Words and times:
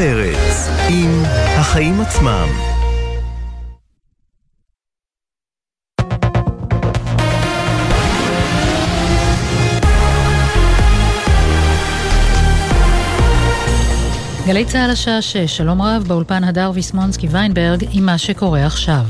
פרץ 0.00 0.68
עם 0.88 1.22
החיים 1.34 2.00
עצמם. 2.00 2.48
גלי 14.46 14.64
צה"ל 14.64 14.90
השעה 14.90 15.22
6, 15.22 15.36
שלום 15.36 15.82
רב, 15.82 16.04
באולפן 16.08 16.44
הדר 16.44 16.70
ויסמונסקי 16.74 17.26
ויינברג 17.26 17.84
עם 17.92 18.06
מה 18.06 18.18
שקורה 18.18 18.66
עכשיו. 18.66 19.04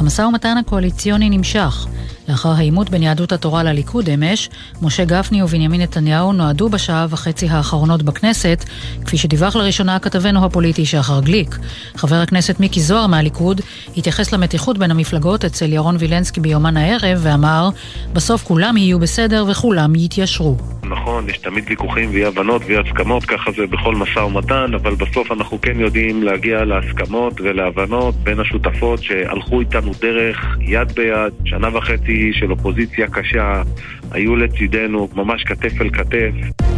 המשא 0.00 0.22
ומתן 0.22 0.56
הקואליציוני 0.56 1.30
נמשך. 1.30 1.86
לאחר 2.28 2.48
העימות 2.48 2.90
בין 2.90 3.02
יהדות 3.02 3.32
התורה 3.32 3.62
לליכוד 3.62 4.08
אמש, 4.08 4.48
משה 4.82 5.04
גפני 5.04 5.42
ובנימין 5.42 5.80
נתניהו 5.80 6.32
נועדו 6.32 6.68
בשעה 6.68 7.06
וחצי 7.10 7.48
האחרונות 7.48 8.02
בכנסת, 8.02 8.64
כפי 9.04 9.18
שדיווח 9.18 9.56
לראשונה 9.56 9.98
כתבנו 9.98 10.44
הפוליטי 10.44 10.86
שחר 10.86 11.20
גליק. 11.20 11.58
חבר 11.96 12.16
הכנסת 12.16 12.60
מיקי 12.60 12.80
זוהר 12.80 13.06
מהליכוד 13.06 13.60
התייחס 13.96 14.32
למתיחות 14.32 14.78
בין 14.78 14.90
המפלגות 14.90 15.44
אצל 15.44 15.72
ירון 15.72 15.96
וילנסקי 15.98 16.40
ביומן 16.40 16.76
הערב 16.76 17.18
ואמר, 17.22 17.68
בסוף 18.12 18.44
כולם 18.44 18.76
יהיו 18.76 18.98
בסדר 18.98 19.44
וכולם 19.48 19.94
יתיישרו. 19.94 20.56
נכון, 20.82 21.28
יש 21.30 21.38
תמיד 21.38 21.64
ויכוחים 21.68 22.10
ואי 22.10 22.24
הבנות 22.24 22.62
ואי 22.66 22.76
הסכמות, 22.76 23.24
ככה 23.24 23.50
זה 23.56 23.66
בכל 23.66 23.94
משא 23.94 24.18
ומתן, 24.18 24.74
אבל 24.74 24.94
בסוף 24.94 25.32
אנחנו 25.32 25.60
כן 25.60 25.80
יודעים 25.80 26.22
להגיע 26.22 26.64
להסכמות 26.64 27.40
ולהבנות 27.40 28.14
בין 28.14 28.40
השותפות 28.40 29.02
שהלכו 29.02 29.57
איתנו 29.60 29.92
דרך 30.00 30.56
יד 30.60 30.92
ביד, 30.92 31.32
שנה 31.44 31.76
וחצי 31.76 32.32
של 32.32 32.50
אופוזיציה 32.50 33.06
קשה, 33.06 33.62
היו 34.10 34.36
לצידנו 34.36 35.08
ממש 35.14 35.44
כתף 35.44 35.80
אל 35.80 35.90
כתף. 35.90 36.77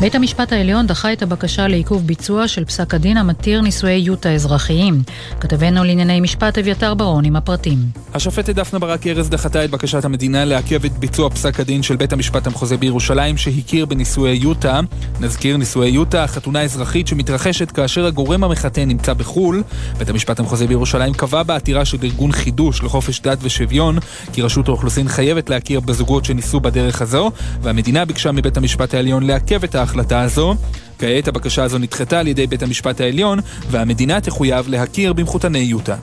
בית 0.00 0.14
המשפט 0.14 0.52
העליון 0.52 0.86
דחה 0.86 1.12
את 1.12 1.22
הבקשה 1.22 1.68
לעיכוב 1.68 2.06
ביצוע 2.06 2.48
של 2.48 2.64
פסק 2.64 2.94
הדין 2.94 3.16
המתיר 3.16 3.60
נישואי 3.60 3.92
יוטה 3.92 4.32
אזרחיים. 4.32 5.02
כתבנו 5.40 5.84
לענייני 5.84 6.20
משפט 6.20 6.58
אביתר 6.58 6.94
ברון 6.94 7.24
עם 7.24 7.36
הפרטים. 7.36 7.78
השופטת 8.14 8.54
דפנה 8.54 8.78
ברק 8.78 9.06
ארז 9.06 9.28
דחתה 9.28 9.64
את 9.64 9.70
בקשת 9.70 10.04
המדינה 10.04 10.44
לעכב 10.44 10.84
את 10.84 10.92
ביצוע 10.92 11.30
פסק 11.30 11.60
הדין 11.60 11.82
של 11.82 11.96
בית 11.96 12.12
המשפט 12.12 12.46
המחוזי 12.46 12.76
בירושלים 12.76 13.36
שהכיר 13.36 13.86
בנישואי 13.86 14.34
יוטה. 14.34 14.80
נזכיר 15.20 15.56
נישואי 15.56 15.88
יוטה, 15.88 16.26
חתונה 16.26 16.62
אזרחית 16.62 17.06
שמתרחשת 17.06 17.70
כאשר 17.70 18.06
הגורם 18.06 18.44
המחתן 18.44 18.88
נמצא 18.88 19.14
בחו"ל. 19.14 19.62
בית 19.98 20.08
המשפט 20.08 20.40
המחוזי 20.40 20.66
בירושלים 20.66 21.14
קבע 21.14 21.42
בעתירה 21.42 21.84
של 21.84 21.98
ארגון 22.02 22.32
חידוש 22.32 22.82
לחופש 22.82 23.20
דת 23.20 23.38
ושוויון 23.42 23.98
כי 24.32 24.42
רשות 24.42 24.68
האוכלוסין 24.68 25.08
חייבת 25.08 25.50
להכיר 25.50 25.80
בזוגות 25.80 26.24
שנישאו 26.24 26.60
בדרך 26.60 27.02
הזו, 27.02 27.30
והמדינה 27.62 28.04
ביקשה 28.04 28.32
מבית 28.32 28.56
המשפט 28.56 28.94
העליון 28.94 29.26
לעכב 29.26 29.64
את 29.64 29.74
ההחלטה 29.88 30.20
הזו. 30.20 30.54
כעת 30.98 31.28
הבקשה 31.28 31.62
הזו 31.62 31.78
נדחתה 31.78 32.20
על 32.20 32.26
ידי 32.26 32.46
בית 32.46 32.62
המשפט 32.62 33.00
העליון, 33.00 33.38
והמדינה 33.70 34.20
תחויב 34.20 34.68
להכיר 34.68 35.12
במחותני 35.12 35.58
יוטה. 35.58 35.96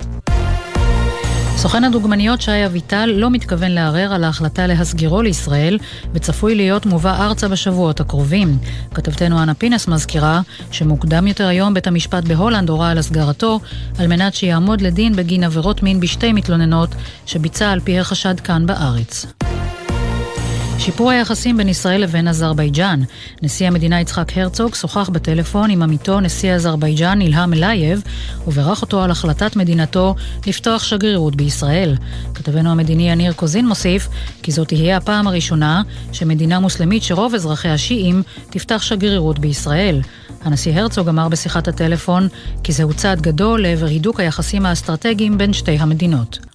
סוכן 1.57 1.83
הדוגמניות 1.83 2.41
שי 2.41 2.65
אביטל 2.65 3.05
לא 3.05 3.29
מתכוון 3.29 3.71
לערער 3.71 4.13
על 4.13 4.23
ההחלטה 4.23 4.67
להסגירו 4.67 5.21
לישראל 5.21 5.77
וצפוי 6.13 6.55
להיות 6.55 6.85
מובא 6.85 7.25
ארצה 7.25 7.47
בשבועות 7.47 7.99
הקרובים. 7.99 8.57
כתבתנו 8.93 9.43
אנה 9.43 9.53
פינס 9.53 9.87
מזכירה 9.87 10.41
שמוקדם 10.71 11.27
יותר 11.27 11.47
היום 11.47 11.73
בית 11.73 11.87
המשפט 11.87 12.23
בהולנד 12.23 12.69
הורה 12.69 12.91
על 12.91 12.97
הסגרתו 12.97 13.59
על 13.99 14.07
מנת 14.07 14.33
שיעמוד 14.33 14.81
לדין 14.81 15.15
בגין 15.15 15.43
עבירות 15.43 15.83
מין 15.83 15.99
בשתי 15.99 16.33
מתלוננות 16.33 16.89
שביצע 17.25 17.71
על 17.71 17.79
פי 17.79 17.99
החשד 17.99 18.39
כאן 18.39 18.65
בארץ. 18.65 19.25
שיפור 20.79 21.11
היחסים 21.11 21.57
בין 21.57 21.69
ישראל 21.69 22.01
לבין 22.01 22.27
אזרבייג'אן. 22.27 22.99
נשיא 23.41 23.67
המדינה 23.67 24.01
יצחק 24.01 24.37
הרצוג 24.37 24.75
שוחח 24.75 25.09
בטלפון 25.09 25.69
עם 25.69 25.81
עמיתו 25.81 26.19
נשיא 26.19 26.53
אזרבייג'אן 26.53 27.21
אילהאם 27.21 27.53
אלייב 27.53 28.01
וברך 28.47 28.81
אותו 28.81 29.03
על 29.03 29.11
החלטת 29.11 29.55
מדינתו 29.55 30.15
לפתוח 30.47 30.83
שגרירות 30.83 31.35
בישראל. 31.35 31.95
כתבנו 32.33 32.71
המדיני 32.71 33.11
יניר 33.11 33.33
קוזין 33.33 33.67
מוסיף 33.67 34.07
כי 34.43 34.51
זאת 34.51 34.67
תהיה 34.67 34.97
הפעם 34.97 35.27
הראשונה 35.27 35.81
שמדינה 36.11 36.59
מוסלמית 36.59 37.03
שרוב 37.03 37.35
אזרחיה 37.35 37.77
שיעים 37.77 38.23
תפתח 38.49 38.81
שגרירות 38.81 39.39
בישראל. 39.39 40.01
הנשיא 40.41 40.79
הרצוג 40.79 41.09
אמר 41.09 41.29
בשיחת 41.29 41.67
הטלפון 41.67 42.27
כי 42.63 42.71
זהו 42.71 42.93
צעד 42.93 43.21
גדול 43.21 43.61
לעבר 43.61 43.85
הידוק 43.85 44.19
היחסים 44.19 44.65
האסטרטגיים 44.65 45.37
בין 45.37 45.53
שתי 45.53 45.71
המדינות. 45.71 46.54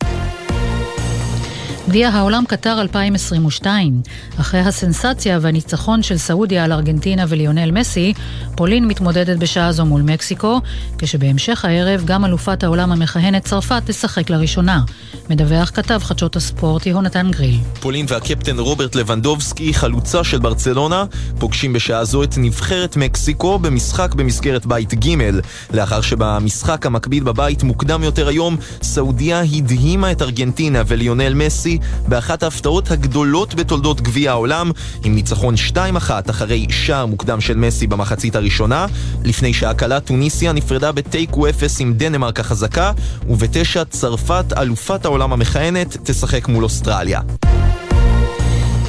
גביע 1.91 2.09
העולם 2.09 2.45
קטר 2.49 2.81
2022. 2.81 4.03
אחרי 4.41 4.61
הסנסציה 4.61 5.39
והניצחון 5.43 6.03
של 6.03 6.19
סעודיה 6.19 6.65
על 6.65 6.73
ארגנטינה 6.73 7.25
וליונל 7.29 7.71
מסי, 7.71 8.13
פולין 8.57 8.89
מתמודדת 8.89 9.39
בשעה 9.39 9.73
זו 9.73 9.85
מול 9.85 10.03
מקסיקו, 10.03 10.61
כשבהמשך 10.99 11.65
הערב 11.65 12.03
גם 12.05 12.25
אלופת 12.25 12.63
העולם 12.63 12.93
המכהנת 12.93 13.45
צרפת 13.45 13.83
תשחק 13.87 14.31
לראשונה. 14.31 14.81
מדווח 15.31 15.71
כתב 15.75 16.01
חדשות 16.03 16.37
הספורט 16.37 16.87
יהונתן 16.87 17.31
גריל. 17.31 17.59
פולין 17.81 18.07
והקפטן 18.09 18.59
רוברט 18.59 18.95
לבנדובסקי, 18.95 19.75
חלוצה 19.75 20.25
של 20.25 20.39
ברצלונה, 20.39 21.05
פוגשים 21.39 21.73
בשעה 21.73 22.05
זו 22.05 22.23
את 22.23 22.35
נבחרת 22.39 22.97
מקסיקו 22.97 23.59
במשחק 23.59 24.15
במסגרת 24.15 24.67
בית 24.67 24.95
ג' 24.95 25.17
לאחר 25.73 26.01
שבמשחק 26.01 26.87
המקביל 26.87 27.25
בבית 27.25 27.63
מוקדם 27.63 28.03
יותר 28.03 28.29
היום, 28.29 28.57
סעודיה 28.83 29.41
הדהימה 29.41 30.13
את 30.13 30.23
ארגנטינה 30.23 30.83
וליונל 30.87 31.35
מסי 31.35 31.80
באחת 32.09 32.43
ההפתעות 32.43 32.91
הגדולות 32.91 33.55
בתולדות 33.55 34.01
גביע 34.01 34.31
העולם, 34.31 34.71
עם 35.05 35.15
ניצחון 35.15 35.55
2-1 35.75 35.77
אחרי 36.31 36.67
שער 36.71 37.07
מוקדם 37.07 37.41
של 37.41 37.57
מסי 37.57 37.87
במחצית 37.87 38.37
הראשונה, 38.37 38.87
לפני 39.25 39.55
שעה 39.55 39.75
קלה 39.75 40.01
טוניסיה 40.01 40.53
נפרדה 40.53 40.93
בתיקו 40.93 41.49
0 41.49 41.81
עם 41.81 41.95
דנמרק 41.95 42.41
החזקה, 42.41 42.93
ובתשע 43.29 43.85
צרפת, 43.85 44.45
אלופת 44.59 45.05
העולם 45.05 45.33
המכהנת, 45.33 45.97
תשחק 46.05 46.49
מול 46.49 46.65
אוסטרליה. 46.65 47.21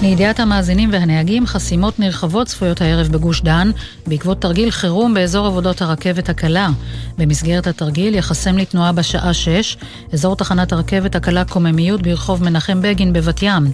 לידיעת 0.01 0.39
המאזינים 0.39 0.89
והנהגים, 0.94 1.45
חסימות 1.45 2.00
נרחבות 2.00 2.47
צפויות 2.47 2.81
הערב 2.81 3.07
בגוש 3.07 3.41
דן, 3.41 3.72
בעקבות 4.07 4.41
תרגיל 4.41 4.72
חירום 4.72 5.13
באזור 5.13 5.47
עבודות 5.47 5.81
הרכבת 5.81 6.29
הקלה. 6.29 6.69
במסגרת 7.17 7.67
התרגיל 7.67 8.16
יחסם 8.16 8.57
לתנועה 8.57 8.91
בשעה 8.91 9.34
6, 9.34 9.78
אזור 10.13 10.35
תחנת 10.35 10.73
הרכבת 10.73 11.16
הקלה 11.16 11.45
קוממיות 11.45 12.01
ברחוב 12.01 12.44
מנחם 12.44 12.81
בגין 12.81 13.13
בבת 13.13 13.40
ים. 13.41 13.72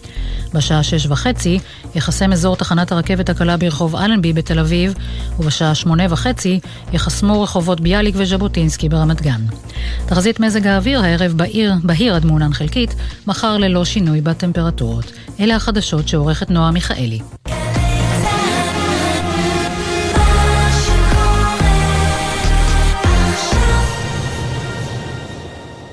בשעה 0.53 0.83
6 0.83 1.05
וחצי 1.05 1.59
יחסם 1.95 2.33
אזור 2.33 2.55
תחנת 2.55 2.91
הרכבת 2.91 3.29
הקלה 3.29 3.57
ברחוב 3.57 3.95
אלנבי 3.95 4.33
בתל 4.33 4.59
אביב, 4.59 4.93
ובשעה 5.39 5.75
8 5.75 6.03
וחצי 6.09 6.59
יחסמו 6.93 7.41
רחובות 7.41 7.81
ביאליק 7.81 8.15
וז'בוטינסקי 8.17 8.89
ברמת 8.89 9.21
גן. 9.21 9.41
תחזית 10.05 10.39
מזג 10.39 10.67
האוויר 10.67 11.01
הערב 11.01 11.31
בעיר, 11.31 11.73
בהיר 11.83 12.15
עד 12.15 12.25
מעונן 12.25 12.53
חלקית, 12.53 12.95
מחר 13.27 13.57
ללא 13.57 13.85
שינוי 13.85 14.21
בטמפרטורות. 14.21 15.11
אלה 15.39 15.55
החדשות 15.55 16.07
שעורכת 16.17 16.49
נועה 16.49 16.71
מיכאלי. 16.71 17.19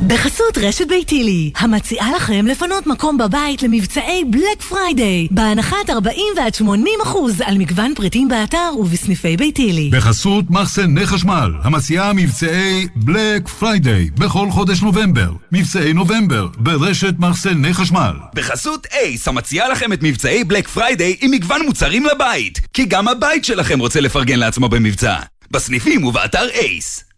בחסות 0.07 0.59
רשת 0.59 0.89
ביתילי, 0.89 1.51
המציעה 1.57 2.13
לכם 2.17 2.47
לפנות 2.47 2.87
מקום 2.87 3.19
בבית 3.19 3.63
למבצעי 3.63 4.25
Black 4.25 4.63
Friday, 4.69 5.29
בהנחת 5.31 5.91
40 5.91 6.19
ועד 6.37 6.55
80 6.55 6.95
אחוז 7.03 7.41
על 7.45 7.59
מגוון 7.59 7.93
פריטים 7.97 8.29
באתר 8.29 8.73
ובסניפי 8.79 9.37
ביתילי. 9.37 9.91
בחסות 9.93 10.45
מחסני 10.51 11.07
חשמל, 11.07 11.53
המציעה 11.63 12.13
מבצעי 12.13 12.87
Black 12.97 13.49
Friday 13.49 14.11
בכל 14.19 14.51
חודש 14.51 14.83
נובמבר. 14.83 15.33
מבצעי 15.53 15.93
נובמבר 15.93 16.49
ברשת 16.57 17.15
מחסני 17.19 17.75
חשמל. 17.75 18.13
בחסות 18.35 18.87
אייס, 18.93 19.29
המציעה 19.29 19.69
לכם 19.69 19.93
את 19.93 20.03
מבצעי 20.03 20.45
Black 20.45 20.69
Friday 20.69 21.17
עם 21.21 21.31
מגוון 21.31 21.63
מוצרים 21.67 22.07
לבית, 22.07 22.61
כי 22.73 22.85
גם 22.85 23.09
הבית 23.09 23.45
שלכם 23.45 23.79
רוצה 23.79 24.01
לפרגן 24.01 24.39
לעצמו 24.39 24.69
במבצע. 24.69 25.17
בסניפים 25.51 26.05
ובאתר 26.05 26.49
אייס. 26.49 27.14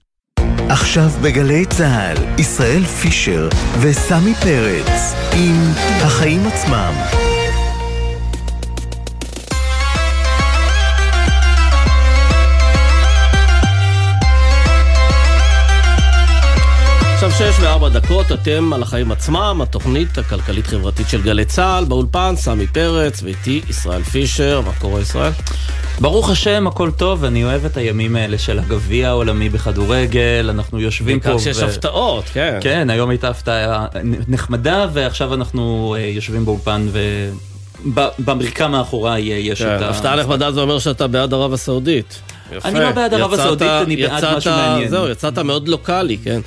עכשיו 0.69 1.09
בגלי 1.23 1.67
צה"ל, 1.67 2.17
ישראל 2.39 2.85
פישר 2.85 3.49
וסמי 3.81 4.35
פרץ 4.35 5.15
עם 5.33 5.57
החיים 6.03 6.47
עצמם. 6.47 7.26
עכשיו 17.27 17.53
שש 17.53 17.61
וארבע 17.61 17.89
דקות, 17.89 18.33
אתם 18.33 18.73
על 18.73 18.83
החיים 18.83 19.13
עצמם, 19.13 19.61
התוכנית 19.63 20.19
הכלכלית-חברתית 20.19 21.09
של 21.09 21.23
גלי 21.23 21.45
צה"ל, 21.45 21.85
באולפן, 21.85 22.35
סמי 22.37 22.67
פרץ, 22.67 23.23
ואיתי 23.23 23.61
ישראל 23.69 24.03
פישר, 24.03 24.61
מה 24.61 24.73
קורה 24.79 25.01
ישראל? 25.01 25.33
ברוך 26.01 26.31
השם, 26.31 26.67
הכל 26.67 26.91
טוב, 26.91 27.25
אני 27.25 27.45
אוהב 27.45 27.65
את 27.65 27.77
הימים 27.77 28.17
האלה 28.17 28.39
של 28.39 28.59
הגביע 28.59 29.09
העולמי 29.09 29.49
בכדורגל, 29.49 30.47
אנחנו 30.51 30.81
יושבים 30.81 31.21
פה. 31.21 31.29
בעיקר 31.29 31.39
שיש 31.39 31.59
הפתעות, 31.59 32.25
כן. 32.33 32.59
כן, 32.61 32.91
היום 32.91 33.11
הייתה 33.11 33.29
הפתעה 33.29 33.87
נחמדה, 34.29 34.87
ועכשיו 34.93 35.35
אנחנו 35.35 35.95
אה, 35.99 36.05
יושבים 36.05 36.45
באולפן 36.45 36.87
ו... 36.93 37.01
במרקע 38.19 38.69
מאחוריי 38.69 39.23
יש 39.23 39.63
כן, 39.63 39.77
את 39.77 39.83
ה... 39.83 39.91
הפתעה 39.91 40.17
נחמדה 40.17 40.53
זה 40.53 40.61
אומר 40.61 40.79
שאתה 40.79 41.07
בעד 41.07 41.35
ערב 41.35 41.53
הסעודית. 41.53 42.21
יפה. 42.53 42.69
אני 42.69 42.81
לא 42.81 42.91
בעד 42.93 43.15
ערב 43.15 43.33
הסעודית, 43.33 43.69
אני 43.69 43.97
בעד 43.97 44.19
יצאת- 44.19 44.37
משהו 44.37 44.53
מעניין. 44.53 44.89
זהו, 44.89 45.09
יצאת 45.09 45.39
מאוד 45.39 45.69
לוקאלי, 45.69 46.19
כן. 46.25 46.41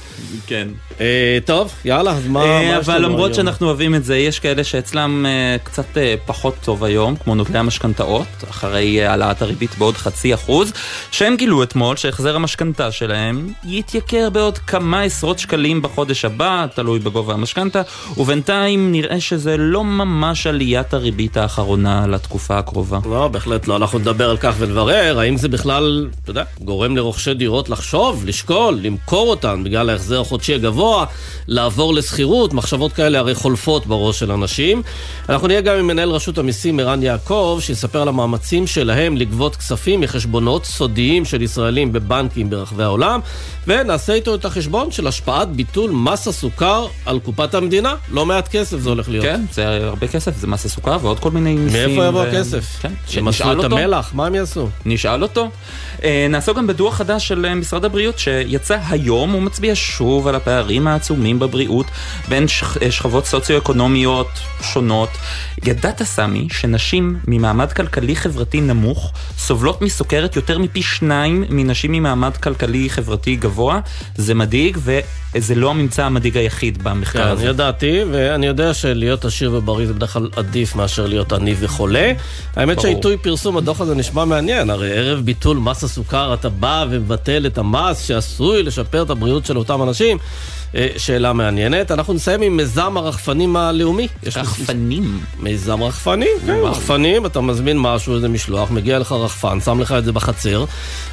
כן. 0.48 0.68
אה, 1.02 1.38
טוב, 1.46 1.72
יאללה, 1.86 2.12
אז 2.12 2.28
מה 2.28 2.42
אה, 2.44 2.48
מה 2.72 2.78
יש 2.80 2.90
אבל 2.90 2.98
למרות 3.02 3.26
היום? 3.26 3.34
שאנחנו 3.34 3.68
אוהבים 3.68 3.96
את 3.96 4.04
זה, 4.04 4.18
יש 4.18 4.40
כאלה 4.40 4.64
שאצלם 4.64 5.26
אה, 5.26 5.56
קצת 5.64 5.98
אה, 5.98 6.16
פחות 6.26 6.56
טוב 6.64 6.84
היום, 6.84 7.16
כמו 7.16 7.36
נוטלי 7.36 7.60
המשכנתאות, 7.60 8.26
אחרי 8.50 9.02
אה, 9.04 9.10
העלאת 9.10 9.42
הריבית 9.42 9.78
בעוד 9.78 9.98
חצי 9.98 10.34
אחוז, 10.34 10.74
שהם 11.12 11.36
גילו 11.36 11.64
אתמול 11.64 11.96
שהחזר 11.96 12.36
המשכנתה 12.36 12.92
שלהם 12.92 13.48
יתייקר 13.66 14.30
בעוד 14.30 14.58
כמה 14.58 15.02
עשרות 15.02 15.40
שקלים 15.40 15.82
בחודש 15.82 16.26
הבא, 16.26 16.66
תלוי 16.76 17.00
בגובה 17.00 17.34
המשכנתה, 17.34 17.82
ובינתיים 18.18 18.92
נראה 18.92 19.20
שזה 19.20 19.58
לא 19.58 19.84
ממש 19.84 20.48
עליית 20.48 20.94
הריבית 20.94 21.38
האחרונה 21.38 22.08
לתקופה 22.08 22.58
הקרובה. 22.58 23.00
לא, 23.06 23.28
בהחלט 23.28 23.68
לא. 23.68 23.76
אנחנו 23.76 24.00
נדבר 24.00 24.30
על 24.30 24.38
כך 24.38 24.54
ונברר, 24.58 25.20
האם 25.20 25.38
זה 25.38 25.48
בכלל, 25.48 25.89
אתה 26.24 26.32
יודע, 26.32 26.44
גורם 26.62 26.98
לרוכשי 26.98 27.34
דירות 27.34 27.70
לחשוב, 27.70 28.26
לשקול, 28.26 28.80
למכור 28.82 29.30
אותן 29.30 29.64
בגלל 29.64 29.90
ההחזר 29.90 30.22
החודשי 30.22 30.54
הגבוה, 30.54 31.06
לעבור 31.48 31.94
לשכירות, 31.94 32.54
מחשבות 32.54 32.94
כאלה 32.94 33.20
הרי 33.20 33.36
חולפות 33.36 33.86
בראש 33.86 34.20
של 34.20 34.32
אנשים. 34.32 34.82
אנחנו 35.30 35.48
נהיה 35.48 35.62
גם 35.62 35.76
עם 35.76 35.88
מנהל 35.88 36.10
רשות 36.10 36.38
המיסים 36.38 36.80
ערן 36.80 37.04
יעקב, 37.04 37.60
שיספר 37.62 38.02
על 38.02 38.08
המאמצים 38.08 38.68
שלהם 38.68 39.18
לגבות 39.18 39.56
כספים 39.56 40.02
מחשבונות 40.02 40.66
סודיים 40.66 41.26
של 41.26 41.42
ישראלים 41.42 41.92
בבנקים 41.92 42.50
ברחבי 42.50 42.84
העולם, 42.84 43.20
ונעשה 43.68 44.14
איתו 44.14 44.36
את 44.36 44.46
החשבון 44.46 44.92
של 44.92 45.08
השפעת 45.08 45.50
ביטול 45.52 45.92
מס 45.92 46.28
הסוכר 46.28 46.88
על 47.06 47.20
קופת 47.20 47.54
המדינה. 47.54 47.96
לא 48.12 48.26
מעט 48.26 48.48
כסף 48.48 48.78
זה 48.80 48.90
הולך 48.90 49.10
להיות. 49.10 49.26
כן, 49.26 49.42
זה 49.52 49.68
הרבה 49.68 50.08
כסף, 50.08 50.38
זה 50.38 50.48
מס 50.48 50.66
הסוכר 50.66 50.98
ועוד 51.02 51.20
כל 51.20 51.32
מיני 51.32 51.54
מיסים. 51.54 51.88
מאיפה 51.88 52.06
יבוא 52.06 52.22
ו- 52.22 52.28
הכסף? 52.28 52.78
כן, 52.82 52.94
שנשאל 53.08 53.60
את 53.60 53.64
אותו. 53.64 53.78
המלח, 53.78 54.12
מה 54.14 54.26
הם 54.26 54.36
יעשו? 54.36 54.68
נשאל 54.86 55.24
אותו. 55.24 55.50
אה, 56.04 56.28
נעסוק 56.30 56.58
גם 56.58 56.68
בדוח 56.68 56.96
חדש 56.96 57.28
של 57.28 57.46
אה, 57.46 57.56
משרד 57.56 57.86
הבריאות 57.86 58.20
שיצא 58.20 58.78
היום, 58.90 59.32
הוא 59.32 59.42
מצביע 59.42 59.72
שוב 59.76 60.28
על 60.28 60.36
הפערים 60.36 60.88
העצומים 60.88 61.40
בבריאות 61.40 61.86
בין 62.30 62.48
שכ- 62.48 62.78
אה, 62.82 62.92
שכבות 62.92 63.26
סוציו-אקונומיות 63.26 64.28
שונות. 64.62 65.10
ידעת, 65.66 66.04
סמי, 66.04 66.48
שנשים 66.52 67.20
ממעמד 67.28 67.72
כלכלי-חברתי 67.72 68.62
נמוך 68.62 69.12
סובלות 69.38 69.82
מסוכרת 69.82 70.36
יותר 70.36 70.58
מפי 70.60 70.82
שניים 70.84 71.44
מנשים 71.50 71.92
ממעמד 71.92 72.38
כלכלי-חברתי 72.38 73.36
גבוה? 73.36 73.80
זה 74.16 74.34
מדאיג, 74.34 74.78
וזה 75.36 75.56
לא 75.56 75.70
הממצא 75.70 76.06
המדאיג 76.06 76.38
היחיד 76.38 76.84
במחקר 76.84 77.24
כן, 77.24 77.30
הזה. 77.30 77.46
ידעתי, 77.46 78.00
ואני 78.12 78.46
יודע 78.48 78.74
שלהיות 78.74 79.26
עשיר 79.26 79.54
ובריא 79.54 79.88
זה 79.88 79.94
בדרך 79.94 80.14
כלל 80.14 80.30
עדיף 80.36 80.76
מאשר 80.76 81.06
להיות 81.08 81.34
עני 81.34 81.56
וחולה. 81.60 82.12
האמת. 82.56 82.80
שהעיתוי 82.82 83.18
פרסום 83.18 83.58
הדוח 83.58 83.82
הזה 83.82 83.96
נשמע 83.96 84.26
מעניין, 84.26 84.70
הרי 84.70 84.92
ערב 84.98 85.20
ביטול 85.20 85.58
מס 85.70 85.84
הסוכר 85.84 86.34
אתה 86.34 86.50
בא 86.50 86.86
ומבטל 86.90 87.46
את 87.46 87.58
המס 87.58 88.08
שעשוי 88.08 88.64
לשפר 88.64 89.04
את 89.04 89.10
הבריאות 89.10 89.46
של 89.46 89.58
אותם 89.58 89.84
אנשים. 89.84 90.18
אה, 90.76 90.88
שאלה 90.98 91.34
מעניינת. 91.34 91.92
אנחנו 91.92 92.14
נסיים 92.14 92.42
עם 92.42 92.58
מיזם 92.58 92.98
הרחפנים 92.98 93.56
הלאומי. 93.56 94.08
רחפנים. 94.36 95.20
מיזם 95.40 95.84
רחפנים, 95.84 96.38
כן, 96.46 96.60
רחפנים, 96.64 97.26
אתה 97.26 97.42
מזמין 97.42 97.78
משהו, 97.80 98.16
איזה 98.16 98.30
משלוח, 98.30 98.72
מגיע 98.72 99.00
לך 99.00 99.12
רחפן, 99.12 99.60
שם 99.60 99.80
לך 99.80 99.92
את 99.92 100.06
זה 100.06 100.12
בחצר. 100.12 100.66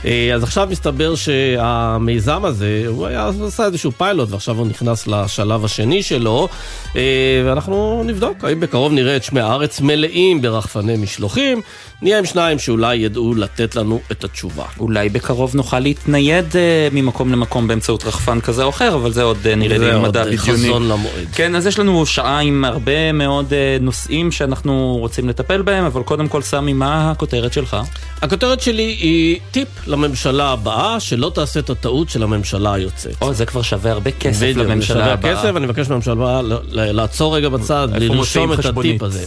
אה, 0.04 0.30
אז 0.34 0.42
עכשיו 0.42 0.68
מסתבר 0.70 1.14
שהמיזם 1.14 2.44
הזה, 2.44 2.84
הוא 2.86 3.06
היה, 3.06 3.30
עשה 3.46 3.66
איזשהו 3.66 3.92
פיילוט, 3.92 4.30
ועכשיו 4.30 4.58
הוא 4.58 4.66
נכנס 4.66 5.06
לשלב 5.06 5.64
השני 5.64 6.02
שלו, 6.02 6.48
אה, 6.96 7.02
ואנחנו 7.46 8.02
נבדוק 8.06 8.44
האם 8.44 8.60
בקרוב 8.60 8.92
נראה 8.92 9.16
את 9.16 9.24
שמי 9.24 9.40
הארץ 9.40 9.80
מלאים 9.80 10.42
ברחפני 10.42 10.96
משלוחים. 10.96 11.60
נהיה 12.02 12.18
עם 12.18 12.24
שניים 12.24 12.58
שאולי 12.58 12.96
ידעו 12.96 13.34
לתת 13.34 13.76
לנו 13.76 14.00
את 14.12 14.24
התשובה. 14.24 14.64
אולי 14.78 15.08
בקרוב 15.08 15.54
נוכל 15.54 15.78
להתנייד 15.78 16.56
אה, 16.56 16.88
ממקום 16.92 17.32
למקום 17.32 17.68
באמצעות 17.68 18.04
רחפן 18.04 18.40
כזה 18.40 18.64
או 18.64 18.68
אחר, 18.68 18.94
אבל 18.94 19.12
זה 19.12 19.22
עוד 19.22 19.45
אה, 19.46 19.54
נראה 19.54 19.78
לי 19.78 19.98
מדע 20.00 20.24
בדיוני. 20.24 20.38
חזון 20.38 20.88
למועד. 20.88 21.26
כן, 21.32 21.54
אז 21.54 21.66
יש 21.66 21.78
לנו 21.78 22.06
שעה 22.06 22.40
עם 22.40 22.64
הרבה 22.64 23.12
מאוד 23.12 23.52
אה, 23.52 23.76
נושאים 23.80 24.32
שאנחנו 24.32 24.96
רוצים 25.00 25.28
לטפל 25.28 25.62
בהם, 25.62 25.84
אבל 25.84 26.02
קודם 26.02 26.28
כל, 26.28 26.42
סמי, 26.42 26.72
מה 26.72 27.10
הכותרת 27.10 27.52
שלך? 27.52 27.76
הכותרת 28.22 28.60
שלי 28.60 28.82
היא 28.82 29.38
טיפ 29.50 29.68
לממשלה 29.86 30.48
הבאה, 30.48 31.00
שלא 31.00 31.30
תעשה 31.34 31.60
את 31.60 31.70
הטעות 31.70 32.08
של 32.08 32.22
הממשלה 32.22 32.74
היוצאת. 32.74 33.14
או, 33.22 33.34
זה 33.34 33.46
כבר 33.46 33.62
שווה 33.62 33.92
הרבה 33.92 34.10
כסף 34.10 34.42
בדיוק, 34.42 34.58
זה 34.58 34.64
לממשלה 34.64 34.96
שווה 34.96 35.12
הבאה. 35.12 35.36
כסף, 35.36 35.56
אני 35.56 35.66
מבקש 35.66 35.88
מהממשלה 35.88 36.12
הבאה 36.12 36.40
לעצור 36.72 37.36
רגע 37.36 37.48
בצד, 37.48 37.88
לרשום 37.98 38.52
את? 38.52 38.64
הטיפ 38.64 39.02
הזה. 39.02 39.24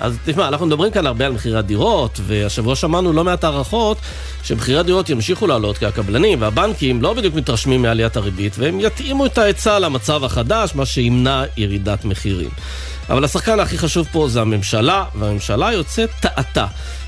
אז 0.00 0.16
תשמע, 0.24 0.48
אנחנו 0.48 0.66
מדברים 0.66 0.92
כאן 0.92 1.06
הרבה 1.06 1.26
על 1.26 1.32
מחירי 1.32 1.58
הדירות, 1.58 2.20
והשבוע 2.26 2.76
שמענו 2.76 3.12
לא 3.12 3.24
מעט 3.24 3.44
הערכות 3.44 3.98
שמחירי 4.42 4.78
הדירות 4.78 5.10
ימשיכו 5.10 5.46
לעלות, 5.46 5.78
כי 5.78 5.86
הקבלנים 5.86 6.42
והבנקים 6.42 7.02
לא 7.02 7.14
בדיוק 7.14 7.34
מתרשמים 7.34 7.82
מעליית 7.82 8.16
הריבית, 8.16 8.56
והם 8.58 8.80
יתאימו 8.80 9.26
את 9.26 9.38
ההיצע 9.38 9.78
למצב 9.78 10.24
החדש, 10.24 10.74
מה 10.74 10.86
שימנע 10.86 11.44
ירידת 11.56 12.04
מחירים. 12.04 12.50
אבל 13.10 13.24
השחקן 13.24 13.60
הכי 13.60 13.78
חשוב 13.78 14.08
פה 14.12 14.28
זה 14.28 14.40
הממשלה, 14.40 15.04
והממשלה 15.14 15.72
יוצאת 15.72 16.10
טעתה. 16.20 16.66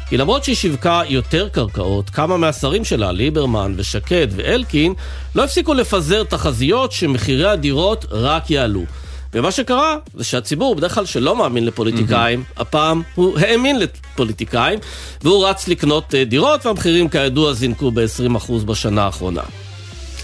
כי 0.08 0.16
למרות 0.16 0.44
שהיא 0.44 0.56
שיווקה 0.56 1.02
יותר 1.08 1.48
קרקעות, 1.48 2.10
כמה 2.10 2.36
מהשרים 2.36 2.84
שלה, 2.84 3.12
ליברמן 3.12 3.74
ושקד 3.76 4.26
ואלקין, 4.36 4.94
לא 5.34 5.44
הפסיקו 5.44 5.74
לפזר 5.74 6.24
תחזיות 6.24 6.92
שמחירי 6.92 7.48
הדירות 7.48 8.04
רק 8.10 8.50
יעלו. 8.50 8.84
ומה 9.34 9.50
שקרה 9.50 9.96
זה 10.14 10.24
שהציבור, 10.24 10.74
בדרך 10.74 10.94
כלל 10.94 11.06
שלא 11.06 11.36
מאמין 11.36 11.64
לפוליטיקאים, 11.66 12.44
הפעם 12.56 13.02
הוא 13.14 13.38
האמין 13.38 13.78
לפוליטיקאים, 13.78 14.78
והוא 15.22 15.46
רץ 15.46 15.68
לקנות 15.68 16.14
אה, 16.14 16.24
דירות, 16.24 16.66
והמחירים 16.66 17.08
כידוע 17.08 17.52
זינקו 17.52 17.90
ב-20% 17.90 18.52
בשנה 18.66 19.04
האחרונה. 19.04 19.42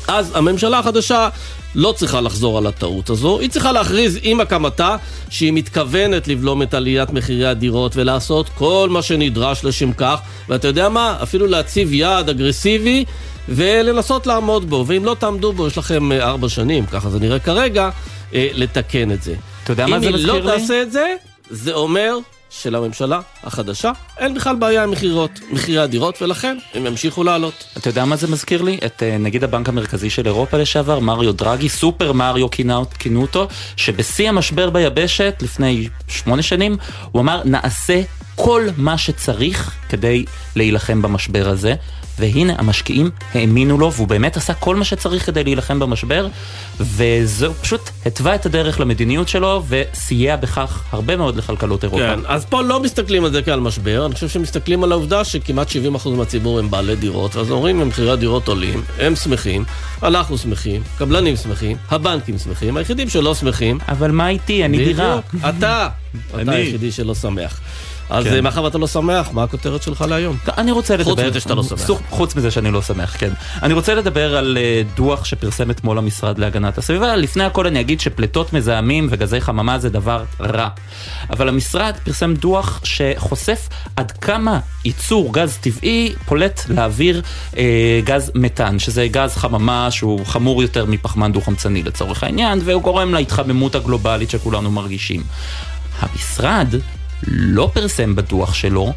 אז 0.09 0.37
הממשלה 0.37 0.79
החדשה 0.79 1.29
לא 1.75 1.93
צריכה 1.93 2.21
לחזור 2.21 2.59
על 2.59 2.67
הטעות 2.67 3.11
הזו, 3.11 3.39
היא 3.41 3.51
צריכה 3.51 3.73
להכריז 3.73 4.19
עם 4.23 4.41
הקמתה 4.41 4.97
שהיא 5.31 5.53
מתכוונת 5.53 6.29
לבלום 6.29 6.63
את 6.63 6.75
עליית 6.75 7.11
מחירי 7.11 7.47
הדירות 7.47 7.97
ולעשות 7.97 8.49
כל 8.49 8.89
מה 8.91 9.03
שנדרש 9.03 9.65
לשם 9.65 9.93
כך, 9.93 10.21
ואתה 10.49 10.69
יודע 10.69 10.89
מה? 10.89 11.19
אפילו 11.23 11.47
להציב 11.47 11.93
יעד 11.93 12.29
אגרסיבי 12.29 13.05
ולנסות 13.49 14.27
לעמוד 14.27 14.71
בו, 14.71 14.85
ואם 14.87 15.05
לא 15.05 15.17
תעמדו 15.19 15.53
בו, 15.53 15.67
יש 15.67 15.79
לכם 15.79 16.13
אה, 16.13 16.25
ארבע 16.25 16.49
שנים, 16.49 16.87
ככה 16.87 17.11
זה 17.11 17.21
נראה 17.21 17.39
כרגע, 17.39 17.91
אה, 18.35 18.49
לתקן 18.53 19.13
את 19.13 19.23
זה. 19.23 19.35
אתה 19.65 19.73
יודע 19.73 19.87
מה 19.87 20.01
זה 20.01 20.09
אם 20.09 20.15
היא 20.15 20.27
לא 20.27 20.35
מזכיר 20.35 20.53
לי? 20.55 20.61
תעשה 20.61 20.83
את 20.83 20.93
זה, 20.93 21.15
זה 21.51 21.73
אומר 21.73 22.19
שלממשלה 22.51 23.21
החדשה 23.43 23.93
אין 24.19 24.35
בכלל 24.35 24.57
בעיה 24.57 24.83
עם 24.83 24.91
מחירות, 24.91 25.31
מחירי 25.51 25.79
הדירות, 25.79 26.23
ולכן 26.23 26.57
הם 26.75 26.87
ימשיכו 26.87 27.25
לעלות. 27.25 27.65
אתה 27.77 27.89
יודע 27.89 28.05
מה 28.05 28.17
זה 28.17 28.29
מזכיר 28.29 28.63
לי? 28.63 28.79
את 28.87 29.03
אה, 29.03 29.19
נגיד 29.19 29.45
הבנק 29.45 29.69
המרכזי 29.69 30.11
של 30.11 30.27
אירופה 30.27 30.57
לשעבר, 30.57 30.99
מריו 30.99 31.33
דרגי, 31.33 31.69
סופר 31.69 32.13
מריו 32.13 32.51
כינו 32.99 33.23
אותו, 33.23 33.49
שבשיא 33.77 34.29
המשבר 34.29 34.71
ביבשת, 34.71 35.35
לפני 35.41 35.89
שמונה 36.09 36.43
שנים, 36.43 36.77
הוא 37.13 37.23
אמר, 37.23 37.43
נעשה 37.45 38.03
כל 38.35 38.69
מה 38.77 38.99
שצריך 38.99 39.71
כדי 39.89 40.25
להילחם 40.57 41.03
במשבר 41.03 41.49
הזה. 41.49 41.75
והנה 42.19 42.53
המשקיעים 42.59 43.11
האמינו 43.35 43.79
לו 43.79 43.93
והוא 43.93 44.09
באמת 44.09 44.37
עשה 44.37 44.55
כל 44.55 44.77
מה 44.77 44.85
שצריך 44.85 45.27
כדי 45.27 45.45
להילחם 45.45 45.79
במשבר 45.79 46.27
וזהו 46.81 47.55
פשוט 47.55 47.91
התווה 48.07 48.35
את 48.35 48.47
הדרך 48.47 48.81
למדיניות 48.81 49.29
שלו 49.29 49.63
וסייע 49.69 50.37
בכך 50.37 50.83
הרבה 50.91 51.17
מאוד 51.17 51.37
לכלכלות 51.37 51.85
אירופה. 51.85 52.03
כן, 52.03 52.21
אז 52.27 52.45
פה 52.45 52.63
לא 52.63 52.83
מסתכלים 52.83 53.25
על 53.25 53.33
זה 53.33 53.43
כעל 53.43 53.61
משבר, 53.61 54.07
אני 54.07 54.15
חושב 54.15 54.29
שמסתכלים 54.29 54.85
על 54.85 54.93
העובדה 54.93 55.25
שכמעט 55.25 55.69
70% 56.05 56.09
מהציבור 56.09 56.59
הם 56.59 56.71
בעלי 56.71 56.97
דירות, 56.97 57.37
ואז 57.37 57.51
אומרים 57.51 57.89
מחירי 57.89 58.11
הדירות 58.11 58.49
עולים, 58.49 58.83
הם 58.99 59.17
שמחים, 59.17 59.65
אנחנו 60.03 60.39
שמחים, 60.39 60.83
קבלנים 60.99 61.37
שמחים, 61.37 61.77
הבנקים 61.91 62.39
שמחים, 62.39 62.77
היחידים 62.77 63.09
שלא 63.09 63.35
שמחים. 63.35 63.79
אבל 63.89 64.11
מה 64.11 64.29
איתי? 64.29 64.65
אני 64.65 64.85
דירה. 64.85 65.21
אתה, 65.41 65.49
אתה. 65.49 65.89
היחידי 66.47 66.93
שלא 66.93 67.15
שמח. 67.15 67.61
אז 68.11 68.25
כן. 68.25 68.35
אה, 68.35 68.41
מאחר 68.41 68.63
ואתה 68.63 68.79
לא 68.79 68.87
שמח, 68.87 69.29
מה 69.33 69.43
הכותרת 69.43 69.83
שלך 69.83 70.01
להיום? 70.01 70.37
אני 70.59 70.71
רוצה 70.71 70.97
לדבר... 70.97 71.11
חוץ 71.11 71.21
מזה 71.21 71.41
שאתה 71.41 71.55
לא 71.55 71.63
שמח. 71.63 71.91
חוץ 72.11 72.37
מזה 72.37 72.51
שאני 72.51 72.71
לא 72.71 72.83
שמח, 72.83 73.17
כן. 73.19 73.31
אני 73.63 73.75
רוצה 73.75 73.95
לדבר 73.95 74.37
על 74.37 74.59
אה, 74.61 74.83
דוח 74.97 75.25
שפרסם 75.25 75.71
אתמול 75.71 75.99
המשרד 75.99 76.39
להגנת 76.39 76.79
הסביבה. 76.79 77.17
לפני 77.17 77.45
הכל 77.45 77.67
אני 77.67 77.81
אגיד 77.81 78.01
שפליטות 78.01 78.53
מזהמים 78.53 79.07
וגזי 79.11 79.41
חממה 79.41 79.79
זה 79.79 79.91
דבר 79.91 80.25
רע. 80.41 80.69
אבל 81.31 81.49
המשרד 81.49 81.95
פרסם 82.05 82.35
דוח 82.35 82.81
שחושף 82.85 83.69
עד 83.97 84.11
כמה 84.11 84.61
ייצור 84.85 85.33
גז 85.33 85.59
טבעי 85.61 86.15
פולט 86.27 86.61
לאוויר 86.69 87.23
אה, 87.57 88.01
גז 88.05 88.33
מתאן, 88.35 88.79
שזה 88.79 89.07
גז 89.11 89.37
חממה 89.37 89.91
שהוא 89.91 90.27
חמור 90.27 90.63
יותר 90.63 90.85
מפחמן 90.85 91.33
דו-חמצני 91.33 91.83
לצורך 91.83 92.23
העניין, 92.23 92.61
והוא 92.65 92.83
גורם 92.83 93.15
להתחממות 93.15 93.75
הגלובלית 93.75 94.31
שכולנו 94.31 94.71
מרגישים. 94.71 95.23
המשרד 96.01 96.69
לא 97.27 97.71
פרסם 97.75 98.15
בדוח 98.15 98.55
שלו 98.55 98.93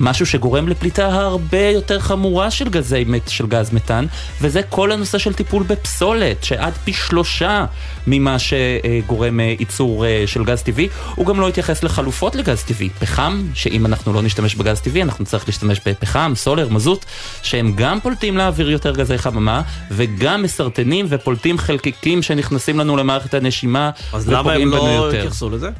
משהו 0.00 0.26
שגורם 0.26 0.68
לפליטה 0.68 1.06
הרבה 1.06 1.68
יותר 1.68 2.00
חמורה 2.00 2.50
של, 2.50 2.68
גזי, 2.68 3.04
של 3.26 3.46
גז 3.46 3.72
מתאן, 3.72 4.06
וזה 4.40 4.62
כל 4.62 4.92
הנושא 4.92 5.18
של 5.18 5.34
טיפול 5.34 5.62
בפסולת, 5.62 6.44
שעד 6.44 6.72
פי 6.84 6.92
שלושה 6.92 7.64
ממה 8.06 8.36
שגורם 8.38 9.40
אה, 9.40 9.54
ייצור 9.58 10.06
אה, 10.06 10.24
של 10.26 10.44
גז 10.44 10.62
טבעי. 10.62 10.88
הוא 11.14 11.26
גם 11.26 11.40
לא 11.40 11.48
התייחס 11.48 11.82
לחלופות 11.82 12.34
לגז 12.34 12.62
טבעי. 12.62 12.88
פחם, 12.88 13.42
שאם 13.54 13.86
אנחנו 13.86 14.12
לא 14.12 14.22
נשתמש 14.22 14.54
בגז 14.54 14.80
טבעי, 14.80 15.02
אנחנו 15.02 15.22
נצטרך 15.22 15.44
להשתמש 15.46 15.80
בפחם, 15.86 16.32
סולר, 16.36 16.68
מזוט, 16.68 17.04
שהם 17.42 17.72
גם 17.76 18.00
פולטים 18.00 18.36
לאוויר 18.36 18.70
יותר 18.70 18.96
גזי 18.96 19.18
חממה, 19.18 19.62
וגם 19.90 20.42
מסרטנים 20.42 21.06
ופולטים 21.08 21.58
חלקיקים 21.58 22.22
שנכנסים 22.22 22.78
לנו 22.78 22.96
למערכת 22.96 23.34
הנשימה. 23.34 23.90
אז 24.12 24.28
למה 24.28 24.52
הם 24.52 24.70
לא 24.70 25.08
התייחסו 25.08 25.50
לזה? 25.50 25.70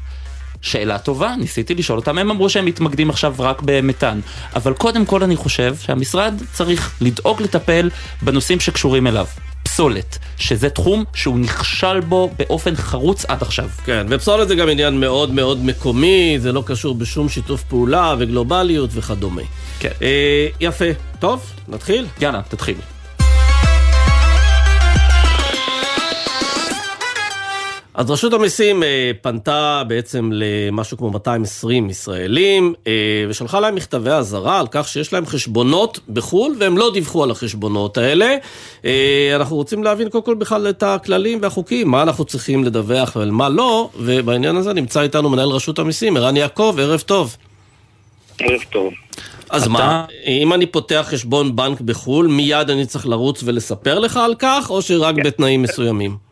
שאלה 0.63 0.99
טובה, 0.99 1.35
ניסיתי 1.39 1.75
לשאול 1.75 1.99
אותם, 1.99 2.19
הם 2.19 2.31
אמרו 2.31 2.51
שהם 2.51 2.65
מתמקדים 2.65 3.11
עכשיו 3.11 3.35
רק 3.39 3.63
במתאן. 3.65 4.21
אבל 4.55 4.73
קודם 4.73 5.07
כל 5.07 5.23
אני 5.23 5.37
חושב 5.37 5.77
שהמשרד 5.81 6.35
צריך 6.53 6.97
לדאוג 7.01 7.43
לטפל 7.43 7.91
בנושאים 8.23 8.61
שקשורים 8.61 9.07
אליו. 9.07 9.27
פסולת, 9.63 10.19
שזה 10.37 10.71
תחום 10.71 11.05
שהוא 11.15 11.39
נכשל 11.39 12.01
בו 12.01 12.31
באופן 12.39 12.77
חרוץ 12.77 13.25
עד 13.25 13.43
עכשיו. 13.43 13.69
כן, 13.85 14.07
ופסולת 14.09 14.49
זה 14.49 14.55
גם 14.55 14.69
עניין 14.69 15.01
מאוד 15.01 15.31
מאוד 15.31 15.65
מקומי, 15.65 16.37
זה 16.39 16.53
לא 16.53 16.63
קשור 16.67 16.95
בשום 16.95 17.29
שיתוף 17.29 17.63
פעולה 17.63 18.15
וגלובליות 18.19 18.91
וכדומה. 18.93 19.43
כן. 19.79 19.91
אה, 20.03 20.47
יפה. 20.61 20.85
טוב, 21.19 21.53
נתחיל? 21.69 22.07
יאללה, 22.21 22.41
תתחיל. 22.49 22.77
אז 27.95 28.11
רשות 28.11 28.33
המיסים 28.33 28.83
אה, 28.83 29.11
פנתה 29.23 29.83
בעצם 29.89 30.31
למשהו 30.33 30.99
כמו 30.99 31.11
220 31.11 31.91
ישראלים 31.91 32.75
אה, 32.87 32.93
ושלחה 33.29 33.61
להם 33.61 33.75
מכתבי 33.75 34.11
אזהרה 34.11 34.61
על 34.61 34.67
כך 34.71 34.89
שיש 34.89 35.13
להם 35.13 35.27
חשבונות 35.27 36.01
בחו"ל 36.09 36.57
והם 36.59 36.79
לא 36.79 36.91
דיווחו 36.93 37.25
על 37.25 37.31
החשבונות 37.31 37.99
האלה. 37.99 38.37
אה, 38.85 39.33
אנחנו 39.37 39.57
רוצים 39.57 39.85
להבין 39.85 40.09
קודם 40.09 40.25
כל 40.25 40.35
בכלל 40.35 40.69
את 40.69 40.83
הכללים 40.83 41.39
והחוקים, 41.43 41.91
מה 41.91 42.03
אנחנו 42.03 42.25
צריכים 42.25 42.65
לדווח 42.65 43.17
ועל 43.17 43.31
מה 43.31 43.49
לא, 43.49 43.89
ובעניין 43.97 44.57
הזה 44.57 44.73
נמצא 44.73 45.01
איתנו 45.01 45.31
מנהל 45.31 45.49
רשות 45.49 45.79
המיסים, 45.79 46.17
ערן 46.17 46.37
יעקב, 46.37 46.77
ערב 46.79 47.01
טוב. 47.01 47.37
ערב 48.39 48.61
טוב. 48.71 48.93
אז 49.51 49.69
מה, 49.69 50.05
אם 50.27 50.53
אני 50.53 50.67
פותח 50.67 51.07
חשבון 51.11 51.57
בנק 51.57 51.81
בחו"ל, 51.81 52.27
מיד 52.27 52.71
אני 52.71 52.87
צריך 52.87 53.07
לרוץ 53.07 53.43
ולספר 53.45 53.99
לך 53.99 54.17
על 54.17 54.35
כך, 54.39 54.71
או 54.71 54.83
שרק 54.83 55.15
בתנאים 55.25 55.63
מסוימים? 55.63 56.32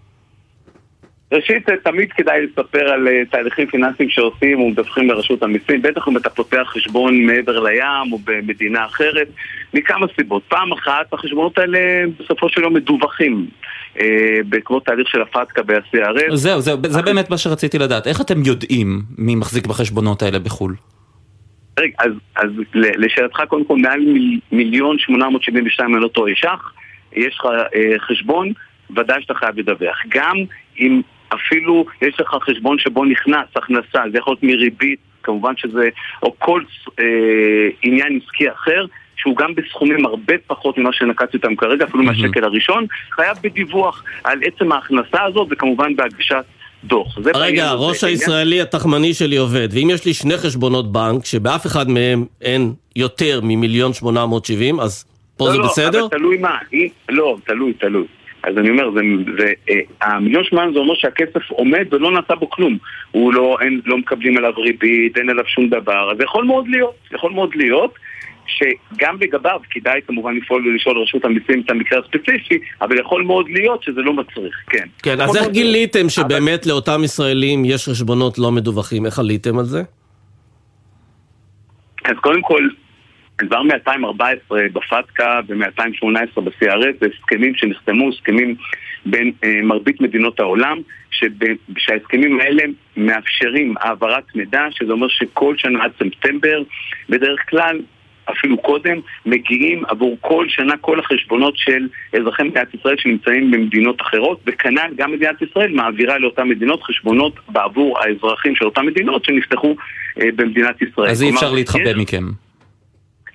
ראשית, 1.32 1.68
תמיד 1.82 2.12
כדאי 2.12 2.46
לספר 2.46 2.88
על 2.88 3.08
אה, 3.08 3.22
תהליכים 3.30 3.66
פיננסיים 3.66 4.10
שעושים 4.10 4.60
ומדווחים 4.60 5.08
לרשות 5.08 5.42
המיסים, 5.42 5.82
בטח 5.82 6.08
אם 6.08 6.16
אתה 6.16 6.30
פותח 6.30 6.62
חשבון 6.66 7.26
מעבר 7.26 7.60
לים 7.60 8.12
או 8.12 8.18
במדינה 8.24 8.84
אחרת, 8.84 9.28
מכמה 9.74 10.06
סיבות. 10.16 10.42
פעם 10.48 10.72
אחת, 10.72 11.12
החשבונות 11.12 11.58
האלה 11.58 11.78
בסופו 12.18 12.48
של 12.48 12.62
יום 12.62 12.74
מדווחים. 12.74 13.46
אה, 14.00 14.38
בעקבות 14.48 14.84
תהליך 14.84 15.08
של 15.08 15.22
הפתקה 15.22 15.62
ב-CRS. 15.62 16.34
זהו, 16.34 16.60
זהו, 16.60 16.76
זה 16.88 17.02
באמת 17.02 17.30
מה 17.30 17.38
שרציתי 17.38 17.78
לדעת. 17.78 18.06
איך 18.06 18.20
אתם 18.20 18.42
יודעים 18.44 19.02
מי 19.18 19.34
מחזיק 19.34 19.66
בחשבונות 19.66 20.22
האלה 20.22 20.38
בחו"ל? 20.38 20.74
רגע, 21.78 21.94
אז, 21.98 22.12
אז 22.36 22.50
לשאלתך, 22.74 23.40
קודם 23.48 23.64
כל, 23.64 23.76
מעל 23.76 24.00
מיליון 24.52 24.98
שמונה 24.98 25.30
מאות 25.30 25.42
שבעים 25.42 25.66
ושתיים, 25.66 25.94
אני 25.94 26.02
לא 26.02 26.08
טועה, 26.08 26.32
ש"ח, 26.34 26.72
יש 27.12 27.34
לך 27.38 27.46
אה, 27.74 27.98
חשבון, 27.98 28.52
ודאי 28.96 29.22
שאתה 29.22 29.34
חייב 29.34 29.58
לדווח. 29.58 30.02
גם 30.08 30.36
אם 30.80 31.00
אפילו 31.34 31.84
יש 32.02 32.20
לך 32.20 32.36
חשבון 32.42 32.78
שבו 32.78 33.04
נכנס 33.04 33.46
הכנסה, 33.56 34.02
זה 34.12 34.18
יכול 34.18 34.32
להיות 34.32 34.42
מריבית, 34.42 34.98
כמובן 35.22 35.52
שזה, 35.56 35.88
או 36.22 36.34
כל 36.38 36.62
אה, 36.98 37.04
עניין 37.82 38.20
עסקי 38.22 38.50
אחר, 38.50 38.86
שהוא 39.16 39.36
גם 39.36 39.54
בסכומים 39.54 40.06
הרבה 40.06 40.34
פחות 40.46 40.78
ממה 40.78 40.92
שנקטתי 40.92 41.36
אותם 41.36 41.56
כרגע, 41.56 41.84
אפילו 41.84 42.02
mm-hmm. 42.02 42.06
מהשקל 42.06 42.44
הראשון, 42.44 42.86
חייב 43.10 43.36
בדיווח 43.42 44.04
על 44.24 44.38
עצם 44.44 44.72
ההכנסה 44.72 45.24
הזאת, 45.24 45.48
וכמובן 45.50 45.96
בהגשת 45.96 46.44
דוח. 46.84 47.18
רגע, 47.34 47.72
ראש 47.72 48.04
הישראלי 48.04 48.60
התחמני 48.60 49.14
שלי 49.14 49.36
עובד, 49.36 49.68
ואם 49.70 49.90
יש 49.90 50.04
לי 50.04 50.14
שני 50.14 50.36
חשבונות 50.36 50.92
בנק, 50.92 51.24
שבאף 51.24 51.66
אחד 51.66 51.88
מהם 51.88 52.24
אין 52.42 52.72
יותר 52.96 53.40
ממיליון 53.42 53.92
שמונה 53.92 54.26
מאות 54.26 54.44
שבעים, 54.44 54.80
אז 54.80 55.04
פה 55.36 55.46
לא, 55.46 55.52
זה 55.52 55.58
לא, 55.58 55.66
בסדר? 55.66 55.98
לא, 55.98 56.06
אבל 56.06 56.18
תלוי 56.18 56.36
מה, 56.36 56.58
לא, 57.08 57.36
תלוי, 57.46 57.72
תלוי. 57.72 58.06
אז 58.42 58.58
אני 58.58 58.70
אומר, 58.70 58.90
זה, 58.90 59.00
זה, 59.38 59.52
אה, 59.70 59.80
המיליון 60.02 60.44
שמונה 60.44 60.72
זה 60.72 60.78
אומר 60.78 60.94
שהכסף 60.94 61.50
עומד 61.50 61.86
ולא 61.90 62.10
נעשה 62.10 62.34
בו 62.34 62.50
כלום. 62.50 62.78
הוא 63.10 63.34
לא, 63.34 63.56
אין, 63.60 63.80
לא 63.86 63.98
מקבלים 63.98 64.36
עליו 64.36 64.52
ריבית, 64.56 65.16
אין 65.16 65.30
עליו 65.30 65.44
שום 65.46 65.68
דבר, 65.68 66.12
אז 66.12 66.18
יכול 66.20 66.44
מאוד 66.44 66.68
להיות, 66.68 66.94
יכול 67.12 67.32
מאוד 67.32 67.54
להיות. 67.54 67.94
שגם 68.46 69.16
לגביו 69.20 69.60
כדאי 69.70 70.00
כמובן 70.06 70.36
לפעול 70.36 70.68
ולשאול 70.68 71.02
רשות 71.02 71.24
המיסים 71.24 71.60
את 71.60 71.70
המקרה 71.70 71.98
הספציפי, 71.98 72.58
אבל 72.82 73.00
יכול 73.00 73.22
מאוד 73.22 73.46
להיות 73.48 73.82
שזה 73.82 74.00
לא 74.00 74.12
מצריך, 74.12 74.54
כן. 74.66 74.86
כן, 75.02 75.20
אז 75.20 75.36
איך 75.36 75.48
גיליתם 75.48 75.98
להיות. 75.98 76.10
שבאמת 76.10 76.62
אבל... 76.62 76.72
לאותם 76.72 77.04
ישראלים 77.04 77.64
יש 77.64 77.88
חשבונות 77.88 78.38
לא 78.38 78.52
מדווחים? 78.52 79.06
איך 79.06 79.18
עליתם 79.18 79.58
על 79.58 79.64
זה? 79.64 79.82
אז 82.04 82.16
קודם 82.20 82.42
כל, 82.42 82.68
כבר 83.48 83.62
מ-2014 83.62 84.54
בפתקה 84.72 85.40
ומ-2018 85.48 86.40
ב-CRS 86.40 86.94
זה 87.00 87.06
הסכמים 87.14 87.54
שנחתמו, 87.54 88.08
הסכמים 88.08 88.56
בין 89.06 89.32
אה, 89.44 89.60
מרבית 89.62 90.00
מדינות 90.00 90.40
העולם, 90.40 90.78
שההסכמים 91.78 92.40
האלה 92.40 92.62
מאפשרים 92.96 93.74
העברת 93.80 94.24
מידע, 94.34 94.62
שזה 94.70 94.92
אומר 94.92 95.08
שכל 95.08 95.54
שנה 95.56 95.84
עד 95.84 95.90
ספטמבר, 95.98 96.62
בדרך 97.08 97.50
כלל 97.50 97.80
אפילו 98.30 98.58
קודם, 98.58 99.00
מגיעים 99.26 99.84
עבור 99.88 100.16
כל 100.20 100.46
שנה 100.48 100.76
כל 100.76 101.00
החשבונות 101.00 101.54
של 101.56 101.88
אזרחי 102.12 102.42
מדינת 102.42 102.74
ישראל 102.74 102.96
שנמצאים 102.98 103.50
במדינות 103.50 104.00
אחרות, 104.00 104.40
וכנ"ל 104.46 104.90
גם 104.96 105.12
מדינת 105.12 105.42
ישראל 105.42 105.72
מעבירה 105.72 106.18
לאותן 106.18 106.48
מדינות 106.48 106.82
חשבונות 106.82 107.34
בעבור 107.48 107.98
האזרחים 107.98 108.54
של 108.56 108.64
אותן 108.64 108.86
מדינות 108.86 109.24
שנפתחו 109.24 109.76
אה, 110.20 110.26
במדינת 110.36 110.82
ישראל. 110.82 111.10
אז 111.10 111.22
אי 111.22 111.30
אפשר 111.30 111.52
להתחבא 111.52 111.90
יש... 111.90 111.96
מכם. 111.96 112.24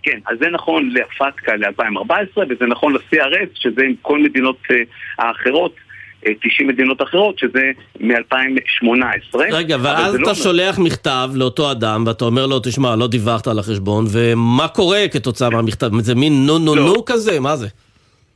כן, 0.05 0.19
אז 0.27 0.37
זה 0.39 0.49
נכון 0.49 0.89
לפתקה 0.93 1.55
ל-2014 1.55 2.39
וזה 2.49 2.65
נכון 2.65 2.93
ל-CRS, 2.93 3.49
שזה 3.53 3.81
עם 3.81 3.93
כל 4.01 4.19
מדינות 4.19 4.57
uh, 4.71 4.73
האחרות. 5.19 5.75
90 6.21 6.69
אה, 6.69 6.73
מדינות 6.73 7.01
אחרות, 7.01 7.39
שזה 7.39 7.71
מ-2018. 7.99 9.37
רגע, 9.51 9.77
ואז 9.81 10.15
אתה 10.15 10.23
לא... 10.23 10.33
שולח 10.33 10.79
מכתב 10.79 11.29
לאותו 11.33 11.71
אדם, 11.71 12.03
ואתה 12.07 12.25
אומר 12.25 12.45
לו, 12.45 12.59
תשמע, 12.59 12.95
לא 12.95 13.07
דיווחת 13.07 13.47
על 13.47 13.59
החשבון, 13.59 14.05
ומה 14.11 14.67
קורה 14.67 15.05
כתוצאה 15.11 15.49
מהמכתב? 15.49 15.89
זה 15.99 16.15
מין 16.15 16.45
נו 16.45 16.59
נו 16.59 16.75
לא. 16.75 16.85
נו 16.85 17.05
כזה? 17.05 17.39
מה 17.39 17.55
זה? 17.55 17.67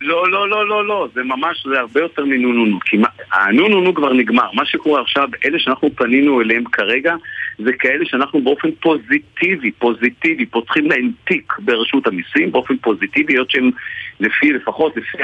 לא, 0.02 0.32
לא, 0.32 0.50
לא, 0.50 0.68
לא, 0.68 0.86
לא, 0.86 1.08
זה 1.14 1.24
ממש, 1.24 1.68
זה 1.70 1.80
הרבה 1.80 2.00
יותר 2.00 2.26
מנו 2.26 2.54
נו 2.54 2.66
נו, 2.66 2.80
כי 2.80 2.98
הנו 3.32 3.68
נו 3.70 3.82
נו 3.82 3.94
כבר 3.94 4.14
נגמר. 4.14 4.52
מה 4.54 4.66
שקורה 4.66 5.02
עכשיו, 5.02 5.30
אלה 5.46 5.60
שאנחנו 5.60 5.90
פנינו 5.96 6.42
אליהם 6.42 6.64
כרגע, 6.66 7.16
זה 7.58 7.74
כאלה 7.80 8.06
שאנחנו 8.06 8.42
באופן 8.42 8.72
פוזיטיבי, 8.72 9.72
פוזיטיבי, 9.72 10.46
פותחים 10.46 10.90
להם 10.90 11.12
תיק 11.24 11.54
ברשות 11.60 12.08
המיסים, 12.08 12.52
באופן 12.52 12.78
פוזיטיבי, 12.78 13.34
היות 13.34 13.52
שהם 13.52 13.72
לפי, 14.20 14.54
לפחות 14.54 14.98
לפי 14.98 15.18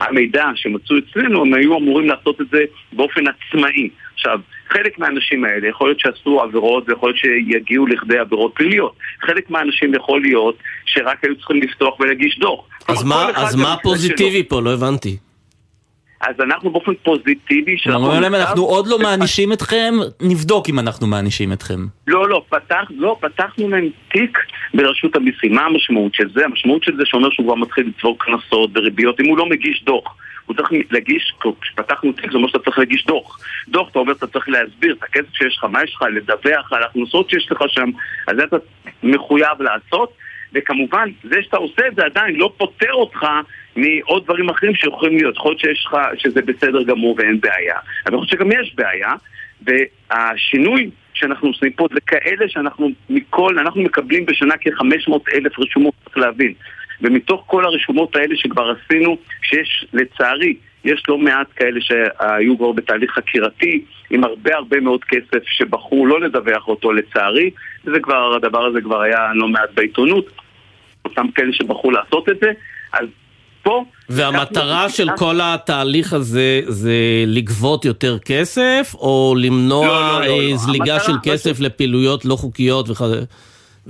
המידע 0.00 0.44
שמצאו 0.54 0.96
אצלנו, 0.98 1.42
הם 1.42 1.54
היו 1.54 1.78
אמורים 1.78 2.08
לעשות 2.08 2.40
את 2.40 2.46
זה 2.48 2.64
באופן 2.92 3.24
עצמאי. 3.26 3.88
עכשיו, 4.14 4.40
חלק 4.72 4.98
מהאנשים 4.98 5.44
האלה 5.44 5.68
יכול 5.68 5.88
להיות 5.88 6.00
שעשו 6.00 6.40
עבירות 6.40 6.88
ויכול 6.88 7.08
להיות 7.08 7.18
שיגיעו 7.18 7.86
לכדי 7.86 8.18
עבירות 8.18 8.52
פליליות. 8.54 8.94
חלק 9.20 9.50
מהאנשים 9.50 9.94
יכול 9.94 10.22
להיות 10.22 10.56
שרק 10.86 11.24
היו 11.24 11.36
צריכים 11.36 11.62
לפתוח 11.62 12.00
ולהגיש 12.00 12.38
דוח. 12.38 12.60
אז 12.88 13.04
מה, 13.04 13.30
אז 13.34 13.54
מה 13.54 13.76
פוזיטיבי 13.82 14.42
פה? 14.42 14.62
לא 14.62 14.74
הבנתי. 14.74 15.16
אז 16.20 16.34
אנחנו 16.40 16.70
באופן 16.70 16.92
פוזיטיבי... 17.02 17.76
אומרים 17.94 18.22
להם, 18.22 18.34
אנחנו 18.34 18.62
עוד 18.62 18.86
לא 18.86 18.98
מענישים 18.98 19.52
אתכם, 19.52 19.94
נבדוק 20.22 20.68
אם 20.68 20.78
אנחנו 20.78 21.06
מענישים 21.06 21.52
אתכם. 21.52 21.86
לא, 22.06 22.28
לא, 22.28 22.42
פתח, 22.48 22.84
לא, 22.90 23.16
פתחנו 23.20 23.68
להם 23.68 23.88
תיק 24.12 24.38
ברשות 24.74 25.16
המיסים. 25.16 25.54
מה 25.54 25.62
המשמעות 25.62 26.14
של 26.14 26.28
זה? 26.34 26.44
המשמעות 26.44 26.82
של 26.82 26.96
זה 26.96 27.02
שאומר 27.06 27.30
שהוא 27.30 27.46
כבר 27.46 27.54
מתחיל 27.54 27.88
לצבור 27.88 28.16
קנסות 28.18 28.70
וריביות 28.74 29.20
אם 29.20 29.26
הוא 29.26 29.38
לא 29.38 29.48
מגיש 29.48 29.82
דוח. 29.84 30.16
הוא 30.50 30.56
צריך 30.56 30.70
להגיש, 30.90 31.34
כשפתחנו 31.60 32.12
תיק 32.12 32.30
זה 32.30 32.36
אומר 32.36 32.48
שאתה 32.48 32.58
צריך 32.58 32.78
להגיש 32.78 33.06
דוח. 33.06 33.40
דוח, 33.68 33.90
אתה 33.90 33.98
אומר, 33.98 34.12
אתה 34.12 34.26
צריך 34.26 34.48
להסביר 34.48 34.94
את 34.98 35.02
הכסף 35.02 35.34
שיש 35.34 35.56
לך, 35.58 35.64
מה 35.64 35.84
יש 35.84 35.94
לך, 35.94 36.02
לדווח 36.12 36.72
על 36.72 36.82
ההכנסות 36.82 37.30
שיש 37.30 37.52
לך 37.52 37.62
שם, 37.68 37.90
אז 38.26 38.36
זה 38.36 38.44
אתה 38.44 38.56
מחויב 39.02 39.62
לעשות. 39.62 40.12
וכמובן, 40.52 41.08
זה 41.22 41.42
שאתה 41.42 41.56
עושה 41.56 41.86
את 41.88 41.94
זה 41.94 42.04
עדיין 42.04 42.36
לא 42.36 42.52
פוטר 42.56 42.92
אותך 42.92 43.26
מעוד 43.76 44.24
דברים 44.24 44.48
אחרים 44.48 44.74
שיכולים 44.74 45.16
להיות. 45.16 45.36
יכול 45.36 45.50
להיות 45.50 45.60
שיש 45.60 45.86
לך, 45.86 45.96
שזה 46.18 46.42
בסדר 46.42 46.82
גמור 46.82 47.14
ואין 47.18 47.40
בעיה. 47.40 47.76
אבל 48.06 48.14
יכול 48.14 48.18
להיות 48.18 48.28
שגם 48.28 48.52
יש 48.52 48.74
בעיה, 48.74 49.12
והשינוי 49.62 50.90
שאנחנו 51.14 51.48
עושים 51.48 51.72
פה 51.72 51.86
זה 51.94 52.00
כאלה 52.00 52.48
שאנחנו 52.48 52.90
מכל, 53.10 53.58
אנחנו 53.58 53.82
מקבלים 53.82 54.26
בשנה 54.26 54.54
כ-500 54.60 55.12
אלף 55.34 55.58
רשומות, 55.58 55.94
צריך 56.04 56.18
להבין. 56.18 56.54
ומתוך 57.02 57.44
כל 57.46 57.64
הרשומות 57.64 58.16
האלה 58.16 58.36
שכבר 58.36 58.70
עשינו, 58.70 59.16
שיש 59.42 59.86
לצערי 59.92 60.54
יש 60.84 61.02
לא 61.08 61.18
מעט 61.18 61.46
כאלה 61.56 61.80
שהיו 61.80 62.58
כבר 62.58 62.72
בתהליך 62.72 63.10
חקירתי 63.10 63.84
עם 64.10 64.24
הרבה 64.24 64.56
הרבה 64.56 64.80
מאוד 64.80 65.04
כסף 65.04 65.44
שבחרו 65.46 66.06
לא 66.06 66.20
לדווח 66.20 66.68
אותו 66.68 66.92
לצערי 66.92 67.50
וזה 67.84 68.00
כבר, 68.00 68.34
הדבר 68.36 68.66
הזה 68.66 68.80
כבר 68.80 69.00
היה 69.00 69.18
לא 69.34 69.48
מעט 69.48 69.70
בעיתונות 69.74 70.24
אותם 71.04 71.26
כאלה 71.34 71.52
שבחרו 71.52 71.90
לעשות 71.90 72.28
את 72.28 72.36
זה 72.42 72.50
אז 72.92 73.06
פה... 73.62 73.84
והמטרה 74.08 74.88
של 74.88 75.08
כל 75.16 75.38
התהליך 75.42 76.12
הזה 76.12 76.60
זה 76.66 77.24
לגבות 77.26 77.84
יותר 77.84 78.18
כסף 78.18 78.94
או 78.94 79.34
למנוע 79.38 79.86
לא, 79.86 80.20
לא, 80.20 80.26
לא, 80.26 80.42
לא. 80.50 80.56
זליגה 80.56 81.00
של 81.00 81.12
כסף 81.22 81.60
לפעילויות 81.60 82.24
לא 82.24 82.36
חוקיות 82.36 82.90
וכ- 82.90 83.24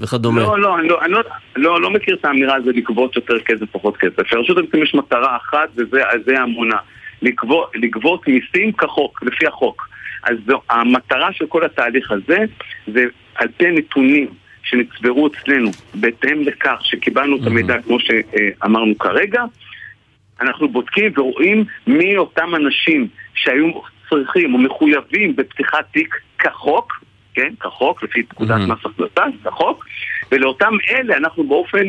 וכדומה? 0.01 0.41
לא, 0.41 0.59
לא, 0.59 0.79
אני 0.79 0.89
לא, 0.89 1.03
אני 1.03 1.13
לא, 1.13 1.21
לא, 1.57 1.81
לא 1.81 1.91
מכיר 1.91 2.15
את 2.15 2.25
האמירה 2.25 2.55
הזו 2.55 2.71
לגבות 2.71 3.17
יותר 3.17 3.41
כסף, 3.41 3.65
פחות 3.73 3.97
כסף. 3.97 4.33
לרשות 4.33 4.59
המיסים 4.59 4.83
יש 4.83 4.95
מטרה 4.95 5.37
אחת, 5.37 5.69
וזה 5.77 6.03
זה 6.25 6.41
האמונה. 6.41 6.77
לגבות, 7.23 7.73
לגבות 7.75 8.29
מיסים 8.29 8.73
כחוק, 8.73 9.23
לפי 9.23 9.47
החוק. 9.47 9.89
אז 10.23 10.37
זו, 10.47 10.61
המטרה 10.71 11.33
של 11.33 11.47
כל 11.47 11.65
התהליך 11.65 12.11
הזה, 12.11 12.39
זה 12.87 13.05
על 13.35 13.49
פי 13.57 13.71
נתונים 13.71 14.27
שנצברו 14.63 15.27
אצלנו, 15.27 15.71
בהתאם 15.95 16.43
לכך 16.43 16.79
שקיבלנו 16.83 17.37
את 17.37 17.47
המידע 17.47 17.83
כמו 17.83 17.99
שאמרנו 18.01 18.99
כרגע, 18.99 19.45
אנחנו 20.41 20.69
בודקים 20.69 21.13
ורואים 21.17 21.65
מי 21.87 22.17
אותם 22.17 22.55
אנשים 22.55 23.09
שהיו 23.35 23.71
צריכים 24.11 24.55
או 24.55 24.59
מחויבים 24.59 25.37
בפתיחת 25.37 25.85
תיק 25.93 26.15
כחוק, 26.39 26.93
כן, 27.41 27.55
כחוק, 27.61 28.03
לפי 28.03 28.23
פקודת 28.23 28.57
Mhm. 28.61 28.73
מס 28.73 28.79
הכנסה, 28.85 29.25
כחוק, 29.45 29.87
ולאותם 30.33 30.73
אלה 30.91 31.17
אנחנו 31.17 31.45
באופן 31.45 31.85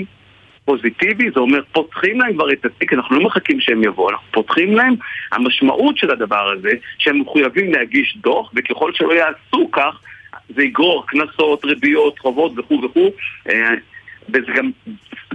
פוזיטיבי, 0.66 1.32
זה 1.32 1.40
אומר 1.40 1.62
פותחים 1.72 2.22
להם 2.22 2.34
כבר 2.34 2.52
את 2.52 2.66
התיק, 2.66 2.94
אנחנו 2.94 3.20
לא 3.20 3.26
מחכים 3.26 3.60
שהם 3.60 3.84
יבואו, 3.84 4.10
אנחנו 4.10 4.26
פותחים 4.32 4.76
להם, 4.76 4.94
המשמעות 5.32 5.98
של 5.98 6.12
הדבר 6.12 6.52
הזה, 6.52 6.72
שהם 6.98 7.20
מחויבים 7.22 7.72
להגיש 7.72 8.18
דוח, 8.18 8.52
וככל 8.56 8.94
שלא 8.94 9.14
יעשו 9.14 9.72
כך, 9.72 10.02
זה 10.56 10.64
יגרור 10.64 11.06
קנסות, 11.08 11.66
ריביות, 11.66 12.20
חובות 12.20 12.52
וכו' 12.58 12.82
וכו', 12.84 13.10
אה, 13.50 13.70
וזה 14.30 14.52
גם, 14.56 14.72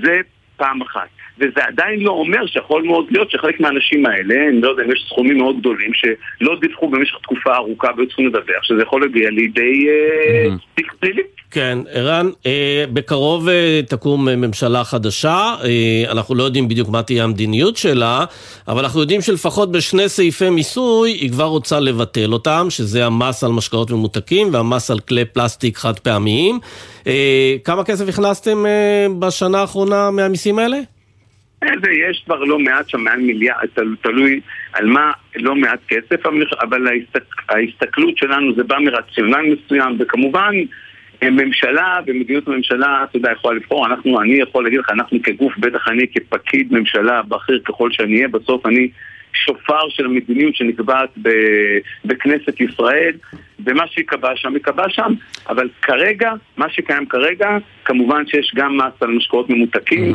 זה 0.03 0.21
פעם 0.57 0.83
אחת. 0.83 1.09
וזה 1.39 1.65
עדיין 1.69 2.01
לא 2.01 2.11
אומר 2.11 2.47
שיכול 2.47 2.83
מאוד 2.83 3.07
להיות 3.11 3.31
שחלק 3.31 3.61
מהאנשים 3.61 4.07
האלה, 4.07 4.35
אני 4.49 4.61
לא 4.61 4.69
יודע 4.69 4.83
אם 4.83 4.93
יש 4.93 5.05
סכומים 5.09 5.39
מאוד 5.39 5.59
גדולים 5.61 5.91
שלא 5.95 6.57
דיווחו 6.61 6.89
במשך 6.89 7.15
תקופה 7.23 7.57
ארוכה 7.57 7.89
והיו 7.97 8.07
צריכים 8.07 8.27
לדווח, 8.27 8.63
שזה 8.63 8.83
יכול 8.83 9.01
להגיע 9.01 9.31
לידי 9.31 9.87
אה, 9.89 10.55
תיק 10.75 10.93
פלילי. 11.01 11.23
כן, 11.51 11.79
ערן, 11.91 12.31
אה, 12.47 12.85
בקרוב 12.93 13.49
אה, 13.49 13.81
תקום 13.89 14.29
אה, 14.29 14.37
ממשלה 14.37 14.85
חדשה, 14.85 15.55
אה, 15.65 16.13
אנחנו 16.13 16.35
לא 16.35 16.43
יודעים 16.43 16.69
בדיוק 16.69 16.89
מה 16.89 17.03
תהיה 17.03 17.25
המדיניות 17.25 17.77
שלה, 17.77 18.25
אבל 18.69 18.83
אנחנו 18.85 19.01
יודעים 19.01 19.21
שלפחות 19.21 19.73
בשני 19.73 20.09
סעיפי 20.09 20.51
מיסוי 20.51 21.11
היא 21.11 21.31
כבר 21.31 21.45
רוצה 21.45 21.81
לבטל 21.81 22.33
אותם, 22.33 22.67
שזה 22.71 23.07
המס 23.07 23.45
על 23.45 23.53
משקאות 23.53 23.91
ממותקים 23.91 24.49
והמס 24.53 24.91
על 24.91 24.99
כלי 24.99 25.25
פלסטיק 25.25 25.79
חד 25.79 25.99
פעמיים. 25.99 26.59
אה, 27.07 27.57
כמה 27.65 27.85
כסף 27.85 28.09
הכנסתם 28.09 28.67
אה, 28.67 29.07
בשנה 29.19 29.61
האחרונה 29.61 30.11
מהמיסים 30.11 30.59
האלה? 30.59 30.79
זה 31.65 31.91
יש 32.11 32.23
כבר 32.27 32.45
לא 32.45 32.59
מעט 32.59 32.89
שם, 32.89 33.01
מעל 33.01 33.21
מיליארד, 33.21 33.67
תל- 33.75 33.97
תלוי 34.03 34.41
על 34.73 34.87
מה, 34.87 35.13
לא 35.37 35.55
מעט 35.57 35.79
כסף, 35.89 36.27
אבל- 36.63 36.87
ההסתק, 36.89 37.25
ההסתכלות 37.49 38.19
שלנו 38.19 38.55
זה 38.55 38.65
בא 38.65 38.79
מרציונל 38.79 39.43
מסוים, 39.43 39.97
וכמובן 39.99 40.53
אה, 41.23 41.31
ממשלה 41.31 41.99
ומדיניות 42.07 42.49
הממשלה, 42.49 43.05
אתה 43.11 43.17
יודע, 43.17 43.33
יכולה 43.33 43.57
לבחור, 43.57 43.87
אנחנו, 43.87 44.21
אני 44.21 44.35
יכול 44.35 44.65
להגיד 44.65 44.79
לך, 44.81 44.91
אנחנו 44.91 45.19
כגוף, 45.23 45.59
בטח 45.59 45.89
אני 45.89 46.07
כפקיד 46.15 46.73
ממשלה, 46.73 47.23
בכיר 47.23 47.61
ככל 47.65 47.91
שאני 47.93 48.17
אהיה, 48.17 48.29
בסוף 48.29 48.67
אני 48.67 48.89
שופר 49.33 49.89
של 49.89 50.05
המדיניות 50.05 50.57
שנקבעת 50.57 51.09
בכנסת 52.05 52.61
ישראל, 52.61 53.13
ומה 53.67 53.87
שייקבע 53.87 54.31
שם, 54.37 54.53
ייקבע 54.55 54.85
שם, 54.89 55.13
אבל 55.49 55.69
כרגע, 55.83 56.33
מה 56.57 56.71
שקיים 56.71 57.07
כרגע, 57.07 57.49
כמובן 57.85 58.27
שיש 58.27 58.53
גם 58.57 58.77
מס 58.77 59.03
על 59.03 59.11
משקאות 59.11 59.51
ממותקים, 59.51 60.13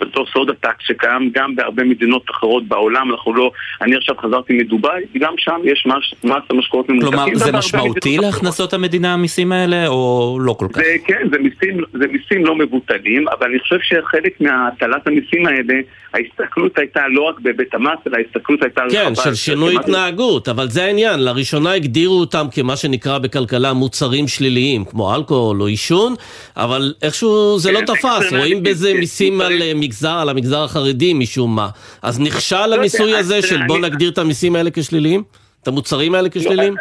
בתור 0.00 0.26
סודה 0.32 0.52
טקס 0.54 0.84
שקיים 0.86 1.30
גם 1.34 1.56
בהרבה 1.56 1.84
מדינות 1.84 2.22
אחרות 2.30 2.68
בעולם, 2.68 3.10
אנחנו 3.10 3.34
לא... 3.34 3.50
אני 3.82 3.96
עכשיו 3.96 4.14
חזרתי 4.22 4.52
מדובאי, 4.52 5.02
גם 5.18 5.34
שם 5.38 5.60
יש 5.64 5.86
מס, 5.86 6.32
על 6.50 6.56
משקאות 6.58 6.88
ממותקים. 6.88 7.12
כלומר, 7.12 7.34
זה 7.34 7.52
משמעותי 7.52 8.18
להכנסות 8.18 8.72
המדינה 8.72 9.14
המיסים 9.14 9.52
האלה, 9.52 9.88
או 9.88 10.38
לא 10.40 10.52
כל 10.52 10.66
כך? 10.72 10.76
זה, 10.76 10.96
כן, 11.06 11.28
זה 11.32 11.38
מיסים, 11.38 11.80
זה 11.92 12.06
מיסים 12.06 12.44
לא 12.44 12.56
מבוטלים, 12.56 13.28
אבל 13.28 13.46
אני 13.46 13.58
חושב 13.58 13.78
שחלק 13.82 14.40
מהטלת 14.40 15.06
המיסים 15.06 15.46
האלה, 15.46 15.74
ההסתכלות 16.14 16.78
הייתה 16.78 17.00
לא 17.08 17.22
רק 17.22 17.40
בהיבט 17.40 17.74
המס, 17.74 17.98
אלא 18.06 18.16
ההסתכלות 18.16 18.62
הייתה 18.62 18.82
כן, 18.90 19.14
של 19.14 19.34
שינוי 19.34 19.76
התנהגות, 19.76 20.48
אבל 20.48 20.68
זה 20.68 20.84
העניין, 20.84 21.20
לראשונה 21.20 21.72
הגדירו 21.72 22.20
אותם 22.20 22.46
כמה 22.54 22.76
שנקרא 22.76 23.18
בכלכלה 23.18 23.72
מוצרים 23.72 24.28
שליליים, 24.28 24.84
כמו 24.84 25.14
אלכוהול 25.14 25.62
או 25.62 25.66
עישון, 25.66 26.14
אבל 26.56 26.92
איכשהו 27.02 27.58
זה 27.58 27.72
לא 27.72 27.78
כן, 27.78 27.86
תפס, 27.86 28.32
רואים 28.32 28.62
בזה 28.62 28.94
מיסים 28.94 29.40
על 29.40 29.62
מוצרים. 29.88 30.12
אה, 30.12 30.18
מגזר, 30.18 30.22
על 30.22 30.28
המגזר 30.28 30.64
החרדי 30.64 31.14
משום 31.14 31.56
מה. 31.56 31.68
אז 32.02 32.20
נכשל 32.20 32.56
יודע, 32.56 32.76
המיסוי 32.76 33.14
הזה 33.16 33.42
של 33.42 33.56
תראה, 33.56 33.66
בוא 33.66 33.76
אני- 33.78 33.88
נגדיר 33.88 34.10
את 34.10 34.18
המיסים 34.18 34.56
האלה 34.56 34.70
כשליליים? 34.70 35.22
את 35.62 35.68
המוצרים 35.68 36.14
האלה 36.14 36.28
כשליליים? 36.28 36.74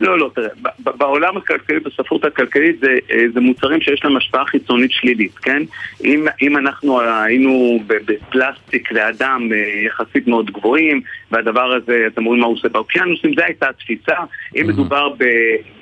לא, 0.00 0.18
לא, 0.18 0.30
תראה, 0.34 0.48
בעולם 0.78 1.36
הכלכלי, 1.36 1.80
בספרות 1.80 2.24
הכלכלית, 2.24 2.80
זה, 2.80 2.88
אה, 3.10 3.24
זה 3.34 3.40
מוצרים 3.40 3.80
שיש 3.80 4.04
להם 4.04 4.16
השפעה 4.16 4.44
חיצונית 4.46 4.90
שלילית, 4.92 5.34
כן? 5.34 5.62
אם, 6.04 6.26
אם 6.42 6.56
אנחנו 6.56 7.00
היינו 7.00 7.80
ב- 7.86 7.94
בפלסטיק 8.06 8.92
לאדם 8.92 9.48
אה, 9.52 9.56
יחסית 9.86 10.26
מאוד 10.28 10.50
גבוהים, 10.50 11.00
והדבר 11.30 11.72
הזה, 11.72 12.04
אתם 12.06 12.24
רואים 12.24 12.40
מה 12.40 12.46
הוא 12.46 12.54
עושה 12.56 12.68
באוקיינוסים, 12.68 13.34
זו 13.36 13.42
הייתה 13.42 13.66
התפיסה. 13.68 14.14
אם 14.60 14.66
מדובר 14.66 15.08
ב- 15.08 15.24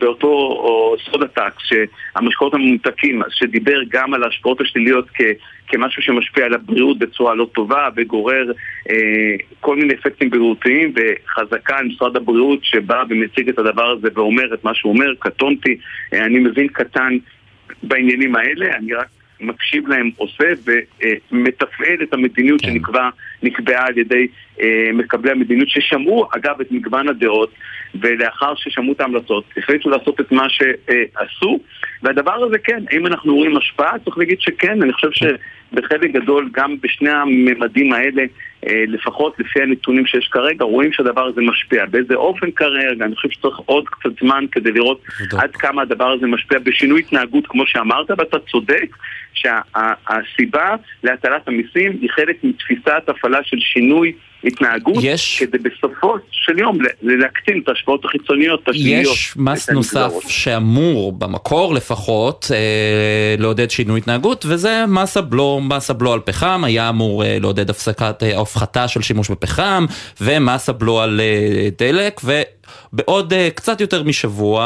באותו 0.01 0.27
או 0.27 0.97
סודה 1.11 1.29
טקס, 1.29 1.63
שהמשקאות 1.63 2.55
הממותקים, 2.55 3.23
שדיבר 3.31 3.79
גם 3.89 4.15
על 4.15 4.23
ההשפעות 4.25 4.61
השליליות 4.61 5.07
כ... 5.15 5.21
כמשהו 5.71 6.03
שמשפיע 6.03 6.45
על 6.45 6.55
הבריאות 6.55 6.99
בצורה 6.99 7.35
לא 7.35 7.49
טובה 7.53 7.89
וגורר 7.97 8.53
אה, 8.91 9.35
כל 9.61 9.77
מיני 9.77 9.95
אפקטים 9.95 10.31
בריאותיים 10.31 10.93
וחזקה 10.97 11.77
על 11.79 11.87
משרד 11.87 12.17
הבריאות 12.17 12.59
שבא 12.63 13.05
ומציג 13.09 13.49
את 13.49 13.59
הדבר 13.59 13.91
הזה 13.91 14.09
ואומר 14.15 14.55
את 14.55 14.65
מה 14.65 14.75
שהוא 14.75 14.93
אומר, 14.93 15.15
קטונתי, 15.19 15.77
אה, 16.13 16.25
אני 16.25 16.39
מבין 16.39 16.69
קטן 16.69 17.17
בעניינים 17.83 18.37
האלה, 18.37 18.77
אני 18.77 18.95
רק 18.95 19.07
מקשיב 19.41 19.89
להם, 19.89 20.11
עושה 20.17 20.45
ומתפעל 21.33 22.03
את 22.03 22.15
המדיניות 22.15 22.61
שנקבע, 22.61 23.09
נקבעה 23.43 23.87
על 23.87 23.99
ידי 23.99 24.27
אה, 24.63 24.91
מקבלי 24.95 25.31
המדיניות 25.31 25.69
ששמעו 25.69 26.29
אגב 26.37 26.61
את 26.61 26.73
מגוון 26.73 27.09
הדעות 27.09 27.55
ולאחר 27.95 28.55
ששמעו 28.57 28.93
את 28.93 29.01
ההמלצות 29.01 29.45
החליטו 29.57 29.91
לעשות 29.91 30.21
את 30.21 30.33
מה 30.33 30.47
שעשו 30.49 31.59
והדבר 32.03 32.45
הזה 32.45 32.59
כן, 32.59 32.83
האם 32.91 33.07
אנחנו 33.07 33.35
רואים 33.35 33.57
השפעה? 33.57 33.99
צריך 34.05 34.19
להגיד 34.19 34.41
שכן, 34.41 34.83
אני 34.83 34.93
חושב 34.93 35.11
שבחלק 35.13 36.11
גדול 36.13 36.49
גם 36.53 36.77
בשני 36.81 37.11
הממדים 37.11 37.93
האלה 37.93 38.23
לפחות 38.67 39.35
לפי 39.39 39.63
הנתונים 39.63 40.07
שיש 40.07 40.29
כרגע, 40.33 40.65
רואים 40.65 40.93
שהדבר 40.93 41.27
הזה 41.27 41.41
משפיע. 41.41 41.87
באיזה 41.87 42.15
אופן 42.15 42.51
כרגע, 42.51 43.05
אני 43.05 43.15
חושב 43.15 43.31
שצריך 43.31 43.57
עוד 43.57 43.89
קצת 43.89 44.11
זמן 44.21 44.45
כדי 44.53 44.73
לראות 44.73 45.03
עד 45.39 45.51
כמה 45.51 45.83
הדבר 45.83 46.11
הזה 46.11 46.27
משפיע 46.27 46.59
בשינוי 46.59 47.01
התנהגות, 47.01 47.47
כמו 47.47 47.63
שאמרת, 47.67 48.11
ואתה 48.11 48.37
צודק 48.51 48.97
שהסיבה 49.35 50.75
להטלת 51.03 51.49
המיסים 51.49 51.99
היא 52.01 52.11
חלק 52.11 52.37
מתפיסת 52.45 53.09
הפעלה 53.09 53.39
של 53.45 53.57
שינוי 53.61 54.13
התנהגות, 54.45 54.97
יש... 55.03 55.43
כדי 55.43 55.59
בסופו 55.59 56.15
של 56.31 56.59
יום 56.59 56.79
להקטין 57.03 57.61
את 57.63 57.69
ההשפעות 57.69 58.05
החיצוניות, 58.05 58.69
השליליות. 58.69 59.15
יש 59.15 59.35
מס 59.37 59.71
נוסף. 59.71 60.13
שאמור, 60.29 61.13
במקור 61.13 61.75
לפחות, 61.75 62.47
אה, 62.55 63.35
לעודד 63.39 63.71
שינוי 63.71 63.99
התנהגות, 63.99 64.45
וזה 64.49 64.85
מס 64.89 65.17
הבלו, 65.17 65.61
מס 65.61 65.91
הבלו 65.91 66.13
על 66.13 66.21
פחם, 66.21 66.65
היה 66.65 66.89
אמור 66.89 67.25
אה, 67.25 67.39
לעודד 67.41 67.71
הפסקת, 67.71 68.23
אה, 68.23 68.37
הפחתה 68.51 68.89
של 68.89 69.03
שימוש 69.03 69.31
בפחם, 69.31 69.87
ומס 70.21 70.69
הבלו 70.69 71.01
על 71.01 71.21
אה, 71.21 71.69
דלק, 71.79 72.21
ובעוד 72.25 73.33
אה, 73.33 73.49
קצת 73.55 73.81
יותר 73.81 74.03
משבוע 74.03 74.61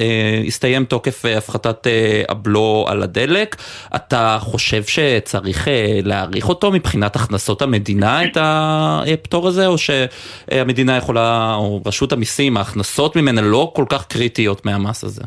אה, 0.00 0.42
הסתיים 0.46 0.84
תוקף 0.84 1.24
הפחתת 1.24 1.86
הבלו 2.28 2.84
על 2.88 3.02
הדלק. 3.02 3.56
אתה 3.96 4.38
חושב 4.40 4.82
שצריך 4.84 5.68
להעריך 6.02 6.48
אותו 6.48 6.70
מבחינת 6.70 7.16
הכנסות 7.16 7.62
המדינה, 7.62 8.24
את 8.24 8.36
הפטור 8.40 9.48
הזה, 9.48 9.66
או 9.66 9.76
שהמדינה 9.78 10.96
יכולה, 10.96 11.54
או 11.54 11.80
רשות 11.86 12.12
המיסים, 12.12 12.56
ההכנסות 12.56 13.16
ממנה 13.16 13.40
לא 13.40 13.72
כל 13.74 13.84
כך 13.88 14.06
קריטיות 14.06 14.66
מהמס 14.66 15.04
הזה? 15.04 15.22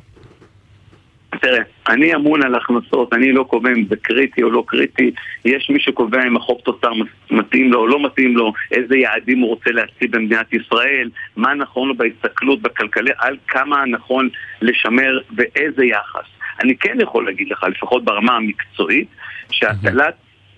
תראה, 1.42 1.62
אני 1.90 2.16
אמון 2.16 2.44
על 2.44 2.56
הכנסות, 2.56 3.14
אני 3.14 3.32
לא 3.32 3.44
קובע 3.44 3.70
אם 3.70 3.86
זה 3.90 3.96
קריטי 3.96 4.44
או 4.44 4.50
לא 4.50 4.64
קריטי, 4.68 5.12
יש 5.46 5.70
מי 5.70 5.80
שקובע 5.80 6.28
אם 6.28 6.38
החוב 6.38 6.62
תוצר 6.64 6.92
מתאים 7.32 7.72
לו 7.72 7.80
או 7.80 7.88
לא 7.88 8.06
מתאים 8.06 8.38
לו, 8.38 8.54
איזה 8.72 8.98
יעדים 8.98 9.40
הוא 9.40 9.50
רוצה 9.50 9.72
להציב 9.72 10.12
במדינת 10.12 10.54
ישראל, 10.54 11.10
מה 11.36 11.54
נכון 11.54 11.88
לו 11.88 11.96
בהסתכלות 11.96 12.62
בכלכלה, 12.62 13.12
על 13.18 13.38
כמה 13.48 13.86
נכון 13.86 14.30
לשמר 14.62 15.20
ואיזה 15.36 15.86
יחס. 15.86 16.26
אני 16.64 16.78
כן 16.78 16.98
יכול 17.02 17.26
להגיד 17.26 17.48
לך, 17.52 17.64
לפחות 17.64 18.04
ברמה 18.04 18.36
המקצועית, 18.36 19.08
שהטלת 19.52 20.14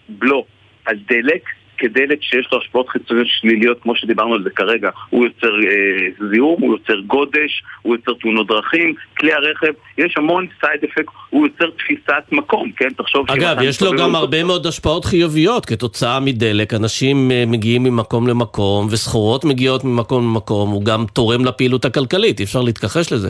בלו 0.09 0.45
על 0.85 0.99
דלק 1.07 1.43
כדלק 1.77 2.17
שיש 2.21 2.47
לו 2.51 2.57
השפעות 2.61 2.89
חיצוניות 2.89 3.27
שליליות, 3.27 3.77
כמו 3.81 3.95
שדיברנו 3.95 4.33
על 4.33 4.43
זה 4.43 4.49
כרגע. 4.49 4.89
הוא 5.09 5.25
יוצר 5.25 5.47
אה, 5.47 6.29
זיהום, 6.31 6.61
הוא 6.61 6.73
יוצר 6.73 6.99
גודש, 6.99 7.63
הוא 7.81 7.95
יוצר 7.95 8.11
תאונות 8.21 8.47
דרכים, 8.47 8.93
כלי 9.17 9.33
הרכב, 9.33 9.73
יש 9.97 10.13
המון 10.17 10.47
סייד 10.61 10.83
אפקט, 10.83 11.13
הוא 11.29 11.47
יוצר 11.47 11.69
תפיסת 11.77 12.23
מקום, 12.31 12.71
כן? 12.77 12.89
תחשוב... 12.97 13.31
אגב, 13.31 13.57
יש 13.61 13.81
לו 13.81 13.91
גם 13.91 14.15
הרבה 14.15 14.43
מאוד 14.43 14.65
השפעות 14.65 15.05
חיוביות 15.05 15.65
כתוצאה 15.65 16.19
מדלק. 16.19 16.73
אנשים 16.73 17.31
אה, 17.31 17.43
מגיעים 17.47 17.83
ממקום 17.83 18.27
למקום, 18.27 18.87
וסחורות 18.91 19.45
מגיעות 19.45 19.83
ממקום 19.83 20.23
למקום, 20.23 20.69
הוא 20.69 20.85
גם 20.85 21.05
תורם 21.13 21.45
לפעילות 21.45 21.85
הכלכלית, 21.85 22.39
אי 22.39 22.45
אפשר 22.45 22.61
להתכחש 22.61 23.13
לזה. 23.13 23.29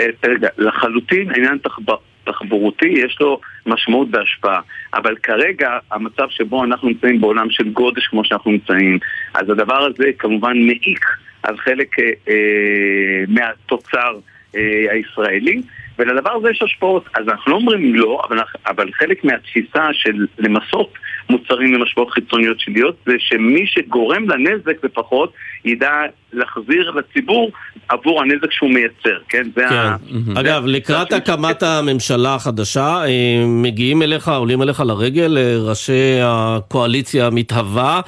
אה, 0.00 0.06
רגע, 0.24 0.48
לחלוטין 0.58 1.30
העניין 1.30 1.58
תחב... 1.62 1.82
תחבורתי 2.32 2.88
יש 2.88 3.16
לו 3.20 3.40
משמעות 3.66 4.08
והשפעה. 4.12 4.60
אבל 4.94 5.16
כרגע, 5.16 5.78
המצב 5.92 6.26
שבו 6.30 6.64
אנחנו 6.64 6.88
נמצאים 6.88 7.20
בעולם 7.20 7.50
של 7.50 7.68
גודש 7.68 8.06
כמו 8.06 8.24
שאנחנו 8.24 8.50
נמצאים, 8.50 8.98
אז 9.34 9.50
הדבר 9.50 9.86
הזה 9.86 10.10
כמובן 10.18 10.58
מעיק 10.58 11.04
על 11.42 11.56
חלק 11.56 11.98
אה, 11.98 12.04
אה, 12.28 13.24
מהתוצר 13.28 14.18
אה, 14.56 14.86
הישראלי. 14.90 15.62
ולדבר 16.00 16.30
הזה 16.30 16.50
יש 16.50 16.62
השפעות. 16.62 17.04
אז 17.14 17.28
אנחנו 17.28 17.52
לא 17.52 17.56
אומרים 17.56 17.94
לא, 17.94 18.22
אבל, 18.28 18.38
אבל 18.66 18.90
חלק 18.92 19.24
מהתפיסה 19.24 19.88
של 19.92 20.26
למסות 20.38 20.92
מוצרים 21.30 21.74
עם 21.74 21.82
השפעות 21.82 22.10
חיצוניות 22.10 22.60
שליליות 22.60 22.96
זה 23.06 23.12
שמי 23.18 23.66
שגורם 23.66 24.28
לנזק 24.28 24.84
לפחות 24.84 25.32
ידע 25.64 25.90
להחזיר 26.32 26.90
לציבור 26.90 27.50
עבור 27.88 28.22
הנזק 28.22 28.52
שהוא 28.52 28.70
מייצר, 28.70 29.18
כן? 29.28 29.42
זה 29.54 29.62
כן. 29.68 29.74
ה... 29.74 29.96
אגב, 30.40 30.62
לקראת 30.66 31.12
הקמת 31.12 31.62
הממשלה 31.62 32.34
החדשה, 32.34 33.04
אה, 33.04 33.44
מגיעים 33.46 34.02
אליך, 34.02 34.28
עולים 34.28 34.62
אליך 34.62 34.80
לרגל 34.80 35.38
אה, 35.38 35.56
ראשי 35.58 36.18
הקואליציה 36.22 37.26
המתהווה, 37.26 38.00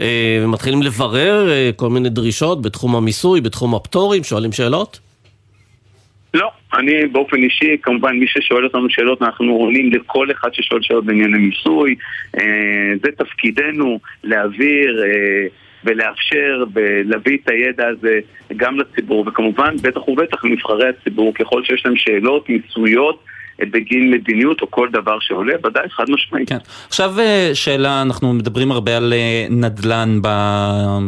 אה, 0.00 0.44
מתחילים 0.46 0.82
לברר 0.82 1.48
כל 1.76 1.88
מיני 1.88 2.08
דרישות 2.08 2.62
בתחום 2.62 2.96
המיסוי, 2.96 3.40
בתחום 3.40 3.74
הפטורים, 3.74 4.24
שואלים 4.24 4.52
שאלות? 4.52 5.09
לא, 6.34 6.50
אני 6.74 7.06
באופן 7.06 7.36
אישי, 7.36 7.76
כמובן 7.82 8.16
מי 8.16 8.26
ששואל 8.26 8.64
אותנו 8.64 8.90
שאלות, 8.90 9.22
אנחנו 9.22 9.52
עונים 9.52 9.92
לכל 9.92 10.30
אחד 10.30 10.54
ששואל 10.54 10.82
שאלות 10.82 11.04
בענייני 11.04 11.38
מיסוי. 11.38 11.94
אה, 12.38 12.92
זה 13.02 13.10
תפקידנו 13.16 14.00
להעביר 14.24 15.04
אה, 15.04 15.46
ולאפשר 15.84 16.64
ולהביא 16.74 17.38
את 17.44 17.48
הידע 17.48 17.88
הזה 17.88 18.20
גם 18.56 18.78
לציבור, 18.78 19.24
וכמובן, 19.26 19.76
בטח 19.82 20.08
ובטח 20.08 20.44
לנבחרי 20.44 20.88
הציבור, 20.88 21.34
ככל 21.34 21.64
שיש 21.64 21.86
להם 21.86 21.96
שאלות 21.96 22.48
מיסויות. 22.48 23.24
בגין 23.72 24.10
מדיניות 24.10 24.60
או 24.62 24.70
כל 24.70 24.88
דבר 24.92 25.18
שעולה, 25.20 25.54
ודאי 25.64 25.88
חד 25.90 26.04
משמעית. 26.08 26.48
כן. 26.48 26.58
עכשיו 26.88 27.20
אה, 27.20 27.50
שאלה, 27.54 28.02
אנחנו 28.02 28.32
מדברים 28.32 28.72
הרבה 28.72 28.96
על 28.96 29.12
אה, 29.12 29.46
נדל"ן 29.50 30.20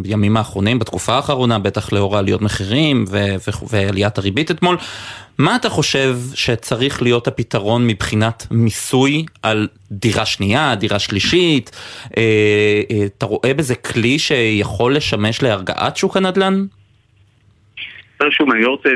בימים 0.02 0.36
האחרונים, 0.36 0.78
בתקופה 0.78 1.14
האחרונה, 1.14 1.58
בטח 1.58 1.92
לאור 1.92 2.18
עליות 2.18 2.42
מחירים 2.42 3.04
ועליית 3.70 4.18
הריבית 4.18 4.50
אתמול. 4.50 4.76
מה 5.38 5.56
אתה 5.56 5.68
חושב 5.68 6.16
שצריך 6.34 7.02
להיות 7.02 7.26
הפתרון 7.26 7.86
מבחינת 7.86 8.46
מיסוי 8.50 9.24
על 9.42 9.68
דירה 9.90 10.26
שנייה, 10.26 10.74
דירה 10.74 10.98
שלישית? 10.98 11.70
אה, 12.16 12.82
אתה 13.06 13.26
רואה 13.26 13.54
בזה 13.54 13.74
כלי 13.74 14.18
שיכול 14.18 14.96
לשמש 14.96 15.42
להרגעת 15.42 15.96
שוק 15.96 16.16
הנדל"ן? 16.16 16.64
שוב, 18.30 18.50
אני 18.50 18.62
לא 18.62 18.70
רוצה 18.70 18.88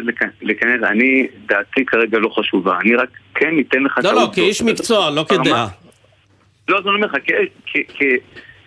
להיכנס, 0.42 0.82
אני, 0.82 1.26
דעתי 1.46 1.84
כרגע 1.86 2.18
לא 2.18 2.28
חשובה, 2.28 2.78
אני 2.80 2.94
רק 2.94 3.08
כן 3.34 3.50
ניתן 3.50 3.82
לך... 3.82 3.98
לא, 4.04 4.14
לא, 4.14 4.28
כאיש 4.34 4.62
מקצוע, 4.62 5.10
לא 5.10 5.24
כדעה. 5.28 5.66
לא, 6.68 6.78
אז 6.78 6.86
אני 6.86 6.94
אומר 6.94 7.06
לך, 7.06 7.16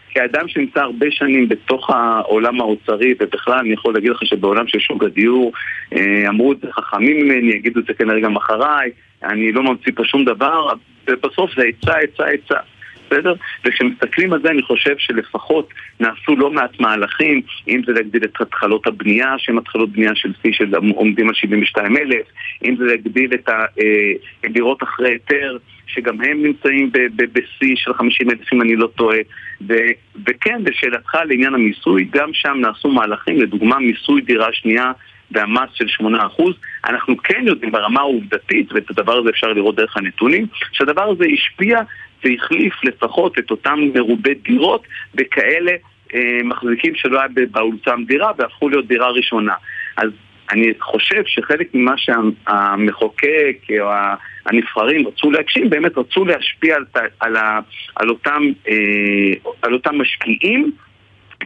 כאדם 0.09 0.47
שנמצא 0.47 0.79
הרבה 0.79 1.05
שנים 1.09 1.49
בתוך 1.49 1.89
העולם 1.89 2.61
האוצרי, 2.61 3.13
ובכלל 3.19 3.59
אני 3.59 3.73
יכול 3.73 3.93
להגיד 3.93 4.11
לך 4.11 4.19
שבעולם 4.23 4.67
של 4.67 4.79
שוק 4.79 5.03
הדיור, 5.03 5.51
אה, 5.95 6.29
אמרו 6.29 6.51
את 6.51 6.57
זה 6.61 6.67
חכמים 6.71 7.17
ממני, 7.17 7.51
יגידו 7.51 7.79
את 7.79 7.85
זה 7.85 7.93
כנראה 7.93 8.19
גם 8.19 8.35
אחריי, 8.35 8.91
אני 9.23 9.51
לא 9.51 9.63
ממציא 9.63 9.91
פה 9.95 10.03
שום 10.05 10.25
דבר, 10.25 10.67
ובסוף 11.07 11.51
זה 11.57 11.63
עצה, 11.63 11.97
עצה, 11.97 12.23
עצה. 12.23 12.59
בסדר? 13.11 13.33
וכשמסתכלים 13.65 14.33
על 14.33 14.41
זה 14.41 14.49
אני 14.49 14.61
חושב 14.61 14.95
שלפחות 14.97 15.69
נעשו 15.99 16.35
לא 16.35 16.51
מעט 16.51 16.79
מהלכים, 16.79 17.41
אם 17.67 17.81
זה 17.85 17.91
להגדיל 17.91 18.23
את 18.23 18.41
התחלות 18.41 18.87
הבנייה, 18.87 19.35
שהן 19.37 19.57
התחלות 19.57 19.89
בנייה 19.89 20.11
של 20.15 20.33
שיא 20.41 20.53
של 20.53 20.75
עומדים 20.75 21.27
על 21.27 21.33
72 21.33 21.97
אלף, 21.97 22.25
אם 22.65 22.75
זה 22.75 22.85
להגדיל 22.85 23.33
את 23.33 23.49
הדירות 24.43 24.83
אה, 24.83 24.87
אחרי 24.87 25.09
היתר, 25.09 25.57
שגם 25.87 26.21
הם 26.21 26.43
נמצאים 26.43 26.91
בשיא 27.15 27.75
של 27.75 27.93
50 27.93 28.29
אלף 28.29 28.53
אם 28.53 28.61
אני 28.61 28.75
לא 28.75 28.87
טועה. 28.95 29.17
ו- 29.67 29.73
וכן, 30.27 30.61
לשאלתך 30.65 31.15
לעניין 31.25 31.53
המיסוי, 31.53 32.07
גם 32.11 32.29
שם 32.33 32.57
נעשו 32.61 32.91
מהלכים, 32.91 33.41
לדוגמה 33.41 33.79
מיסוי 33.79 34.21
דירה 34.21 34.53
שנייה 34.53 34.91
והמס 35.31 35.69
של 35.73 35.85
8%, 36.05 36.05
אנחנו 36.85 37.17
כן 37.17 37.43
יודעים 37.47 37.71
ברמה 37.71 37.99
העובדתית, 37.99 38.71
ואת 38.71 38.89
הדבר 38.89 39.17
הזה 39.17 39.29
אפשר 39.29 39.47
לראות 39.47 39.75
דרך 39.75 39.97
הנתונים, 39.97 40.47
שהדבר 40.71 41.03
הזה 41.03 41.23
השפיע 41.33 41.79
והחליף 42.23 42.73
לפחות 42.83 43.39
את 43.39 43.51
אותם 43.51 43.79
מרובי 43.93 44.33
דירות 44.33 44.83
בכאלה 45.15 45.71
אה, 46.13 46.39
מחזיקים 46.43 46.95
שלא 46.95 47.19
היה 47.19 47.27
באולצם 47.51 48.03
דירה 48.07 48.31
והפכו 48.37 48.69
להיות 48.69 48.87
דירה 48.87 49.09
ראשונה. 49.09 49.53
אז 49.97 50.09
אני 50.51 50.73
חושב 50.79 51.23
שחלק 51.25 51.67
ממה 51.73 51.93
שהמחוקק 51.97 53.57
או 53.79 53.91
הנבחרים 54.45 55.07
רצו 55.07 55.31
להגשים, 55.31 55.69
באמת 55.69 55.97
רצו 55.97 56.25
להשפיע 56.25 56.75
על, 56.75 56.85
על, 57.19 57.35
על, 57.95 58.09
אותם, 58.09 58.41
אה, 58.69 59.51
על 59.61 59.73
אותם 59.73 60.01
משקיעים, 60.01 60.71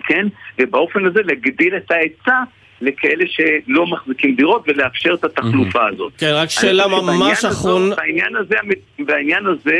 כן? 0.03 0.27
ובאופן 0.59 1.05
הזה 1.05 1.21
להגדיל 1.23 1.75
את 1.77 1.91
ההיצע 1.91 2.43
לכאלה 2.81 3.25
שלא 3.27 3.87
מחזיקים 3.87 4.35
דירות 4.35 4.63
ולאפשר 4.67 5.13
את 5.13 5.23
התחלופה 5.23 5.87
הזאת. 5.87 6.13
כן, 6.17 6.31
רק 6.33 6.49
שאלה 6.49 6.87
ממש 6.87 7.45
אחרונה. 7.45 7.95
בעניין 7.95 8.35
הזה, 8.35 8.55
בעניין 8.99 9.45
הזה 9.45 9.79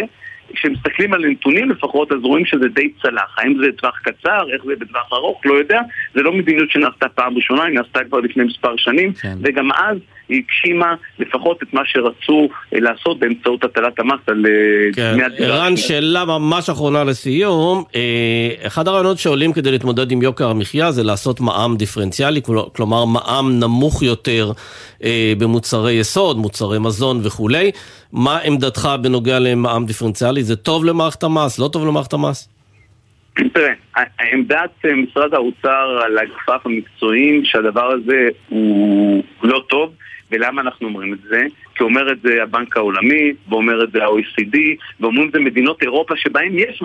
כשמסתכלים 0.54 1.14
על 1.14 1.24
הנתונים 1.26 1.70
לפחות, 1.70 2.12
אז 2.12 2.18
רואים 2.24 2.46
שזה 2.46 2.68
די 2.68 2.92
צלח. 3.02 3.36
האם 3.38 3.58
זה 3.60 3.72
טווח 3.78 4.00
קצר, 4.04 4.54
איך 4.54 4.64
זה 4.66 4.74
בטווח 4.80 5.14
ארוך, 5.14 5.42
לא 5.46 5.54
יודע. 5.54 5.82
זה 6.16 6.22
לא 6.22 6.34
מדיניות 6.34 6.72
שנעשתה 6.72 7.10
פעם 7.10 7.36
ראשונה, 7.36 7.64
היא 7.64 7.76
נעשתה 7.76 8.04
כבר 8.04 8.20
לפני 8.20 8.44
מספר 8.44 8.78
שנים, 8.78 9.14
כן. 9.14 9.38
וגם 9.44 9.72
אז 9.72 9.98
היא 10.30 10.44
הגשימה 10.44 10.96
לפחות 11.20 11.64
את 11.64 11.74
מה 11.74 11.82
שרצו 11.86 12.50
אה, 12.74 12.80
לעשות 12.80 13.20
באמצעות 13.20 13.64
הטלת 13.64 14.00
המס 14.00 14.20
על 14.28 14.46
אה, 14.46 14.94
כן. 14.94 15.14
דמי 15.14 15.24
הדירה. 15.24 15.56
ערן, 15.56 15.78
שאלה 15.78 16.26
ממש 16.26 16.70
אחרונה 16.70 17.04
לסיום. 17.04 17.84
אה, 17.96 18.50
אחד 18.68 18.88
הרעיונות 18.88 19.18
שעולים 19.18 19.54
כדי 19.54 19.72
להתמודד 19.72 20.12
עם 20.12 20.22
יוקר 20.22 20.50
המחיה 20.50 20.92
זה 20.92 21.04
לעשות 21.04 21.42
מע"מ 21.42 21.78
דיפרנציאלי, 21.78 22.42
כלומר 22.74 23.06
מע"מ 23.06 23.60
נמוך 23.60 24.04
יותר 24.04 24.52
במוצרי 25.38 25.94
יסוד, 25.94 26.38
מוצרי 26.38 26.80
מזון 26.80 27.20
וכולי. 27.24 27.72
מה 28.14 28.40
עמדתך 28.44 28.90
בנוגע 29.02 29.40
למע"מ 29.40 29.86
דיפרנציאלי? 29.86 30.44
זה 30.44 30.56
טוב 30.56 30.86
למערכת 30.86 31.24
המס? 31.24 31.60
לא 31.60 31.70
טוב 31.74 31.88
למערכת 31.88 32.14
המס? 32.14 32.50
תראה, 33.36 33.74
עמדת 34.34 34.86
משרד 34.86 35.34
האוצר 35.34 36.02
על 36.06 36.18
הגפף 36.18 36.66
המקצועיים 36.66 37.46
שהדבר 37.46 37.92
הזה 37.92 38.28
הוא 38.50 39.24
לא 39.44 39.64
טוב 39.70 39.94
ולמה 40.34 40.62
אנחנו 40.62 40.88
אומרים 40.88 41.14
את 41.14 41.22
זה? 41.22 41.42
כי 41.76 41.84
אומר 41.84 42.12
את 42.12 42.22
זה 42.22 42.44
הבנק 42.44 42.78
העולמי, 42.78 43.32
ואומר 43.50 43.84
את 43.84 43.92
זה 43.92 44.04
ה-OECD, 44.04 44.58
ואומרים 45.00 45.28
את 45.28 45.32
זה 45.34 45.40
מדינות 45.40 45.82
אירופה 45.82 46.16
שבהן 46.18 46.60
יש 46.60 46.82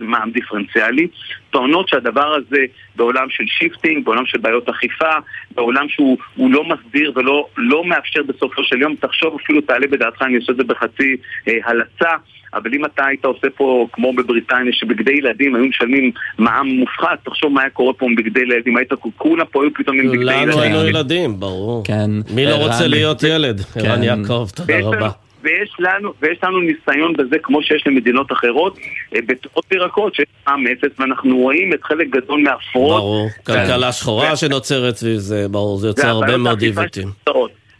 מע"מ 0.00 0.30
דיפרנציאלי, 0.30 1.06
טוענות 1.50 1.88
שהדבר 1.88 2.34
הזה 2.34 2.64
בעולם 2.96 3.30
של 3.30 3.44
shifting, 3.46 4.04
בעולם 4.04 4.26
של 4.26 4.38
בעיות 4.38 4.68
אכיפה, 4.68 5.10
בעולם 5.50 5.88
שהוא 5.88 6.18
לא 6.38 6.64
מסביר 6.64 7.12
ולא 7.14 7.46
לא 7.56 7.84
מאפשר 7.84 8.22
בסופו 8.22 8.64
של 8.64 8.80
יום, 8.80 8.94
תחשוב 9.00 9.38
אפילו 9.44 9.60
תעלה 9.60 9.86
בדעתך, 9.86 10.22
אני 10.22 10.36
עושה 10.36 10.52
את 10.52 10.56
זה 10.56 10.64
בחצי 10.64 11.16
אה, 11.48 11.52
הלצה. 11.64 12.10
אבל 12.54 12.74
אם 12.74 12.84
אתה 12.84 13.06
היית 13.06 13.24
עושה 13.24 13.50
פה, 13.56 13.86
כמו 13.92 14.12
בבריטניה, 14.12 14.72
שבגדי 14.72 15.12
ילדים 15.12 15.54
היו 15.54 15.64
משלמים 15.66 16.10
מע"מ 16.38 16.66
מופחת, 16.66 17.18
תחשוב 17.24 17.52
מה 17.52 17.60
היה 17.60 17.70
קורה 17.70 17.92
פה 17.92 18.06
עם 18.06 18.14
בגדי 18.14 18.40
ילדים, 18.40 18.76
היית 18.76 18.92
כולם 19.16 19.44
פה 19.50 19.62
היו 19.62 19.74
פתאום 19.74 20.00
עם 20.00 20.06
בגדי 20.06 20.22
ילדים. 20.22 20.48
לנו 20.48 20.60
היינו 20.60 20.84
ילדים, 20.84 21.40
ברור. 21.40 21.84
כן. 21.84 22.10
מי 22.30 22.46
לא 22.46 22.54
רוצה 22.54 22.86
להיות 22.86 23.22
ילד? 23.22 23.60
כן. 23.60 23.80
ערן 23.80 24.02
יעקב, 24.02 24.48
תודה 24.54 24.80
רבה. 24.82 25.08
ויש 25.42 25.76
לנו, 25.78 26.12
ויש 26.22 26.38
לנו 26.42 26.60
ניסיון 26.60 27.12
בזה 27.12 27.36
כמו 27.42 27.62
שיש 27.62 27.86
למדינות 27.86 28.32
אחרות, 28.32 28.78
אה, 29.14 29.20
בתוך 29.26 29.64
ירקות 29.72 30.14
שיש 30.14 30.26
מע"מ 30.46 30.64
אפס, 30.66 31.00
ואנחנו 31.00 31.36
רואים 31.36 31.72
את 31.72 31.82
חלק 31.82 32.06
גדול 32.10 32.42
מהפרות. 32.42 33.00
ברור, 33.00 33.28
כלכלה 33.46 33.92
שחורה 33.92 34.36
שנוצרת 34.36 34.96
סביב 34.96 35.16
זה, 35.16 35.46
ברור, 35.50 35.78
זה 35.78 35.86
יוצר 35.86 36.08
הרבה 36.08 36.36
מאוד 36.36 36.62
עיוותים. 36.62 37.08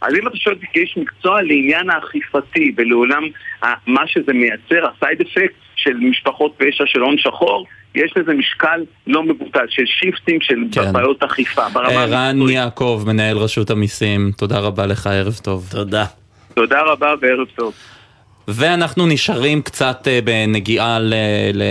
אז 0.01 0.13
אם 0.13 0.27
אתה 0.27 0.37
שואל 0.37 0.55
אותי 0.55 0.65
כאיש 0.73 0.97
מקצוע 0.97 1.41
לעניין 1.41 1.89
האכיפתי 1.89 2.73
ולעולם 2.77 3.23
מה 3.87 4.07
שזה 4.07 4.33
מייצר, 4.33 4.89
ה 4.89 4.95
side 4.95 5.21
effect 5.21 5.55
של 5.75 5.93
משפחות 5.93 6.53
פשע 6.57 6.83
של 6.87 6.99
הון 6.99 7.17
שחור, 7.17 7.65
יש 7.95 8.13
לזה 8.17 8.33
משקל 8.33 8.81
לא 9.07 9.23
מבוטל 9.23 9.65
של 9.69 9.83
shifting 9.85 10.43
של 10.43 10.55
כן. 10.71 10.93
בעיות 10.93 11.23
אכיפה. 11.23 11.65
ערן 11.75 12.49
יעקב, 12.49 13.03
מנהל 13.07 13.37
רשות 13.37 13.69
המיסים, 13.69 14.31
תודה 14.37 14.59
רבה 14.59 14.85
לך, 14.85 15.07
ערב 15.07 15.33
טוב. 15.43 15.67
תודה. 15.71 16.05
תודה 16.53 16.81
רבה 16.81 17.13
וערב 17.21 17.47
טוב. 17.55 17.73
ואנחנו 18.55 19.07
נשארים 19.07 19.61
קצת 19.61 20.07
אה, 20.07 20.19
בנגיעה 20.23 20.99
ל... 20.99 21.13
ל... 21.53 21.63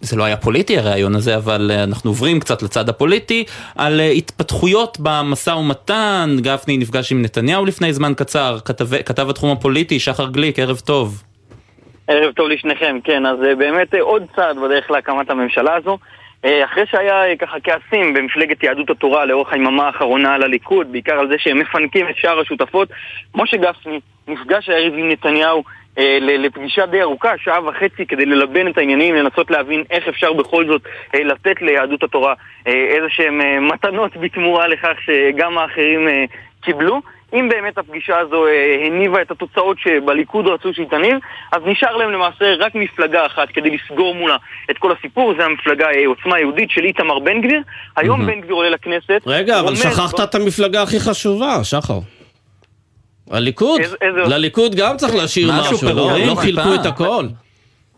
זה 0.00 0.16
לא 0.16 0.24
היה 0.24 0.36
פוליטי 0.36 0.78
הרעיון 0.78 1.14
הזה, 1.14 1.36
אבל 1.36 1.70
אה, 1.70 1.84
אנחנו 1.84 2.10
עוברים 2.10 2.40
קצת 2.40 2.62
לצד 2.62 2.88
הפוליטי, 2.88 3.44
על 3.78 4.00
אה, 4.00 4.10
התפתחויות 4.10 4.98
במשא 5.00 5.50
ומתן, 5.50 6.36
גפני 6.40 6.78
נפגש 6.78 7.12
עם 7.12 7.22
נתניהו 7.22 7.64
לפני 7.64 7.92
זמן 7.92 8.12
קצר, 8.16 8.56
כתב, 8.64 8.96
כתב 9.06 9.30
התחום 9.30 9.50
הפוליטי, 9.50 10.00
שחר 10.00 10.28
גליק, 10.28 10.58
ערב 10.58 10.78
טוב. 10.78 11.22
ערב 12.08 12.32
טוב 12.32 12.48
לשניכם, 12.48 12.98
כן, 13.04 13.26
אז 13.26 13.38
באמת 13.58 13.94
עוד 13.94 14.22
צעד 14.36 14.56
בדרך 14.56 14.90
להקמת 14.90 15.30
הממשלה 15.30 15.74
הזו. 15.76 15.98
אחרי 16.64 16.84
שהיה 16.90 17.36
ככה 17.36 17.56
כעסים 17.64 18.14
במפלגת 18.14 18.62
יהדות 18.62 18.90
התורה 18.90 19.24
לאורך 19.24 19.52
היממה 19.52 19.86
האחרונה 19.86 20.34
על 20.34 20.42
הליכוד, 20.42 20.92
בעיקר 20.92 21.12
על 21.12 21.28
זה 21.28 21.34
שהם 21.38 21.58
מפנקים 21.58 22.08
את 22.10 22.16
שאר 22.16 22.40
השותפות, 22.40 22.88
משה 23.34 23.56
גפני 23.56 24.00
נפגש 24.28 24.68
הערב 24.68 24.92
עם 24.94 25.08
נתניהו 25.08 25.62
לפגישה 26.20 26.86
די 26.86 27.02
ארוכה, 27.02 27.32
שעה 27.38 27.68
וחצי, 27.68 28.06
כדי 28.06 28.26
ללבן 28.26 28.68
את 28.68 28.78
העניינים, 28.78 29.14
לנסות 29.14 29.50
להבין 29.50 29.84
איך 29.90 30.08
אפשר 30.08 30.32
בכל 30.32 30.66
זאת 30.66 30.82
אה, 31.14 31.24
לתת 31.24 31.62
ליהדות 31.62 32.02
התורה 32.02 32.34
אה, 32.66 32.72
איזה 32.72 33.06
שהן 33.08 33.40
אה, 33.40 33.60
מתנות 33.60 34.16
בתמורה 34.16 34.68
לכך 34.68 34.96
שגם 35.06 35.58
האחרים 35.58 36.08
אה, 36.08 36.24
קיבלו. 36.62 37.00
אם 37.34 37.48
באמת 37.48 37.78
הפגישה 37.78 38.18
הזו 38.18 38.46
אה, 38.46 38.86
הניבה 38.86 39.22
את 39.22 39.30
התוצאות 39.30 39.76
שבליכוד 39.78 40.46
רצו 40.46 40.74
שהיא 40.74 40.86
תניב, 40.86 41.16
אז 41.52 41.62
נשאר 41.66 41.96
להם 41.96 42.10
למעשה 42.10 42.54
רק 42.58 42.74
מפלגה 42.74 43.26
אחת 43.26 43.48
כדי 43.48 43.70
לסגור 43.70 44.14
מולה 44.14 44.36
את 44.70 44.78
כל 44.78 44.92
הסיפור, 44.92 45.34
זה 45.38 45.44
המפלגה 45.44 45.86
אה, 45.86 46.06
עוצמה 46.06 46.38
יהודית 46.38 46.70
של 46.70 46.84
איתמר 46.84 47.18
בן 47.18 47.40
גביר. 47.40 47.62
היום 47.96 48.26
בן 48.26 48.40
גביר 48.40 48.54
עולה 48.54 48.70
לכנסת. 48.70 49.22
רגע, 49.26 49.60
אבל 49.60 49.76
שכחת 49.76 50.20
את 50.20 50.34
המפלגה 50.34 50.82
הכי 50.82 51.00
חשובה, 51.00 51.64
שחר. 51.64 51.98
הליכוד. 53.30 53.80
איזה- 53.80 53.96
איזה- 54.00 54.20
לליכוד 54.20 54.74
גם 54.74 54.96
צריך 54.96 55.14
להשאיר 55.14 55.50
משהו 55.60 55.88
לא? 55.94 56.18
לא 56.26 56.34
חילקו. 56.34 56.74
את 56.80 56.86
הכל. 56.86 57.24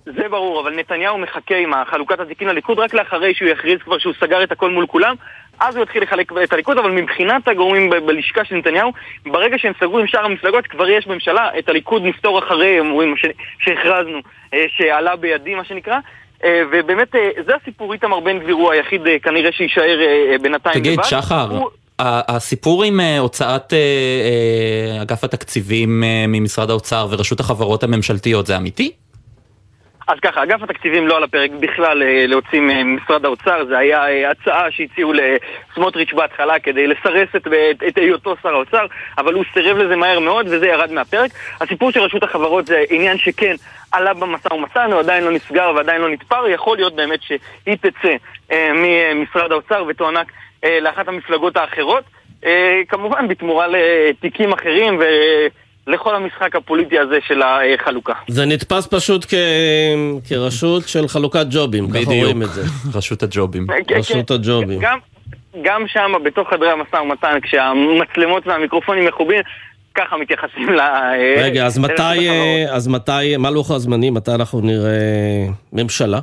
זה 0.07 0.29
ברור, 0.31 0.61
אבל 0.61 0.75
נתניהו 0.77 1.19
מחכה 1.19 1.57
עם 1.57 1.73
חלוקת 1.91 2.21
התיקים 2.21 2.49
לליכוד 2.49 2.79
רק 2.79 2.95
לאחרי 2.95 3.35
שהוא 3.35 3.49
יכריז 3.49 3.79
כבר 3.85 3.99
שהוא 3.99 4.15
סגר 4.21 4.43
את 4.43 4.53
הכל 4.53 4.71
מול 4.71 4.87
כולם, 4.87 5.15
אז 5.61 5.77
הוא 5.77 5.83
יתחיל 5.83 6.03
לחלק 6.03 6.33
את 6.45 6.53
הליכוד, 6.53 6.79
אבל 6.79 6.91
מבחינת 6.91 7.49
הגורמים 7.49 7.91
ב- 7.91 7.97
בלשכה 8.07 8.45
של 8.45 8.55
נתניהו, 8.55 8.91
ברגע 9.27 9.59
שהם 9.59 9.73
סגרו 9.81 9.99
עם 9.99 10.07
שאר 10.07 10.25
המפלגות, 10.25 10.67
כבר 10.67 10.89
יש 10.89 11.07
ממשלה, 11.07 11.49
את 11.59 11.69
הליכוד 11.69 12.03
נפתור 12.03 12.39
אחרי, 12.39 12.79
הם 12.81 12.91
אומרים, 12.91 13.15
ש- 13.17 13.27
שהכרזנו, 13.65 14.19
אה, 14.55 14.65
שעלה 14.69 15.17
בידי, 15.17 15.55
מה 15.55 15.65
שנקרא. 15.65 15.99
אה, 16.45 16.63
ובאמת, 16.73 17.15
אה, 17.15 17.31
זה 17.47 17.53
הסיפור, 17.63 17.93
איתמר 17.93 18.21
בן 18.21 18.39
גביר 18.39 18.55
הוא 18.55 18.73
היחיד 18.73 19.07
אה, 19.07 19.19
כנראה 19.19 19.53
שיישאר 19.53 19.99
בינתיים 20.43 20.75
תגיד, 20.75 20.93
לבד. 20.93 21.03
שחר, 21.09 21.47
הוא- 21.51 21.71
הסיפור 22.05 22.85
עם 22.85 23.01
אה, 23.01 23.19
הוצאת 23.19 23.73
אה, 23.73 23.79
אה, 23.79 25.03
אגף 25.03 25.25
התקציבים 25.25 26.05
ממשרד 26.29 26.71
האוצר 26.71 27.07
ורשות 27.11 27.41
החברות 27.41 27.83
הממשלתיות 27.83 28.47
זה 28.47 28.57
אמיתי? 28.57 28.93
אז 30.09 30.19
ככה, 30.23 30.43
אגף 30.43 30.63
התקציבים 30.63 31.09
לא 31.09 31.17
על 31.17 31.25
הפרק 31.25 31.51
בכלל 31.61 32.03
להוציא 32.27 32.61
ממשרד 32.61 33.25
האוצר, 33.25 33.65
זה 33.69 33.79
היה 33.79 34.31
הצעה 34.31 34.71
שהציעו 34.71 35.13
לסמוטריץ' 35.13 36.13
בהתחלה 36.13 36.59
כדי 36.59 36.87
לסרס 36.87 37.29
את, 37.37 37.47
את, 37.47 37.83
את 37.89 37.99
היותו 37.99 38.35
שר 38.43 38.49
האוצר, 38.49 38.87
אבל 39.19 39.35
הוא 39.35 39.45
סירב 39.55 39.77
לזה 39.77 39.97
מהר 39.97 40.19
מאוד 40.19 40.47
וזה 40.51 40.67
ירד 40.67 40.93
מהפרק. 40.93 41.31
הסיפור 41.61 41.91
של 41.91 42.01
רשות 42.01 42.23
החברות 42.23 42.67
זה 42.67 42.85
עניין 42.91 43.19
שכן 43.19 43.55
עלה 43.93 44.15
במשא 44.15 44.53
ומתן, 44.53 44.93
הוא 44.93 45.01
עדיין 45.01 45.25
לא 45.25 45.31
נסגר 45.31 45.73
ועדיין 45.77 46.01
לא 46.01 46.09
נתפר, 46.09 46.49
יכול 46.49 46.77
להיות 46.77 46.97
באמת 46.97 47.23
שהיא 47.23 47.77
תצא 47.81 48.15
ממשרד 48.75 49.53
האוצר 49.53 49.85
ותוענק 49.89 50.33
אה, 50.65 50.81
לאחת 50.81 51.09
המפלגות 51.09 51.57
האחרות, 51.57 52.05
אה, 52.45 52.81
כמובן 52.89 53.29
בתמורה 53.29 53.67
לתיקים 53.69 54.53
אחרים 54.53 54.99
ו... 55.01 55.03
לכל 55.87 56.15
המשחק 56.15 56.57
הפוליטי 56.57 56.99
הזה 56.99 57.19
של 57.27 57.43
החלוקה. 57.43 58.13
זה 58.29 58.47
נתפס 58.47 58.87
פשוט 58.87 59.25
כ... 59.25 59.35
כרשות 60.29 60.89
של 60.89 61.09
חלוקת 61.09 61.47
ג'ובים, 61.51 61.91
ככה. 61.91 61.99
רואים 62.05 62.43
את 62.43 62.49
זה. 62.49 62.63
רשות 62.99 63.23
הג'ובים. 63.23 63.67
כן, 63.67 63.95
רשות 63.99 64.29
כן. 64.29 64.35
הג'ובים. 64.35 64.81
גם, 64.81 64.99
גם 65.63 65.85
שם, 65.87 66.13
בתוך 66.25 66.49
חדרי 66.51 66.71
המשא 66.71 66.97
ומתן, 66.97 67.39
כשהמצלמות 67.43 68.47
והמיקרופונים 68.47 69.07
מחובים, 69.07 69.41
ככה 69.95 70.17
מתייחסים 70.17 70.73
ל... 70.73 70.81
רגע, 71.37 71.67
אז 71.67 71.79
מתי. 71.79 72.29
אה, 72.29 72.65
אז 72.71 72.89
מתי, 72.89 73.37
מה 73.39 73.51
לוח 73.51 73.71
הזמנים? 73.71 74.15
מתי 74.15 74.31
אנחנו 74.35 74.61
נראה 74.61 75.47
ממשלה? 75.73 76.21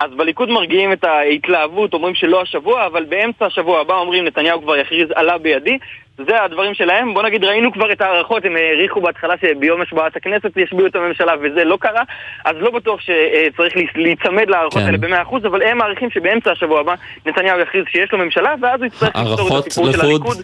אז 0.00 0.10
בליכוד 0.16 0.48
מרגיעים 0.48 0.92
את 0.92 1.04
ההתלהבות, 1.04 1.94
אומרים 1.94 2.14
שלא 2.14 2.42
השבוע, 2.42 2.86
אבל 2.86 3.04
באמצע 3.04 3.46
השבוע 3.46 3.80
הבא 3.80 3.94
אומרים 3.94 4.24
נתניהו 4.24 4.62
כבר 4.62 4.76
יכריז 4.76 5.08
עלה 5.14 5.38
בידי. 5.38 5.78
זה 6.26 6.42
הדברים 6.42 6.74
שלהם. 6.74 7.14
בוא 7.14 7.22
נגיד, 7.22 7.44
ראינו 7.44 7.72
כבר 7.72 7.92
את 7.92 8.00
ההערכות, 8.00 8.44
הם 8.44 8.56
העריכו 8.56 9.00
בהתחלה 9.00 9.34
שביום 9.40 9.80
השבעת 9.80 10.16
הכנסת 10.16 10.56
ישביעו 10.56 10.86
את 10.86 10.96
הממשלה 10.96 11.32
וזה 11.42 11.64
לא 11.64 11.76
קרה, 11.80 12.02
אז 12.44 12.56
לא 12.60 12.70
בטוח 12.70 13.00
שצריך 13.00 13.74
להיצמד 13.94 14.48
להערכות 14.48 14.82
כן. 14.82 14.86
האלה 14.86 14.98
במאה 14.98 15.22
אחוז, 15.22 15.46
אבל 15.46 15.62
הם 15.62 15.78
מעריכים 15.78 16.10
שבאמצע 16.10 16.52
השבוע 16.52 16.80
הבא 16.80 16.94
נתניהו 17.26 17.60
יכריז 17.60 17.84
שיש 17.92 18.12
לו 18.12 18.18
ממשלה, 18.18 18.54
ואז 18.60 18.80
הוא 18.80 18.86
יצטרך 18.86 19.08
לפתור 19.08 19.34
את 19.34 19.38
הערכות 19.38 19.66
הסיפור 19.66 19.92
של 19.92 19.98
לחוד 19.98 20.10
הליכוד. 20.10 20.36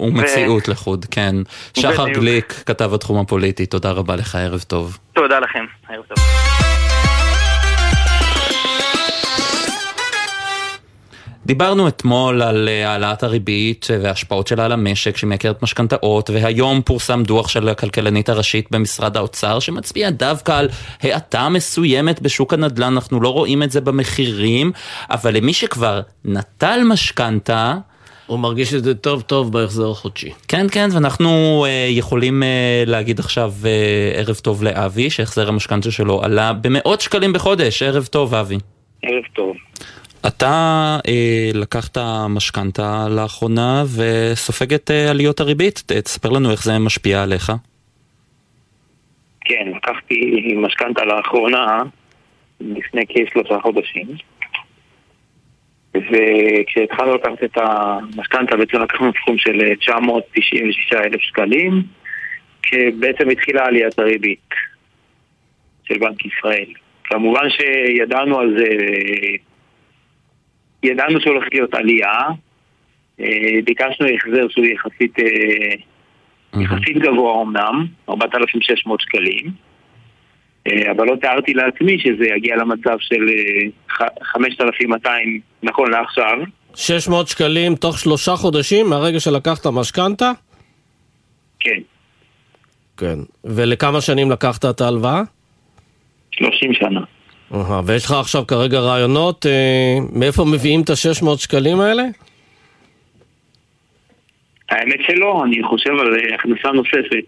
ומציאות 0.00 0.68
לחוד, 0.68 1.04
כן. 1.10 1.34
שחר 1.76 2.04
בדיוק. 2.04 2.18
גליק, 2.18 2.52
כתב 2.66 2.94
התחום 2.94 3.20
הפוליטי, 3.20 3.66
תודה 3.66 3.90
רבה 3.90 4.16
לך, 4.16 4.34
ערב 4.34 4.60
טוב. 4.60 4.98
תודה 5.12 5.38
לכם, 5.38 5.64
ערב 5.88 6.04
טוב. 6.08 6.41
דיברנו 11.46 11.88
אתמול 11.88 12.42
על 12.42 12.68
אה, 12.68 12.90
העלאת 12.90 13.22
הריבית 13.22 13.86
וההשפעות 14.02 14.46
שלה 14.46 14.64
על 14.64 14.72
המשק 14.72 15.16
שמייקרת 15.16 15.62
משכנתאות 15.62 16.30
והיום 16.30 16.82
פורסם 16.82 17.22
דוח 17.22 17.48
של 17.48 17.68
הכלכלנית 17.68 18.28
הראשית 18.28 18.70
במשרד 18.70 19.16
האוצר 19.16 19.58
שמצביע 19.58 20.10
דווקא 20.10 20.52
על 20.52 20.68
האטה 21.02 21.48
מסוימת 21.48 22.22
בשוק 22.22 22.54
הנדל"ן, 22.54 22.92
אנחנו 22.92 23.20
לא 23.20 23.28
רואים 23.28 23.62
את 23.62 23.70
זה 23.70 23.80
במחירים, 23.80 24.72
אבל 25.10 25.36
למי 25.36 25.52
שכבר 25.52 26.00
נטל 26.24 26.80
משכנתה 26.84 27.74
הוא 28.26 28.38
מרגיש 28.38 28.74
את 28.74 28.84
זה 28.84 28.94
טוב 28.94 29.22
טוב 29.22 29.52
בהחזר 29.52 29.90
החודשי. 29.90 30.30
כן, 30.48 30.66
כן, 30.72 30.88
ואנחנו 30.92 31.64
אה, 31.68 31.86
יכולים 31.90 32.42
אה, 32.42 32.82
להגיד 32.86 33.18
עכשיו 33.18 33.52
אה, 33.64 34.12
ערב 34.14 34.36
טוב 34.36 34.62
לאבי, 34.62 35.10
שהחזר 35.10 35.48
המשכנתה 35.48 35.90
שלו 35.90 36.22
עלה 36.24 36.52
במאות 36.52 37.00
שקלים 37.00 37.32
בחודש. 37.32 37.82
ערב 37.82 38.06
טוב, 38.06 38.34
אבי. 38.34 38.58
ערב 39.02 39.22
טוב. 39.34 39.56
אתה 40.26 40.98
אה, 41.08 41.50
לקחת 41.54 41.98
משכנתה 42.28 43.06
לאחרונה 43.10 43.84
וסופג 43.96 44.74
את 44.74 44.90
אה, 44.90 45.10
עליות 45.10 45.40
הריבית. 45.40 45.82
תספר 45.86 46.28
לנו 46.28 46.50
איך 46.50 46.64
זה 46.64 46.78
משפיע 46.78 47.22
עליך. 47.22 47.52
כן, 49.44 49.72
לקחתי 49.76 50.54
משכנתה 50.56 51.04
לאחרונה, 51.04 51.82
לפני 52.60 53.02
כשלושה 53.08 53.58
חודשים, 53.62 54.06
וכשהתחלנו 55.94 57.14
לקחת 57.14 57.44
את 57.44 57.56
המשכנתה 57.56 58.56
בעצם 58.56 58.82
לקחנו 58.82 59.10
סכום 59.22 59.38
של 59.38 59.74
996 59.80 60.92
אלף 60.92 61.20
שקלים, 61.20 61.82
כשבעצם 62.62 63.30
התחילה 63.30 63.66
עליית 63.66 63.98
הריבית 63.98 64.48
של 65.84 65.98
בנק 65.98 66.26
ישראל. 66.26 66.72
כמובן 67.04 67.50
שידענו 67.50 68.38
על 68.38 68.54
זה, 68.58 68.68
ידענו 70.82 71.20
שהולכת 71.20 71.54
להיות 71.54 71.74
עלייה, 71.74 72.12
אה, 73.20 73.26
ביקשנו 73.64 74.06
החזר 74.16 74.48
שהוא 74.48 74.64
יחסית, 74.66 75.18
אה, 75.18 75.74
יחסית 76.62 76.98
גבוה 76.98 77.42
אמנם, 77.42 77.86
4,600 78.08 79.00
שקלים, 79.00 79.50
אה, 80.66 80.90
אבל 80.90 81.06
לא 81.06 81.16
תיארתי 81.20 81.54
לעצמי 81.54 81.98
שזה 81.98 82.24
יגיע 82.36 82.56
למצב 82.56 82.96
של 83.00 83.28
אה, 83.28 83.68
ח- 83.96 84.22
5,200 84.32 85.40
נכון 85.62 85.90
לעכשיו. 85.90 86.38
600 86.74 87.28
שקלים 87.28 87.74
תוך 87.74 87.98
שלושה 87.98 88.36
חודשים 88.36 88.86
מהרגע 88.90 89.20
שלקחת 89.20 89.66
משכנתה? 89.66 90.32
כן. 91.60 91.80
כן. 92.96 93.18
ולכמה 93.44 94.00
שנים 94.00 94.30
לקחת 94.30 94.64
את 94.64 94.80
ההלוואה? 94.80 95.22
30 96.32 96.74
שנה. 96.74 97.00
אהה, 97.54 97.80
ויש 97.86 98.04
לך 98.04 98.12
עכשיו 98.12 98.46
כרגע 98.46 98.80
רעיונות 98.80 99.46
אה, 99.46 99.98
מאיפה 100.12 100.44
מביאים 100.44 100.82
את 100.82 100.90
ה-600 100.90 101.36
שקלים 101.38 101.80
האלה? 101.80 102.02
האמת 104.70 105.00
שלא, 105.06 105.44
אני 105.44 105.62
חושב 105.62 105.90
על 105.90 106.14
אה, 106.14 106.34
הכנסה 106.34 106.68
נוספת. 106.68 107.24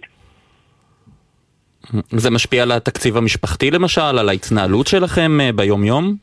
זה 2.11 2.31
משפיע 2.31 2.63
על 2.63 2.73
התקציב 2.73 3.17
המשפחתי 3.17 3.71
למשל, 3.71 4.01
על 4.01 4.29
ההתנהלות 4.29 4.87
שלכם 4.87 5.41
אה, 5.41 5.53
ביום-יום? 5.53 6.17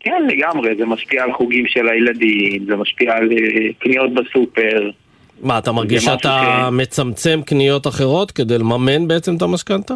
כן, 0.00 0.22
לגמרי, 0.28 0.76
זה 0.78 0.86
משפיע 0.86 1.24
על 1.24 1.32
חוגים 1.32 1.66
של 1.66 1.88
הילדים, 1.88 2.64
זה 2.66 2.76
משפיע 2.76 3.16
על 3.16 3.32
אה, 3.32 3.72
קניות 3.78 4.14
בסופר. 4.14 4.90
מה, 5.42 5.58
אתה 5.58 5.72
מרגיש 5.72 6.04
שאתה 6.04 6.68
מצמצם 6.72 7.40
קניות 7.46 7.86
אחרות 7.86 8.30
כדי 8.30 8.58
לממן 8.58 9.08
בעצם 9.08 9.36
את 9.36 9.42
המשכנתה? 9.42 9.94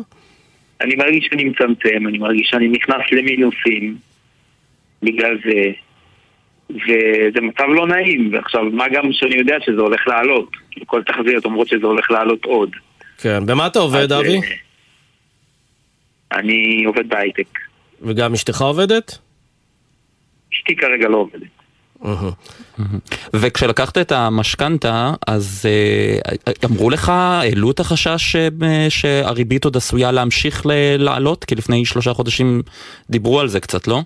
אני 0.80 0.94
מרגיש 0.94 1.26
שאני 1.30 1.44
מצמצם, 1.44 2.06
אני 2.08 2.18
מרגיש 2.18 2.48
שאני 2.50 2.68
נכנס 2.68 3.02
למינוסים 3.12 3.96
בגלל 5.02 5.38
זה, 5.44 5.70
וזה 6.70 7.40
מצב 7.40 7.64
לא 7.64 7.86
נעים, 7.86 8.30
ועכשיו, 8.32 8.64
מה 8.64 8.88
גם 8.88 9.12
שאני 9.12 9.36
יודע 9.36 9.56
שזה 9.66 9.80
הולך 9.80 10.08
לעלות, 10.08 10.50
כל 10.86 11.02
תחזיות 11.02 11.44
אומרות 11.44 11.68
שזה 11.68 11.86
הולך 11.86 12.10
לעלות 12.10 12.44
עוד. 12.44 12.70
כן. 13.18 13.46
במה 13.46 13.66
אתה 13.66 13.78
עובד, 13.78 14.12
אז, 14.12 14.20
אבי? 14.20 14.36
אה, 14.36 14.40
אני 16.38 16.84
עובד 16.86 17.08
בהייטק. 17.08 17.58
וגם 18.02 18.32
אשתך 18.32 18.60
עובדת? 18.60 19.18
אשתי 20.52 20.76
כרגע 20.76 21.08
לא 21.08 21.16
עובדת. 21.16 21.57
וכשלקחת 23.34 23.98
את 23.98 24.12
המשכנתה, 24.12 25.12
אז 25.26 25.66
אה, 25.68 26.34
אמרו 26.64 26.90
לך, 26.90 27.08
העלו 27.08 27.70
את 27.70 27.80
החשש 27.80 28.36
אה, 28.36 28.86
שהריבית 28.88 29.64
עוד 29.64 29.76
עשויה 29.76 30.12
להמשיך 30.12 30.66
לעלות? 30.98 31.44
כי 31.44 31.54
לפני 31.54 31.84
שלושה 31.84 32.12
חודשים 32.12 32.62
דיברו 33.10 33.40
על 33.40 33.48
זה 33.48 33.60
קצת, 33.60 33.88
לא? 33.88 34.00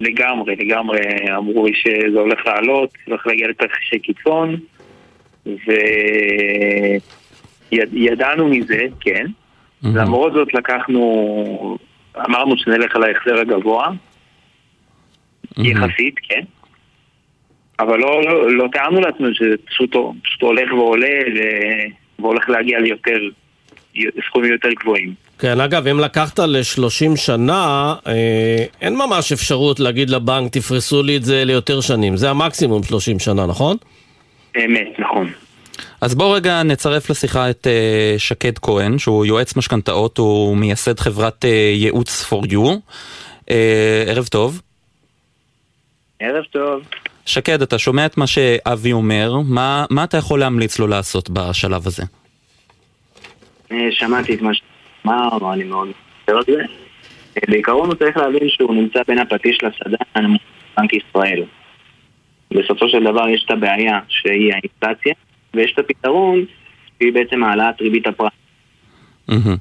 לגמרי, 0.00 0.56
לגמרי 0.56 1.00
אמרו 1.36 1.66
לי 1.66 1.72
שזה 1.74 2.20
הולך 2.20 2.46
לעלות, 2.46 2.90
הולך 3.06 3.26
להגיע 3.26 3.48
לתרחישי 3.48 3.98
קיצון, 3.98 4.56
וידענו 7.72 8.48
מזה, 8.48 8.80
כן. 9.00 9.26
למרות 9.82 10.32
זאת 10.32 10.54
לקחנו, 10.54 11.78
אמרנו 12.28 12.56
שנלך 12.56 12.96
על 12.96 13.02
ההחזר 13.02 13.38
הגבוה, 13.40 13.88
יחסית, 15.58 16.14
כן. 16.22 16.42
אבל 17.82 17.98
לא, 17.98 18.22
לא, 18.22 18.50
לא 18.50 18.68
טענו 18.72 19.00
לעצמנו 19.00 19.34
שזה 19.34 19.54
פשוט, 19.66 19.96
פשוט 20.22 20.42
הולך 20.42 20.72
ועולה 20.72 21.18
ו- 21.36 22.22
והולך 22.22 22.48
להגיע 22.48 22.78
ליותר, 22.78 23.18
סכומים 24.26 24.52
יותר 24.52 24.68
גבוהים. 24.80 25.14
כן, 25.38 25.60
אגב, 25.60 25.86
אם 25.86 26.00
לקחת 26.00 26.38
ל-30 26.38 27.16
שנה, 27.16 27.94
אה, 28.06 28.64
אין 28.80 28.96
ממש 28.96 29.32
אפשרות 29.32 29.80
להגיד 29.80 30.10
לבנק, 30.10 30.52
תפרסו 30.52 31.02
לי 31.02 31.16
את 31.16 31.24
זה 31.24 31.44
ליותר 31.44 31.80
שנים. 31.80 32.16
זה 32.16 32.30
המקסימום 32.30 32.82
30 32.82 33.18
שנה, 33.18 33.46
נכון? 33.46 33.76
אמת, 34.56 34.98
נכון. 34.98 35.30
אז 36.00 36.14
בואו 36.14 36.30
רגע 36.30 36.62
נצרף 36.62 37.10
לשיחה 37.10 37.50
את 37.50 37.66
uh, 37.66 38.18
שקד 38.18 38.58
כהן, 38.58 38.98
שהוא 38.98 39.26
יועץ 39.26 39.56
משכנתאות, 39.56 40.18
הוא 40.18 40.56
מייסד 40.56 41.00
חברת 41.00 41.44
uh, 41.44 41.48
ייעוץ 41.74 42.32
for 42.32 42.46
you. 42.46 42.68
Uh, 43.40 43.50
ערב 44.06 44.26
טוב. 44.26 44.60
ערב 46.20 46.44
טוב. 46.44 46.82
שקד, 47.26 47.62
אתה 47.62 47.78
שומע 47.78 48.06
את 48.06 48.16
מה 48.16 48.26
שאבי 48.26 48.92
אומר, 48.92 49.32
מה, 49.44 49.84
מה 49.90 50.04
אתה 50.04 50.16
יכול 50.16 50.40
להמליץ 50.40 50.78
לו 50.78 50.86
לעשות 50.86 51.30
בשלב 51.30 51.86
הזה? 51.86 52.02
אה, 53.72 53.76
שמעתי 53.90 54.34
את 54.34 54.42
מה 54.42 54.50
שאמר, 54.54 55.52
אני 55.52 55.64
מאוד 55.64 55.88
מצטער 55.88 56.36
על 56.36 56.42
זה. 56.46 56.62
אה, 57.36 57.42
בעיקרון 57.48 57.86
הוא 57.86 57.94
צריך 57.94 58.16
להבין 58.16 58.48
שהוא 58.48 58.74
נמצא 58.74 59.00
בין 59.08 59.18
הפטיש 59.18 59.58
לסדן, 59.62 60.34
בנק 60.76 60.92
ישראל. 60.92 61.42
בסופו 62.50 62.88
של 62.88 63.04
דבר 63.04 63.28
יש 63.28 63.44
את 63.44 63.50
הבעיה 63.50 64.00
שהיא 64.08 64.52
האינפלציה, 64.52 65.14
ויש 65.54 65.72
את 65.72 65.78
הפתרון 65.78 66.44
שהיא 66.98 67.12
בעצם 67.12 67.44
העלאת 67.44 67.80
ריבית 67.80 68.06
הפרט. 68.06 68.32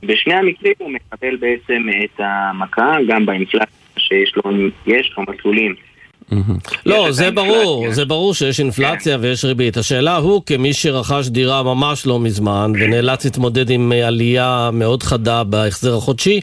בשני 0.03 0.33
המקרים 0.33 0.73
הוא 0.77 0.91
מקבל 0.91 1.35
בעצם 1.35 1.87
את 2.03 2.19
המכה, 2.19 2.95
גם 3.07 3.25
באינפלציה 3.25 3.77
שיש 3.97 4.33
לו, 4.35 4.43
יש 4.87 5.13
לו 5.17 5.23
מסלולים. 5.29 5.75
לא, 6.85 7.11
זה 7.11 7.31
ברור, 7.31 7.91
זה 7.91 8.05
ברור 8.05 8.33
שיש 8.33 8.59
אינפלציה 8.59 9.17
ויש 9.21 9.45
ריבית. 9.45 9.77
השאלה 9.77 10.17
הוא, 10.17 10.41
כמי 10.45 10.73
שרכש 10.73 11.27
דירה 11.27 11.63
ממש 11.63 12.07
לא 12.07 12.19
מזמן 12.19 12.71
ונאלץ 12.75 13.25
להתמודד 13.25 13.69
עם 13.69 13.91
עלייה 14.07 14.69
מאוד 14.73 15.03
חדה 15.03 15.43
בהחזר 15.43 15.97
החודשי, 15.97 16.41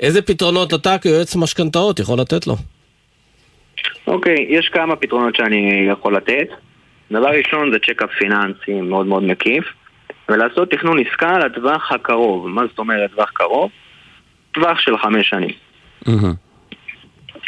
איזה 0.00 0.22
פתרונות 0.22 0.74
אתה 0.74 0.98
כיועץ 0.98 1.36
משכנתאות 1.36 2.00
יכול 2.00 2.18
לתת 2.18 2.46
לו? 2.46 2.56
אוקיי, 4.06 4.46
יש 4.48 4.68
כמה 4.72 4.96
פתרונות 4.96 5.36
שאני 5.36 5.86
יכול 5.92 6.16
לתת. 6.16 6.48
דבר 7.12 7.28
ראשון 7.28 7.72
זה 7.72 7.78
checkup 7.78 8.10
פיננסי 8.18 8.80
מאוד 8.82 9.06
מאוד 9.06 9.22
מקיף, 9.22 9.64
ולעשות 10.28 10.70
תכנון 10.70 10.98
אסטרטגיה 10.98 11.38
לטווח 11.38 11.92
הקרוב. 11.92 12.48
מה 12.48 12.62
זאת 12.70 12.78
אומרת 12.78 13.10
טווח 13.10 13.30
קרוב? 13.34 13.70
טווח 14.52 14.80
של 14.80 14.98
חמש 14.98 15.28
שנים. 15.28 15.54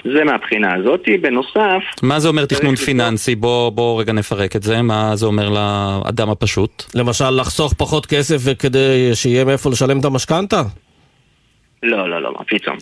זה 0.05 0.25
מהבחינה 0.25 0.75
הזאת. 0.75 1.09
בנוסף... 1.21 1.83
מה 2.03 2.21
זה 2.21 2.29
אומר 2.29 2.47
תכנון 2.47 2.77
פיננסי? 2.77 3.35
בוא, 3.35 3.71
בוא 3.71 4.01
רגע 4.01 4.13
נפרק 4.13 4.57
את 4.57 4.63
זה. 4.63 4.83
מה 4.83 5.17
זה 5.17 5.27
אומר 5.27 5.49
לאדם 5.49 6.31
הפשוט? 6.31 6.83
למשל, 6.95 7.31
לחסוך 7.31 7.75
פחות 7.75 8.07
כסף 8.07 8.37
וכדי 8.45 9.11
שיהיה 9.15 9.45
מאיפה 9.45 9.71
לשלם 9.71 10.01
את 10.01 10.05
המשכנתה? 10.05 10.63
לא, 11.83 12.11
לא, 12.11 12.23
לא, 12.23 12.33
מה 12.33 12.45
פתאום. 12.45 12.77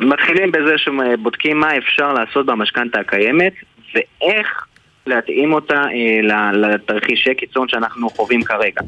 מתחילים 0.00 0.52
בזה 0.52 0.78
שבודקים 0.78 1.60
מה 1.60 1.76
אפשר 1.78 2.12
לעשות 2.12 2.46
במשכנתה 2.46 3.00
הקיימת 3.00 3.52
ואיך 3.94 4.66
להתאים 5.06 5.52
אותה 5.52 5.82
אה, 5.82 6.52
לתרחישי 6.52 7.34
קיצון 7.34 7.68
שאנחנו 7.68 8.10
חווים 8.10 8.42
כרגע. 8.42 8.80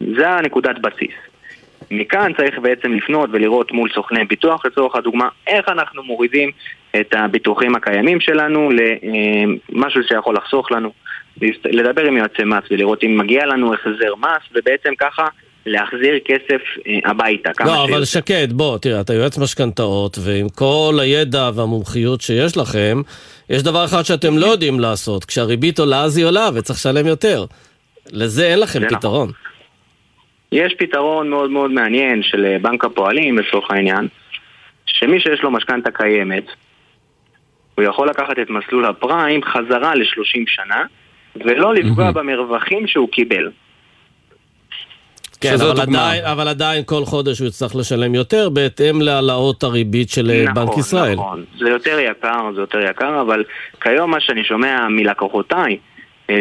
זה 0.00 0.30
הנקודת 0.30 0.78
בסיס. 0.78 1.29
מכאן 1.90 2.32
צריך 2.36 2.58
בעצם 2.58 2.92
לפנות 2.92 3.30
ולראות 3.32 3.72
מול 3.72 3.90
סוכני 3.94 4.24
ביטוח 4.24 4.66
לצורך 4.66 4.96
הדוגמה 4.96 5.28
איך 5.46 5.68
אנחנו 5.68 6.02
מורידים 6.02 6.50
את 7.00 7.14
הביטוחים 7.14 7.74
הקיימים 7.74 8.20
שלנו 8.20 8.70
למשהו 8.70 10.02
שיכול 10.08 10.36
לחסוך 10.36 10.72
לנו, 10.72 10.92
לדבר 11.64 12.04
עם 12.04 12.16
יועצי 12.16 12.44
מס 12.44 12.64
ולראות 12.70 13.04
אם 13.04 13.18
מגיע 13.18 13.46
לנו 13.46 13.74
החזר 13.74 14.14
מס 14.18 14.42
ובעצם 14.54 14.92
ככה 14.98 15.26
להחזיר 15.66 16.18
כסף 16.24 16.60
אה, 16.86 17.10
הביתה. 17.10 17.50
לא, 17.64 17.84
אבל. 17.84 18.04
שקד, 18.04 18.52
בוא, 18.52 18.78
תראה, 18.78 19.00
אתה 19.00 19.14
יועץ 19.14 19.38
משכנתאות 19.38 20.18
ועם 20.20 20.48
כל 20.48 20.98
הידע 21.02 21.50
והמומחיות 21.54 22.20
שיש 22.20 22.56
לכם, 22.56 23.02
יש 23.50 23.62
דבר 23.62 23.84
אחד 23.84 24.02
שאתם 24.02 24.38
לא 24.38 24.46
יודעים 24.46 24.80
לעשות, 24.80 25.24
כשהריבית 25.24 25.78
עולה 25.78 26.02
אז 26.02 26.16
היא 26.16 26.26
עולה 26.26 26.48
וצריך 26.54 26.78
לשלם 26.78 27.06
יותר. 27.06 27.44
לזה 28.12 28.46
אין 28.46 28.60
לכם 28.60 28.80
פתרון. 28.88 29.28
נכון. 29.28 29.49
יש 30.52 30.74
פתרון 30.78 31.30
מאוד 31.30 31.50
מאוד 31.50 31.70
מעניין 31.70 32.22
של 32.22 32.44
אה, 32.44 32.58
בנק 32.58 32.84
הפועלים 32.84 33.38
לצורך 33.38 33.70
העניין, 33.70 34.08
שמי 34.86 35.20
שיש 35.20 35.42
לו 35.42 35.50
משכנתה 35.50 35.90
קיימת, 35.90 36.44
הוא 37.74 37.84
יכול 37.84 38.08
לקחת 38.08 38.38
את 38.42 38.50
מסלול 38.50 38.84
הפריים 38.84 39.40
חזרה 39.44 39.94
ל-30 39.94 40.44
שנה, 40.46 40.84
ולא 41.36 41.74
לפגוע 41.74 42.10
במרווחים 42.10 42.86
שהוא 42.86 43.08
קיבל. 43.08 43.50
כן, 45.40 45.54
אבל 45.54 45.80
עדיין, 45.80 46.24
אבל 46.24 46.48
עדיין 46.48 46.84
כל 46.84 47.04
חודש 47.04 47.38
הוא 47.38 47.48
יצטרך 47.48 47.76
לשלם 47.76 48.14
יותר 48.14 48.48
בהתאם 48.48 49.02
להעלאות 49.02 49.62
הריבית 49.62 50.10
של 50.10 50.30
אה, 50.30 50.44
נכון, 50.44 50.66
בנק 50.66 50.78
ישראל. 50.78 51.14
נכון, 51.14 51.44
זה 51.58 51.68
יותר 51.68 51.98
יקר, 51.98 52.52
זה 52.54 52.60
יותר 52.60 52.80
יקר, 52.90 53.20
אבל 53.20 53.44
כיום 53.80 54.10
מה 54.10 54.20
שאני 54.20 54.44
שומע 54.44 54.88
מלקוחותיי, 54.88 55.78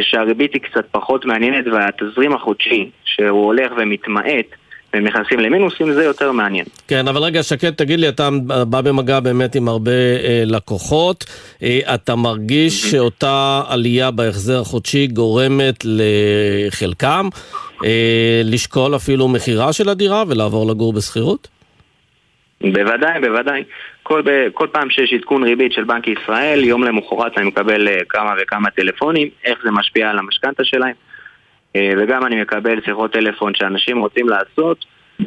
שהריבית 0.01 0.53
היא 0.53 0.61
קצת 0.61 0.85
פחות 0.91 1.25
מעניינת 1.25 1.65
והתזרים 1.67 2.33
החודשי 2.33 2.89
שהוא 3.03 3.45
הולך 3.45 3.71
ומתמעט 3.77 4.45
והם 4.93 5.03
נכנסים 5.03 5.39
למינוסים 5.39 5.93
זה 5.93 6.03
יותר 6.03 6.31
מעניין. 6.31 6.65
כן, 6.87 7.07
אבל 7.07 7.21
רגע, 7.23 7.43
שקד, 7.43 7.69
תגיד 7.69 7.99
לי, 7.99 8.09
אתה 8.09 8.29
בא 8.67 8.81
במגע 8.81 9.19
באמת 9.19 9.55
עם 9.55 9.67
הרבה 9.67 9.91
אה, 9.91 10.43
לקוחות, 10.45 11.25
אה, 11.63 11.79
אתה 11.93 12.15
מרגיש 12.15 12.91
שאותה 12.91 13.61
עלייה 13.67 14.11
בהחזר 14.11 14.61
החודשי 14.61 15.07
גורמת 15.07 15.75
לחלקם 15.83 17.29
אה, 17.85 18.41
לשקול 18.43 18.95
אפילו 18.95 19.27
מכירה 19.27 19.73
של 19.73 19.89
הדירה 19.89 20.23
ולעבור 20.27 20.71
לגור 20.71 20.93
בשכירות? 20.93 21.47
בוודאי, 22.61 23.19
בוודאי. 23.21 23.63
כל, 24.09 24.21
כל 24.53 24.67
פעם 24.71 24.89
שיש 24.89 25.13
עדכון 25.13 25.43
ריבית 25.43 25.73
של 25.73 25.83
בנק 25.83 26.07
ישראל, 26.07 26.63
יום 26.63 26.83
למחרת 26.83 27.37
אני 27.37 27.47
מקבל 27.47 27.87
uh, 27.87 27.91
כמה 28.09 28.33
וכמה 28.41 28.69
טלפונים, 28.69 29.27
איך 29.45 29.59
זה 29.63 29.71
משפיע 29.71 30.09
על 30.09 30.19
המשכנתה 30.19 30.63
שלהם. 30.63 30.93
Uh, 30.93 31.79
וגם 31.97 32.25
אני 32.25 32.41
מקבל 32.41 32.81
שיחות 32.85 33.13
טלפון 33.13 33.53
שאנשים 33.55 33.99
רוצים 33.99 34.29
לעשות 34.29 34.85
uh, 35.21 35.25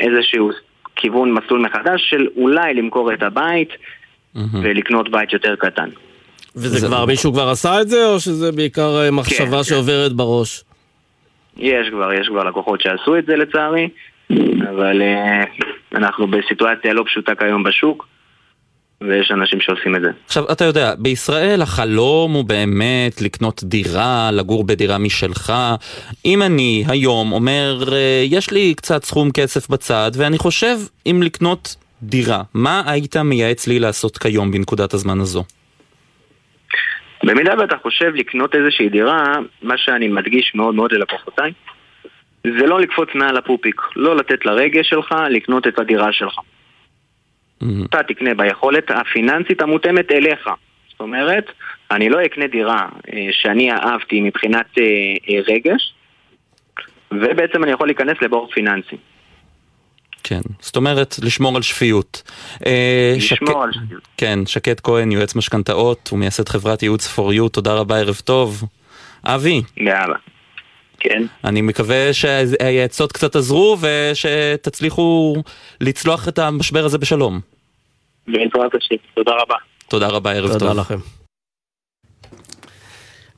איזשהו 0.00 0.50
כיוון 0.96 1.32
מסלול 1.32 1.60
מחדש 1.60 2.10
של 2.10 2.26
אולי 2.36 2.74
למכור 2.74 3.12
את 3.12 3.22
הבית 3.22 3.70
mm-hmm. 3.70 4.40
ולקנות 4.62 5.10
בית 5.10 5.32
יותר 5.32 5.56
קטן. 5.56 5.88
וזה 6.56 6.86
כבר, 6.86 7.06
מישהו 7.06 7.32
כבר 7.32 7.48
עשה 7.48 7.80
את 7.80 7.88
זה, 7.88 8.06
או 8.06 8.20
שזה 8.20 8.52
בעיקר 8.52 9.10
מחשבה 9.12 9.56
כן, 9.56 9.62
שעוברת 9.62 10.10
כן. 10.10 10.16
בראש? 10.16 10.64
יש 11.56 11.88
כבר, 11.90 12.12
יש 12.12 12.28
כבר 12.28 12.44
לקוחות 12.44 12.80
שעשו 12.80 13.18
את 13.18 13.26
זה 13.26 13.36
לצערי. 13.36 13.88
אבל 14.70 15.02
uh, 15.02 15.64
אנחנו 15.94 16.26
בסיטואציה 16.26 16.92
לא 16.92 17.04
פשוטה 17.06 17.34
כיום 17.34 17.62
בשוק. 17.62 18.06
ויש 19.00 19.30
אנשים 19.30 19.60
שעושים 19.60 19.96
את 19.96 20.00
זה. 20.00 20.08
עכשיו, 20.26 20.44
אתה 20.52 20.64
יודע, 20.64 20.94
בישראל 20.98 21.62
החלום 21.62 22.32
הוא 22.32 22.44
באמת 22.44 23.22
לקנות 23.22 23.64
דירה, 23.64 24.30
לגור 24.32 24.64
בדירה 24.64 24.98
משלך. 24.98 25.52
אם 26.24 26.42
אני 26.42 26.84
היום 26.88 27.32
אומר, 27.32 27.78
אה, 27.92 28.22
יש 28.24 28.50
לי 28.50 28.74
קצת 28.74 29.04
סכום 29.04 29.30
כסף 29.30 29.68
בצד, 29.68 30.10
ואני 30.14 30.38
חושב 30.38 30.76
אם 31.06 31.20
לקנות 31.24 31.76
דירה, 32.02 32.42
מה 32.54 32.82
היית 32.86 33.16
מייעץ 33.16 33.66
לי 33.66 33.78
לעשות 33.78 34.18
כיום 34.18 34.50
בנקודת 34.50 34.94
הזמן 34.94 35.20
הזו? 35.20 35.44
במידה 37.24 37.54
ואתה 37.58 37.76
חושב 37.82 38.14
לקנות 38.14 38.54
איזושהי 38.54 38.88
דירה, 38.88 39.22
מה 39.62 39.74
שאני 39.76 40.08
מדגיש 40.08 40.52
מאוד 40.54 40.74
מאוד 40.74 40.92
ללקוחותיי, 40.92 41.52
זה 42.44 42.66
לא 42.66 42.80
לקפוץ 42.80 43.08
מעל 43.14 43.36
הפופיק, 43.36 43.80
לא 43.96 44.16
לתת 44.16 44.46
לרגש 44.46 44.88
שלך 44.88 45.14
לקנות 45.30 45.66
את 45.66 45.78
הדירה 45.78 46.12
שלך. 46.12 46.34
Mm-hmm. 47.62 47.66
אתה 47.88 48.02
תקנה 48.02 48.34
ביכולת 48.34 48.90
הפיננסית 48.90 49.62
המותאמת 49.62 50.12
אליך. 50.12 50.48
זאת 50.90 51.00
אומרת, 51.00 51.44
אני 51.90 52.08
לא 52.08 52.24
אקנה 52.26 52.46
דירה 52.46 52.88
אה, 53.12 53.28
שאני 53.32 53.72
אהבתי 53.72 54.20
מבחינת 54.20 54.66
אה, 54.78 54.84
אה, 55.28 55.40
רגש, 55.48 55.94
ובעצם 57.10 57.64
אני 57.64 57.72
יכול 57.72 57.88
להיכנס 57.88 58.16
לבור 58.22 58.48
פיננסי. 58.52 58.96
כן, 60.24 60.40
זאת 60.60 60.76
אומרת, 60.76 61.14
לשמור 61.22 61.56
על 61.56 61.62
שפיות. 61.62 62.22
לשמור 63.16 63.50
שק... 63.50 63.56
על 63.62 63.72
שפיות. 63.72 64.08
כן, 64.16 64.38
שקד 64.46 64.80
כהן, 64.80 65.12
יועץ 65.12 65.34
משכנתאות 65.34 66.10
ומייסד 66.12 66.48
חברת 66.48 66.82
ייעוץ 66.82 67.18
for 67.18 67.32
you, 67.32 67.48
תודה 67.52 67.74
רבה, 67.74 67.98
ערב 67.98 68.20
טוב. 68.24 68.62
אבי. 69.24 69.62
יאללה. 69.76 70.16
כן. 71.00 71.22
אני 71.44 71.62
מקווה 71.62 72.12
שהעצות 72.12 73.12
קצת 73.12 73.36
עזרו 73.36 73.76
ושתצליחו 73.80 75.36
לצלוח 75.80 76.28
את 76.28 76.38
המשבר 76.38 76.84
הזה 76.84 76.98
בשלום. 76.98 77.40
בעזרת 78.26 78.74
השם. 78.74 78.94
תודה 79.14 79.32
רבה. 79.42 79.54
תודה 79.88 80.08
רבה, 80.08 80.32
ערב 80.32 80.52
תודה 80.52 80.68
טוב. 80.68 80.78
לכם. 80.78 80.98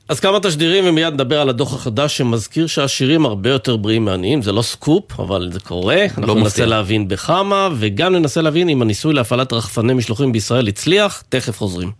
אז 0.09 0.19
כמה 0.19 0.39
תשדירים 0.39 0.83
ומיד 0.87 1.13
נדבר 1.13 1.41
על 1.41 1.49
הדוח 1.49 1.73
החדש 1.73 2.17
שמזכיר 2.17 2.67
שהעשירים 2.67 3.25
הרבה 3.25 3.49
יותר 3.49 3.77
בריאים 3.77 4.05
מעניים, 4.05 4.41
זה 4.41 4.51
לא 4.51 4.61
סקופ, 4.61 5.19
אבל 5.19 5.49
זה 5.51 5.59
קורה. 5.59 6.03
אנחנו 6.03 6.27
לא 6.27 6.35
ננסה. 6.35 6.65
להבין 6.65 7.07
בכמה, 7.07 7.69
וגם 7.79 8.15
ננסה 8.15 8.41
להבין 8.41 8.69
אם 8.69 8.81
הניסוי 8.81 9.13
להפעלת 9.13 9.53
רחפני 9.53 9.93
משלוחים 9.93 10.31
בישראל 10.31 10.67
הצליח, 10.67 11.23
תכף 11.29 11.57
חוזרים. 11.57 11.91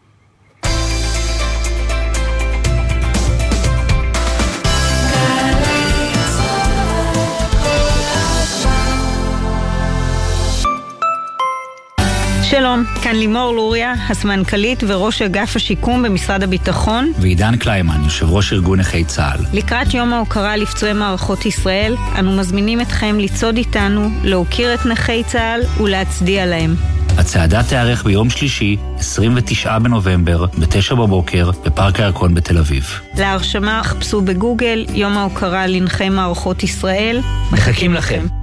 שלום, 12.52 12.84
כאן 13.04 13.16
לימור 13.16 13.54
לוריה, 13.54 13.94
הסמנכ"לית 14.10 14.84
וראש 14.88 15.22
אגף 15.22 15.56
השיקום 15.56 16.04
במשרד 16.04 16.44
הביטחון. 16.44 17.12
ועידן 17.20 17.58
קליימן, 17.58 18.04
יושב 18.04 18.30
ראש 18.30 18.54
ארגון 18.54 18.80
נכי 18.80 19.04
צה"ל. 19.04 19.58
לקראת 19.58 19.94
יום 19.94 20.14
ההוקרה 20.14 20.58
לפצועי 20.58 20.94
מערכות 20.94 21.46
ישראל, 21.46 21.96
אנו 22.20 22.32
מזמינים 22.32 22.82
אתכם 22.82 23.20
לצעוד 23.20 23.58
איתנו, 23.58 24.10
להוקיר 24.24 24.74
את 24.74 24.86
נכי 24.86 25.24
צה"ל 25.24 25.62
ולהצדיע 25.84 26.46
להם. 26.46 26.76
הצעדה 27.18 27.64
תיארך 27.64 28.04
ביום 28.04 28.30
שלישי, 28.30 28.78
29 28.98 29.80
בנובמבר, 29.80 30.46
ב-9 30.46 30.96
בבוקר, 30.96 31.52
בפארק 31.66 32.00
הירקון 32.00 32.34
בתל 32.34 32.58
אביב. 32.58 33.00
להרשמה 33.18 33.82
חפשו 33.84 34.22
בגוגל 34.22 34.86
יום 34.94 35.18
ההוקרה 35.18 35.68
לנכי 35.68 36.10
מערכות 36.10 36.64
ישראל. 36.64 37.22
מחכים 37.52 37.94
לכם. 37.94 38.41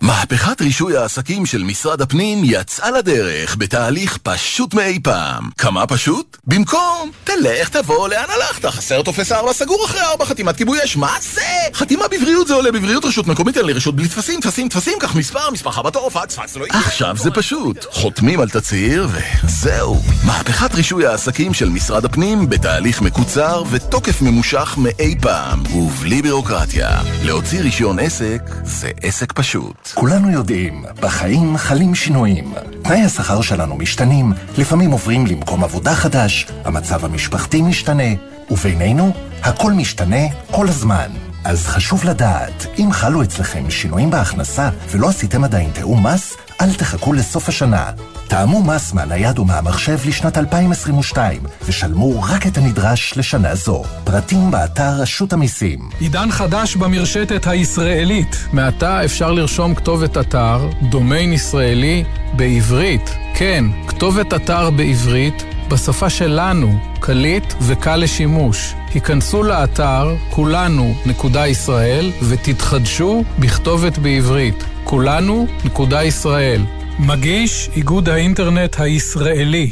מהפכת 0.00 0.60
רישוי 0.60 0.96
העסקים 0.96 1.46
של 1.46 1.62
משרד 1.62 2.00
הפנים 2.00 2.42
יצאה 2.44 2.90
לדרך 2.90 3.56
בתהליך 3.56 4.18
פשוט 4.22 4.74
מאי 4.74 4.98
פעם. 5.02 5.50
כמה 5.58 5.86
פשוט? 5.86 6.36
במקום, 6.46 7.10
תלך 7.24 7.68
תבוא 7.68 8.08
לאן 8.08 8.24
הלכת, 8.28 8.66
חסר 8.66 9.02
טופס 9.02 9.32
4 9.32 9.52
סגור 9.52 9.86
אחרי 9.86 10.00
4 10.00 10.24
חתימת 10.24 10.56
כיבוי 10.56 10.84
אש, 10.84 10.96
מה 10.96 11.16
זה? 11.34 11.40
חתימה 11.74 12.04
בבריאות 12.08 12.46
זה 12.46 12.54
עולה 12.54 12.72
בבריאות 12.72 13.04
רשות 13.04 13.26
מקומית 13.26 13.56
אין 13.56 13.66
לי 13.66 13.72
רשות 13.72 13.96
בלי 13.96 14.08
טפסים, 14.08 14.40
טפסים, 14.40 14.68
טפסים, 14.68 14.98
קח 15.00 15.14
מספר, 15.14 15.50
מספר 15.50 15.82
בתור, 15.82 16.10
פקס, 16.10 16.36
פקס 16.36 16.56
לא 16.56 16.64
יקרה. 16.64 16.80
עכשיו 16.80 17.16
זה 17.16 17.30
פשוט, 17.30 17.86
חותמים 17.90 18.40
על 18.40 18.48
תצהיר 18.48 19.08
וזהו. 19.44 20.02
מהפכת 20.24 20.74
רישוי 20.74 21.06
העסקים 21.06 21.54
של 21.54 21.68
משרד 21.68 22.04
הפנים 22.04 22.50
בתהליך 22.50 23.02
מקוצר 23.02 23.62
ותוקף 23.70 24.22
ממושך 24.22 24.74
מאי 24.78 25.14
פעם, 25.20 25.62
ובלי 25.66 26.22
בירוקרטיה. 26.22 27.00
להוציא 27.22 27.60
רישיון 27.60 27.98
עסק 27.98 28.40
זה 28.64 28.90
עסק 29.02 29.32
פשוט. 29.32 29.83
כולנו 29.92 30.30
יודעים, 30.30 30.84
בחיים 31.00 31.56
חלים 31.56 31.94
שינויים. 31.94 32.52
תנאי 32.82 33.00
השכר 33.00 33.40
שלנו 33.40 33.76
משתנים, 33.76 34.32
לפעמים 34.58 34.90
עוברים 34.90 35.26
למקום 35.26 35.64
עבודה 35.64 35.94
חדש, 35.94 36.46
המצב 36.64 37.04
המשפחתי 37.04 37.62
משתנה, 37.62 38.12
ובינינו, 38.50 39.12
הכל 39.42 39.72
משתנה 39.72 40.26
כל 40.50 40.68
הזמן. 40.68 41.10
אז 41.44 41.66
חשוב 41.66 42.04
לדעת, 42.04 42.66
אם 42.78 42.88
חלו 42.92 43.22
אצלכם 43.22 43.70
שינויים 43.70 44.10
בהכנסה 44.10 44.70
ולא 44.90 45.08
עשיתם 45.08 45.44
עדיין 45.44 45.70
תיאום 45.70 46.06
מס, 46.06 46.36
אל 46.60 46.74
תחכו 46.74 47.12
לסוף 47.12 47.48
השנה. 47.48 47.90
תאמו 48.28 48.62
מס 48.62 48.92
מהנייד 48.92 49.38
ומהמחשב 49.38 49.98
לשנת 50.06 50.38
2022, 50.38 51.42
ושלמו 51.64 52.22
רק 52.22 52.46
את 52.46 52.58
הנדרש 52.58 53.14
לשנה 53.16 53.54
זו. 53.54 53.82
פרטים 54.04 54.50
באתר 54.50 54.90
רשות 54.98 55.32
המיסים. 55.32 55.78
עידן 56.00 56.30
חדש 56.30 56.76
במרשתת 56.76 57.46
הישראלית. 57.46 58.46
מעתה 58.52 59.04
אפשר 59.04 59.32
לרשום 59.32 59.74
כתובת 59.74 60.18
אתר, 60.18 60.68
דומיין 60.90 61.32
ישראלי, 61.32 62.04
בעברית. 62.32 63.10
כן, 63.34 63.64
כתובת 63.86 64.34
אתר 64.34 64.70
בעברית, 64.70 65.44
בשפה 65.68 66.10
שלנו, 66.10 66.78
קליט 67.00 67.54
וקל 67.60 67.96
לשימוש. 67.96 68.74
היכנסו 68.94 69.42
לאתר 69.42 70.14
כולנו.ישראל 70.30 72.12
ותתחדשו 72.28 73.24
בכתובת 73.38 73.98
בעברית. 73.98 74.64
כולנו.ישראל. 74.84 76.60
מגיש 76.98 77.70
איגוד 77.76 78.08
האינטרנט 78.08 78.80
הישראלי. 78.80 79.70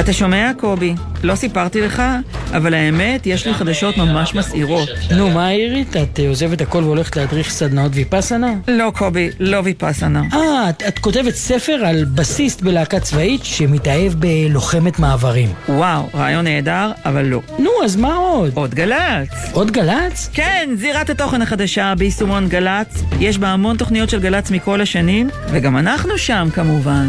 אתה 0.00 0.12
שומע, 0.12 0.50
קובי? 0.56 0.94
לא 1.22 1.34
סיפרתי 1.34 1.80
לך, 1.80 2.02
אבל 2.56 2.74
האמת, 2.74 3.26
יש 3.26 3.46
לי 3.46 3.54
חדשות 3.54 3.96
ממש 3.96 4.34
מסעירות. 4.34 4.88
נו, 5.16 5.30
מה 5.30 5.46
העירית? 5.46 5.96
את 5.96 6.20
עוזבת 6.28 6.60
הכל 6.60 6.84
והולכת 6.84 7.16
להדריך 7.16 7.50
סדנאות 7.50 7.92
ויפאסנה? 7.94 8.54
לא, 8.68 8.92
קובי, 8.96 9.28
לא 9.40 9.60
ויפאסנה. 9.64 10.22
אה, 10.32 10.70
את, 10.70 10.82
את 10.88 10.98
כותבת 10.98 11.34
ספר 11.34 11.72
על 11.72 12.04
בסיסט 12.04 12.62
בלהקה 12.62 13.00
צבאית 13.00 13.44
שמתאהב 13.44 14.12
בלוחמת 14.14 14.98
מעברים. 14.98 15.52
וואו, 15.68 16.08
רעיון 16.14 16.44
נהדר, 16.44 16.90
אבל 17.04 17.24
לא. 17.24 17.40
נו, 17.58 17.70
אז 17.84 17.96
מה 17.96 18.14
עוד? 18.14 18.50
עוד 18.54 18.74
גל"צ. 18.74 19.28
עוד 19.52 19.70
גל"צ? 19.70 20.30
כן, 20.32 20.70
זירת 20.76 21.10
התוכן 21.10 21.42
החדשה 21.42 21.94
ביישומון 21.98 22.48
גל"צ. 22.48 23.02
יש 23.20 23.38
בה 23.38 23.48
המון 23.48 23.76
תוכניות 23.76 24.10
של 24.10 24.20
גל"צ 24.20 24.50
מכל 24.50 24.80
השנים, 24.80 25.28
וגם 25.50 25.76
אנחנו 25.76 26.18
שם 26.18 26.48
כמובן. 26.54 27.08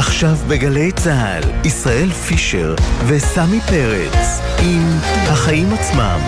עכשיו 0.00 0.36
בגלי 0.48 0.92
צה"ל, 0.92 1.66
ישראל 1.66 2.10
פישר 2.10 2.74
וסמי 3.06 3.60
פרץ 3.60 4.40
עם 4.62 4.82
החיים 5.02 5.72
עצמם. 5.72 6.18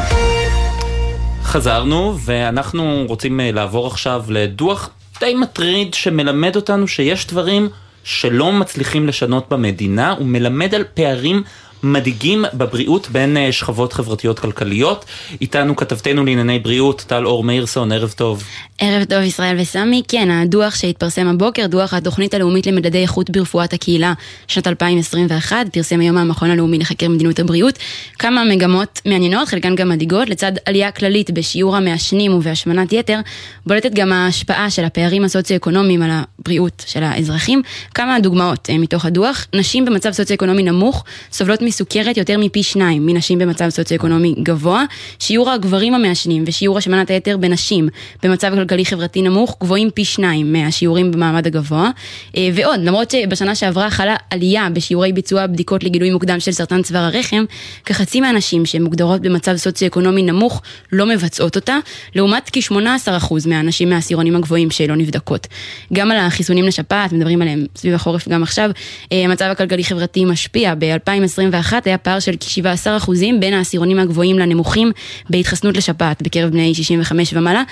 חזרנו, 1.43 2.19
ואנחנו 2.25 3.05
רוצים 3.09 3.41
אה, 3.41 3.53
לעבור 3.53 3.87
עכשיו 3.87 4.25
לדוח 4.29 4.91
די 5.21 5.35
מטריד 5.35 5.95
שמלמד 5.95 6.57
אותנו 6.57 6.89
שיש 6.89 7.27
דברים 7.27 7.69
שלא 8.05 8.53
מצליחים 8.53 9.09
לשנות 9.09 9.49
במדינה, 9.49 10.11
הוא 10.11 10.27
מלמד 10.27 10.75
על 10.75 10.85
פערים 10.95 11.43
מדאיגים 11.83 12.45
בבריאות 12.55 13.09
בין 13.11 13.37
אה, 13.37 13.53
שכבות 13.53 13.93
חברתיות 13.93 14.39
כלכליות. 14.39 15.05
איתנו 15.41 15.77
כתבתנו 15.77 16.25
לענייני 16.25 16.59
בריאות, 16.59 17.05
טל 17.07 17.27
אור 17.27 17.45
מאירסון, 17.45 17.93
ערב 17.93 18.15
טוב. 18.17 18.45
ערב 18.79 19.05
טוב 19.05 19.23
ישראל 19.23 19.57
וסמי, 19.61 20.03
כן, 20.09 20.31
הדוח 20.31 20.75
שהתפרסם 20.75 21.27
הבוקר, 21.27 21.67
דוח 21.67 21.95
התוכנית 21.95 22.35
הלאומית 22.35 22.67
למדדי 22.67 23.03
איכות 23.03 23.31
ברפואת 23.31 23.73
הקהילה, 23.73 24.13
שנת 24.49 24.67
2021, 24.67 25.57
פרסם 25.73 26.01
היום 26.01 26.19
המכון 26.19 26.51
הלאומי 26.51 26.79
לחקר 26.79 27.09
מדיניות 27.09 27.39
הבריאות, 27.39 27.79
כמה 28.19 28.45
מגמות 28.45 29.01
מעניינות, 29.07 29.49
חלקן 29.49 29.75
גם 29.75 29.89
מדאיגות, 29.89 30.29
לצד 30.29 30.53
עלייה 30.65 30.91
כללית 30.91 31.31
בשיעור 31.31 31.77
המעשנים 31.77 32.35
ובהשמנת 32.35 32.93
יתר, 32.93 33.19
בולטת 33.67 33.95
גם 33.95 34.13
ההשפעה 34.13 34.71
של 34.71 34.85
הפערים 34.85 35.25
הסוציו-אקונומיים 35.25 36.03
על 36.03 36.11
הבריאות 36.13 36.85
של 36.87 37.03
האזרחים. 37.03 37.63
כמה 37.95 38.21
דוגמאות 38.21 38.71
אה, 38.71 38.79
מתוך 38.79 39.05
הדוח, 39.05 39.47
נשים 39.55 39.85
במצב 39.85 40.13
סוציו-אקונומי 40.13 40.63
נמוך 40.63 41.05
סובלות 41.33 41.63
מסוכרת 41.73 42.17
יותר 42.17 42.39
מפי 42.39 42.63
שניים 42.63 43.07
מנשים 43.07 43.39
במצב 43.39 43.69
סוציו-אקונומי 43.69 44.35
גבוה, 44.43 44.85
שיעור 45.19 45.51
הגברים 45.51 45.95
המעשנים 45.95 46.45
ושיעור 46.47 46.79
השמנת 46.79 47.11
היתר 47.11 47.37
בנשים 47.37 47.89
במצב 48.23 48.53
כלכלי 48.55 48.85
חברתי 48.85 49.23
נמוך 49.23 49.57
גבוהים 49.61 49.91
פי 49.91 50.05
שניים 50.05 50.53
מהשיעורים 50.53 51.11
במעמד 51.11 51.47
הגבוה. 51.47 51.91
אה, 52.37 52.49
ועוד, 52.55 52.81
למרות 52.81 53.11
שבשנה 53.11 53.55
שעברה 53.55 53.91
חלה 53.91 54.17
עלייה 54.31 54.69
בשיעורי 54.71 55.13
ביצוע 55.13 55.47
בדיקות 55.47 55.85
לגילוי 55.85 56.11
מוקדם 56.11 56.41
של 56.41 56.53
סרטן 56.53 56.83
צוואר 56.83 57.03
הרחם, 57.03 57.45
כחצי 57.85 58.21
מהנשים 58.21 58.67
שמוגדרות 58.67 59.21
במצב 59.21 59.57
סוציו-אקונומי 59.57 60.23
נמוך 60.23 60.63
לא 60.93 61.07
מבצעות 61.07 61.57
אותה, 61.57 61.77
לעומת 62.15 62.51
כ-18% 62.53 63.49
מהנשים 63.49 63.91
מהעשירונים 63.91 64.37
הגבוהים 64.37 64.71
שלא 64.71 64.97
נבדקות. 64.97 65.47
גם 65.93 66.11
על 66.11 66.19
החיסונים 66.19 66.65
לשפעת, 66.65 67.13
מדברים 67.13 67.43
עליהם 67.43 67.67
סביב 67.77 67.95
החורף 67.95 68.29
גם 68.29 68.43
עכשיו, 68.43 68.71
אה, 69.13 69.25
המצב 69.25 69.45
הכלכלי-חברתי 69.45 70.25
משפיע. 70.25 70.75
ב-2021 70.75 70.83
2021 70.95 71.62
היה 71.85 71.99
פער 71.99 72.21
של 72.21 72.33
כ-17% 72.41 73.11
בין 73.41 73.55
העשירונים 73.55 73.99
הגבוהים 73.99 74.39
לנמוכים 74.39 74.93
בהתחסנות 75.31 75.77
לשפעת 75.77 76.23
בקרב 76.23 76.51
בני 76.51 76.75
65 76.75 77.35
ומעלה. 77.35 77.63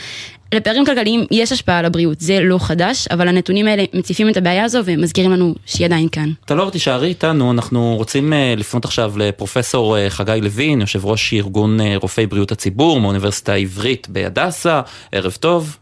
לפערים 0.55 0.84
כלכליים 0.84 1.20
יש 1.30 1.53
השפעה 1.53 1.78
על 1.78 1.84
הבריאות, 1.84 2.20
זה 2.20 2.38
לא 2.41 2.59
חדש, 2.59 3.09
אבל 3.11 3.28
הנתונים 3.28 3.66
האלה 3.66 3.84
מציפים 3.95 4.28
את 4.28 4.36
הבעיה 4.36 4.64
הזו 4.64 4.80
ומזכירים 4.84 5.30
לנו 5.30 5.55
שהיא 5.66 5.86
עדיין 5.86 6.09
כאן. 6.12 6.28
טלור, 6.47 6.70
תישארי 6.70 7.09
איתנו, 7.09 7.53
אנחנו 7.53 7.95
רוצים 7.97 8.32
אה, 8.32 8.55
לפנות 8.57 8.84
עכשיו 8.84 9.12
לפרופסור 9.18 9.99
אה, 9.99 10.11
חגי 10.11 10.41
לוין, 10.43 10.80
יושב 10.80 11.07
ראש 11.07 11.32
ארגון 11.34 11.80
אה, 11.80 11.95
רופאי 11.97 12.26
בריאות 12.26 12.53
הציבור 12.53 13.01
מאוניברסיטה 13.01 13.53
העברית 13.53 14.09
בהדסה, 14.09 14.80
ערב 15.12 15.32
טוב. 15.32 15.76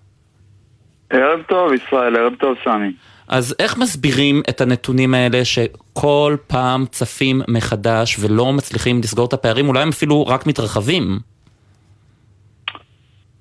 ערב 1.10 1.40
טוב 1.48 1.72
ישראל, 1.72 2.16
ערב 2.16 2.32
טוב 2.40 2.56
סמי. 2.64 2.92
אז 3.28 3.54
איך 3.58 3.78
מסבירים 3.78 4.42
את 4.48 4.60
הנתונים 4.60 5.14
האלה 5.14 5.44
שכל 5.44 6.36
פעם 6.46 6.86
צפים 6.86 7.40
מחדש 7.48 8.16
ולא 8.20 8.52
מצליחים 8.52 8.98
לסגור 8.98 9.26
את 9.26 9.32
הפערים, 9.32 9.68
אולי 9.68 9.82
הם 9.82 9.88
אפילו 9.88 10.26
רק 10.26 10.46
מתרחבים? 10.46 11.18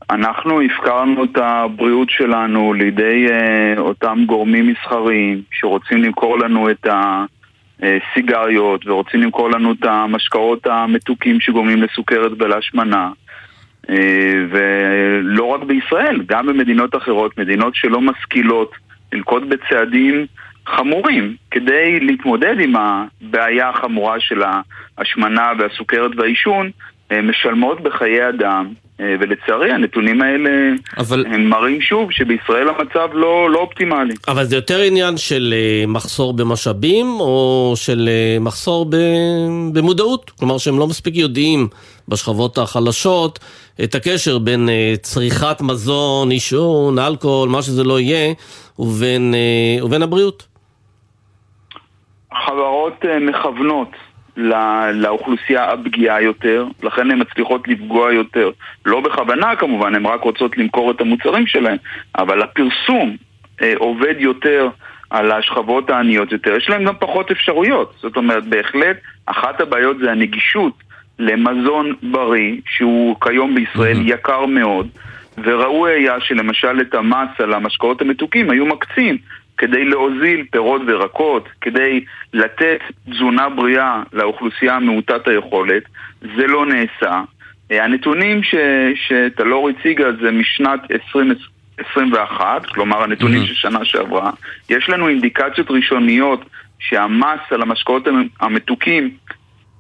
אנחנו 0.10 0.62
הפקרנו 0.62 1.24
את 1.24 1.38
הבריאות 1.38 2.10
שלנו 2.10 2.74
לידי 2.74 3.28
uh, 3.28 3.80
אותם 3.80 4.24
גורמים 4.26 4.68
מסחריים 4.68 5.42
שרוצים 5.52 5.98
למכור 5.98 6.40
לנו 6.40 6.70
את 6.72 6.88
הסיגריות 7.80 8.88
ורוצים 8.88 9.22
למכור 9.22 9.50
לנו 9.50 9.72
את 9.72 9.86
המשקאות 9.86 10.68
המתוקים 10.68 11.40
שגורמים 11.40 11.84
לסוכרת 11.84 12.32
ולהשמנה. 12.40 13.12
Uh, 13.88 13.92
ולא 14.50 15.46
רק 15.46 15.64
בישראל, 15.64 16.22
גם 16.26 16.48
במדינות 16.48 16.96
אחרות, 16.96 17.38
מדינות 17.38 17.76
שלא 17.76 18.02
משכילות 18.02 18.87
לנקוט 19.14 19.44
בצעדים 19.44 20.26
חמורים 20.68 21.36
כדי 21.52 22.00
להתמודד 22.00 22.56
עם 22.60 22.74
הבעיה 22.76 23.70
החמורה 23.70 24.20
של 24.20 24.42
ההשמנה 24.98 25.52
והסוכרת 25.60 26.12
והעישון, 26.18 26.72
uh, 27.10 27.22
משלמות 27.22 27.82
בחיי 27.82 28.30
אדם 28.30 28.74
אה, 29.00 29.16
ולצערי 29.20 29.72
הנתונים 29.72 30.22
האלה 30.22 30.50
אבל... 30.98 31.26
הם 31.26 31.50
מראים 31.50 31.82
שוב 31.82 32.12
שבישראל 32.12 32.68
המצב 32.70 33.10
לא, 33.14 33.50
לא 33.52 33.60
אופטימלי. 33.60 34.14
אבל 34.28 34.44
זה 34.44 34.56
יותר 34.56 34.82
עניין 34.82 35.18
של 35.18 35.54
אה, 35.58 35.86
מחסור 35.88 36.34
במשאבים 36.34 37.06
או 37.20 37.74
של 37.76 38.10
אה, 38.12 38.40
מחסור. 38.40 38.86
במודעות? 39.74 40.32
כלומר 40.40 40.58
שהם 40.58 40.80
לא 40.80 40.88
מספיק 40.88 41.16
יודעים 41.16 41.68
בשכבות 42.08 42.58
החלשות 42.58 43.40
את 43.84 43.96
הקשר 43.96 44.38
בין 44.38 44.70
צריכת 45.02 45.62
מזון, 45.62 46.30
עישון, 46.30 47.00
אלכוהול, 47.00 47.50
מה 47.50 47.62
שזה 47.62 47.84
לא 47.84 48.00
יהיה, 48.00 48.34
ובין, 48.80 49.34
ובין 49.84 50.02
הבריאות. 50.02 50.48
חברות 52.34 53.06
מכוונות 53.22 53.90
לא, 54.38 54.92
לאוכלוסייה 54.92 55.72
הפגיעה 55.72 56.22
יותר, 56.22 56.66
לכן 56.84 57.12
הן 57.12 57.22
מצליחות 57.22 57.68
לפגוע 57.68 58.14
יותר. 58.14 58.52
לא 58.86 59.02
בכוונה 59.02 59.56
כמובן, 59.56 59.96
הן 59.96 60.06
רק 60.06 60.22
רוצות 60.22 60.58
למכור 60.58 60.92
את 60.92 61.02
המוצרים 61.02 61.48
שלהן, 61.48 61.78
אבל 62.18 62.42
הפרסום 62.42 63.18
אה, 63.62 63.74
עובד 63.78 64.16
יותר 64.18 64.70
על 65.10 65.32
השכבות 65.32 65.90
העניות 65.90 66.32
יותר. 66.32 66.56
יש 66.58 66.70
להן 66.70 66.86
גם 66.86 66.94
פחות 67.00 67.32
אפשרויות. 67.32 67.94
זאת 68.02 68.18
אומרת, 68.18 68.48
בהחלט, 68.48 68.98
אחת 69.26 69.62
הבעיות 69.62 69.98
זה 70.00 70.12
הנגישות 70.12 70.74
למזון 71.20 71.94
בריא, 72.04 72.56
שהוא 72.70 73.16
כיום 73.22 73.56
בישראל 73.56 73.98
mm-hmm. 73.98 74.12
יקר 74.14 74.46
מאוד. 74.46 74.88
וראוי 75.44 75.92
היה 75.92 76.20
שלמשל 76.20 76.82
את 76.82 76.94
המס 76.94 77.30
על 77.40 77.54
המשקאות 77.54 78.02
המתוקים 78.02 78.50
היו 78.50 78.66
מקצים 78.66 79.18
כדי 79.58 79.86
להוזיל 79.86 80.46
פירות 80.52 80.82
וירקות, 80.88 81.50
כדי 81.62 82.06
לתת 82.34 82.80
תזונה 83.10 83.50
בריאה 83.50 84.04
לאוכלוסייה 84.14 84.80
מעוטת 84.80 85.28
היכולת, 85.28 85.84
זה 86.22 86.48
לא 86.48 86.66
נעשה. 86.66 87.22
אה, 87.72 87.84
הנתונים 87.84 88.44
ש, 88.44 88.56
שטלור 88.96 89.70
הציגה 89.70 90.06
זה 90.22 90.32
משנת 90.32 90.80
2021, 90.92 92.66
כלומר 92.66 93.04
הנתונים. 93.04 93.46
של 93.46 93.54
שנה 93.54 93.86
שעברה. 93.86 94.32
יש 94.70 94.90
לנו 94.90 95.08
אינדיקציות 95.08 95.72
ראשוניות 95.72 96.46
שהמס 96.80 97.40
על 97.52 97.62
המשקאות 97.62 98.08
המתוקים 98.40 99.10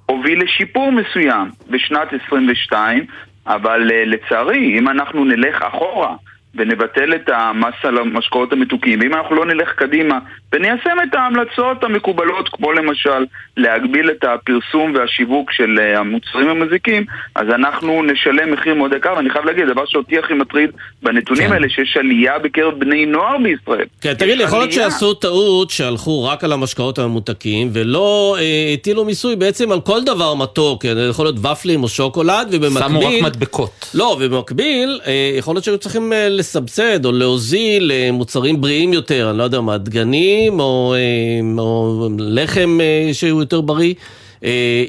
הוביל 0.09 0.43
לשיפור 0.43 0.91
מסוים 0.91 1.49
בשנת 1.69 2.07
22, 2.25 3.05
אבל 3.47 3.91
אה, 3.91 4.05
לצערי, 4.05 4.79
אם 4.79 4.89
אנחנו 4.89 5.25
נלך 5.25 5.61
אחורה 5.61 6.15
ונבטל 6.55 7.15
את 7.15 7.29
המס 7.29 7.73
על 7.83 7.97
המשקאות 7.97 8.53
המתוקים, 8.53 8.99
ואם 8.99 9.13
אנחנו 9.13 9.35
לא 9.35 9.45
נלך 9.45 9.69
קדימה 9.69 10.19
וניישם 10.53 10.97
את 11.09 11.15
ההמלצות 11.15 11.83
המקובלות, 11.83 12.49
כמו 12.49 12.73
למשל 12.73 13.25
להגביל 13.57 14.11
את 14.11 14.23
הפרסום 14.23 14.95
והשיווק 14.95 15.51
של 15.51 15.79
אה, 15.79 15.99
המוצרים 15.99 16.49
המזיקים, 16.49 17.05
אז 17.35 17.47
אנחנו 17.49 18.03
נשלם 18.03 18.53
מחיר 18.53 18.75
מאוד 18.75 18.93
יקר, 18.93 19.13
ואני 19.17 19.29
חייב 19.29 19.45
להגיד, 19.45 19.69
הדבר 19.69 19.85
שאותי 19.85 20.19
הכי 20.19 20.33
מטריד 20.33 20.69
בנתונים 21.03 21.47
כן. 21.47 21.53
האלה, 21.53 21.69
שיש 21.69 21.97
עלייה 21.97 22.39
בקרב 22.39 22.79
בני 22.79 23.05
נוער 23.05 23.37
בישראל. 23.43 23.85
כן, 24.01 24.13
תגיד 24.13 24.37
לי, 24.37 24.43
יכול 24.43 24.59
להיות 24.59 24.71
שעשו 24.71 25.13
טעות 25.13 25.69
שהלכו 25.69 26.23
רק 26.23 26.43
על 26.43 26.53
המשקאות 26.53 26.99
הממותקים, 26.99 27.69
ולא 27.73 28.37
אה, 28.39 28.73
הטילו 28.73 29.05
מיסוי 29.05 29.35
בעצם 29.35 29.71
על 29.71 29.81
כל 29.81 30.03
דבר 30.03 30.33
מתוק, 30.33 30.83
כן, 30.83 30.95
יכול 31.09 31.25
להיות 31.25 31.45
ופלים 31.45 31.83
או 31.83 31.87
שוקולד, 31.87 32.47
ובמקביל... 32.51 32.87
שמו 32.87 32.99
רק 32.99 33.13
מדבקות. 33.23 33.89
לא, 33.93 34.17
ובמקביל, 34.19 34.99
אה, 35.07 35.31
יכול 35.37 35.55
להיות 35.55 35.63
שהיו 35.63 35.77
צריכים 35.77 36.13
אה, 36.13 36.29
לסבסד 36.47 37.05
או 37.05 37.11
להוזיל 37.11 37.91
אה, 37.91 38.09
מוצרים 38.13 38.61
בריאים 38.61 38.93
יותר, 38.93 39.29
אני 39.29 39.37
לא 39.37 39.43
יודע 39.43 39.61
מה, 39.61 39.77
דגנים 39.77 40.59
או, 40.59 40.93
אה, 40.95 41.61
או 41.61 42.09
לחם 42.19 42.77
אה, 42.81 43.13
שהוא 43.13 43.39
יותר 43.39 43.61
בריא. 43.61 43.93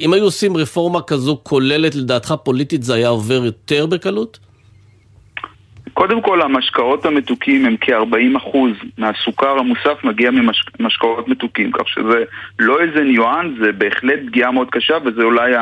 אם 0.01 0.13
היו 0.13 0.25
עושים 0.25 0.57
רפורמה 0.57 1.03
כזו 1.03 1.39
כוללת, 1.43 1.95
לדעתך 1.95 2.35
פוליטית 2.45 2.83
זה 2.83 2.95
היה 2.95 3.09
עובר 3.09 3.45
יותר 3.45 3.87
בקלות? 3.87 4.39
קודם 5.95 6.23
כל, 6.23 6.43
המשקאות 6.43 7.07
המתוקים 7.07 7.67
הם 7.67 7.77
כ-40% 7.81 8.57
מהסוכר 8.99 9.59
המוסף 9.59 10.05
מגיע 10.05 10.31
ממשקאות 10.81 11.29
מתוקים, 11.29 11.73
כך 11.73 11.89
שזה 11.89 12.25
לא 12.59 12.81
איזה 12.81 13.01
ניואנס, 13.05 13.59
זה 13.61 13.73
בהחלט 13.73 14.21
פגיעה 14.27 14.53
מאוד 14.53 14.69
קשה, 14.71 14.95
וזה 15.05 15.23
אולי 15.23 15.53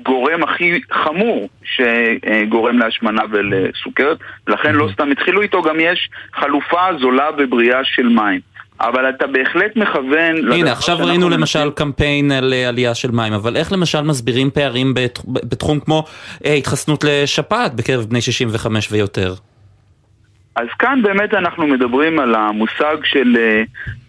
הגורם 0.00 0.42
הכי 0.42 0.80
חמור 0.92 1.48
שגורם 1.64 2.78
להשמנה 2.78 3.22
ולסוכרת, 3.30 4.18
ולכן 4.46 4.74
לא 4.74 4.88
סתם 4.92 5.10
התחילו 5.10 5.42
איתו, 5.42 5.62
גם 5.62 5.80
יש 5.80 6.10
חלופה 6.34 6.80
זולה 7.00 7.28
ובריאה 7.38 7.84
של 7.84 8.08
מים. 8.08 8.40
אבל 8.80 9.08
אתה 9.08 9.26
בהחלט 9.26 9.76
מכוון... 9.76 10.52
הנה, 10.52 10.72
עכשיו 10.72 10.98
ראינו 11.00 11.28
למשל 11.28 11.70
קמפיין 11.70 12.32
על 12.32 12.52
אה, 12.52 12.68
עלייה 12.68 12.94
של 12.94 13.10
מים, 13.10 13.32
אבל 13.32 13.56
איך 13.56 13.72
למשל 13.72 14.00
מסבירים 14.00 14.50
פערים 14.50 14.94
בתחום 15.26 15.80
כמו 15.80 16.04
אה, 16.44 16.54
התחסנות 16.54 17.04
לשפעת 17.04 17.74
בקרב 17.74 18.04
בני 18.04 18.20
65 18.20 18.92
ויותר? 18.92 19.34
אז 20.56 20.68
כאן 20.78 21.02
באמת 21.02 21.34
אנחנו 21.34 21.66
מדברים 21.66 22.18
על 22.18 22.34
המושג 22.34 22.96
של 23.04 23.36
אה, 23.36 23.62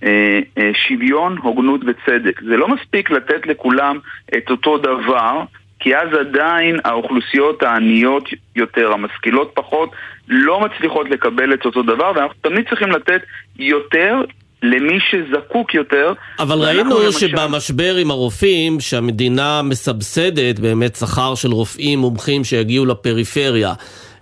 אה, 0.03 0.39
אה, 0.57 0.71
שוויון, 0.73 1.37
הוגנות 1.37 1.81
וצדק. 1.87 2.41
זה 2.41 2.57
לא 2.57 2.67
מספיק 2.67 3.11
לתת 3.11 3.47
לכולם 3.47 3.99
את 4.37 4.49
אותו 4.49 4.77
דבר, 4.77 5.43
כי 5.81 5.95
אז 5.95 6.07
עדיין 6.19 6.79
האוכלוסיות 6.85 7.63
העניות 7.63 8.23
יותר, 8.55 8.91
המשכילות 8.93 9.51
פחות, 9.53 9.89
לא 10.27 10.59
מצליחות 10.59 11.09
לקבל 11.09 11.53
את 11.53 11.65
אותו 11.65 11.83
דבר, 11.83 12.11
ואנחנו 12.15 12.35
תמיד 12.41 12.69
צריכים 12.69 12.91
לתת 12.91 13.21
יותר 13.59 14.21
למי 14.63 14.99
שזקוק 14.99 15.73
יותר. 15.73 16.13
אבל 16.39 16.57
ראינו 16.59 16.99
למשל... 16.99 17.27
שבמשבר 17.27 17.95
עם 17.95 18.11
הרופאים, 18.11 18.79
שהמדינה 18.79 19.61
מסבסדת 19.61 20.59
באמת 20.59 20.95
שכר 20.95 21.35
של 21.35 21.51
רופאים 21.51 21.99
מומחים 21.99 22.43
שיגיעו 22.43 22.85
לפריפריה. 22.85 23.73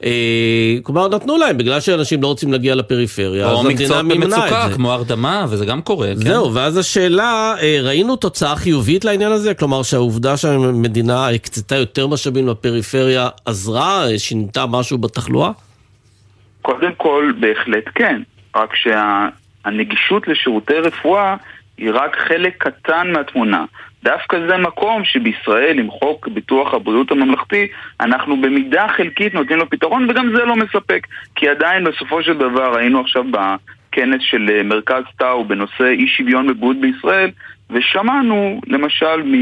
אה, 0.04 0.78
כלומר 0.84 1.08
נתנו 1.08 1.38
להם 1.38 1.58
בגלל 1.58 1.80
שאנשים 1.80 2.22
לא 2.22 2.28
רוצים 2.28 2.52
להגיע 2.52 2.76
לפריפריה, 2.76 3.48
אז 3.48 3.66
המדינה 3.66 4.02
מימנה 4.02 4.26
את 4.26 4.30
זה. 4.30 4.36
או 4.36 4.42
מקצועות 4.42 4.52
במצוקה 4.52 4.76
כמו 4.76 4.92
הרדמה 4.92 5.46
וזה 5.50 5.66
גם 5.66 5.82
קורה. 5.82 6.08
כן? 6.08 6.16
זהו, 6.16 6.54
ואז 6.54 6.78
השאלה, 6.78 7.56
אה, 7.62 7.80
ראינו 7.84 8.16
תוצאה 8.16 8.56
חיובית 8.56 9.06
לעניין 9.06 9.32
הזה? 9.32 9.54
כלומר 9.54 9.84
שהעובדה 9.84 10.38
שהמדינה 10.38 11.30
הקצתה 11.30 11.76
יותר 11.76 12.08
משאבים 12.08 12.48
לפריפריה 12.48 13.30
עזרה, 13.46 14.04
שינתה 14.18 14.66
משהו 14.66 14.98
בתחלואה? 14.98 15.52
קודם 16.62 16.92
כל 16.98 17.32
בהחלט 17.40 17.84
כן, 17.96 18.22
רק 18.56 18.76
שה... 18.76 19.28
הנגישות 19.66 20.28
לשירותי 20.28 20.74
רפואה 20.74 21.36
היא 21.78 21.92
רק 21.94 22.16
חלק 22.28 22.54
קטן 22.58 23.12
מהתמונה. 23.14 23.66
דווקא 24.04 24.38
זה 24.48 24.58
מקום 24.58 25.06
שבישראל, 25.06 25.80
עם 25.80 25.92
חוק 25.92 26.28
ביטוח 26.28 26.74
הבריאות 26.74 27.12
הממלכתי, 27.12 27.68
אנחנו 28.02 28.42
במידה 28.42 28.88
חלקית 28.98 29.34
נותנים 29.34 29.60
לו 29.60 29.70
פתרון, 29.70 30.10
וגם 30.10 30.30
זה 30.36 30.46
לא 30.46 30.56
מספק. 30.56 31.08
כי 31.36 31.50
עדיין 31.50 31.84
בסופו 31.84 32.24
של 32.24 32.38
דבר 32.38 32.78
היינו 32.78 33.00
עכשיו 33.00 33.24
בכנס 33.24 34.22
של 34.22 34.50
אה, 34.50 34.64
מרכז 34.64 35.04
טאו 35.18 35.46
בנושא 35.46 35.88
אי 35.88 36.08
שוויון 36.08 36.48
בבריאות 36.48 36.78
בישראל, 36.78 37.30
ושמענו 37.70 38.62
למשל 38.68 39.34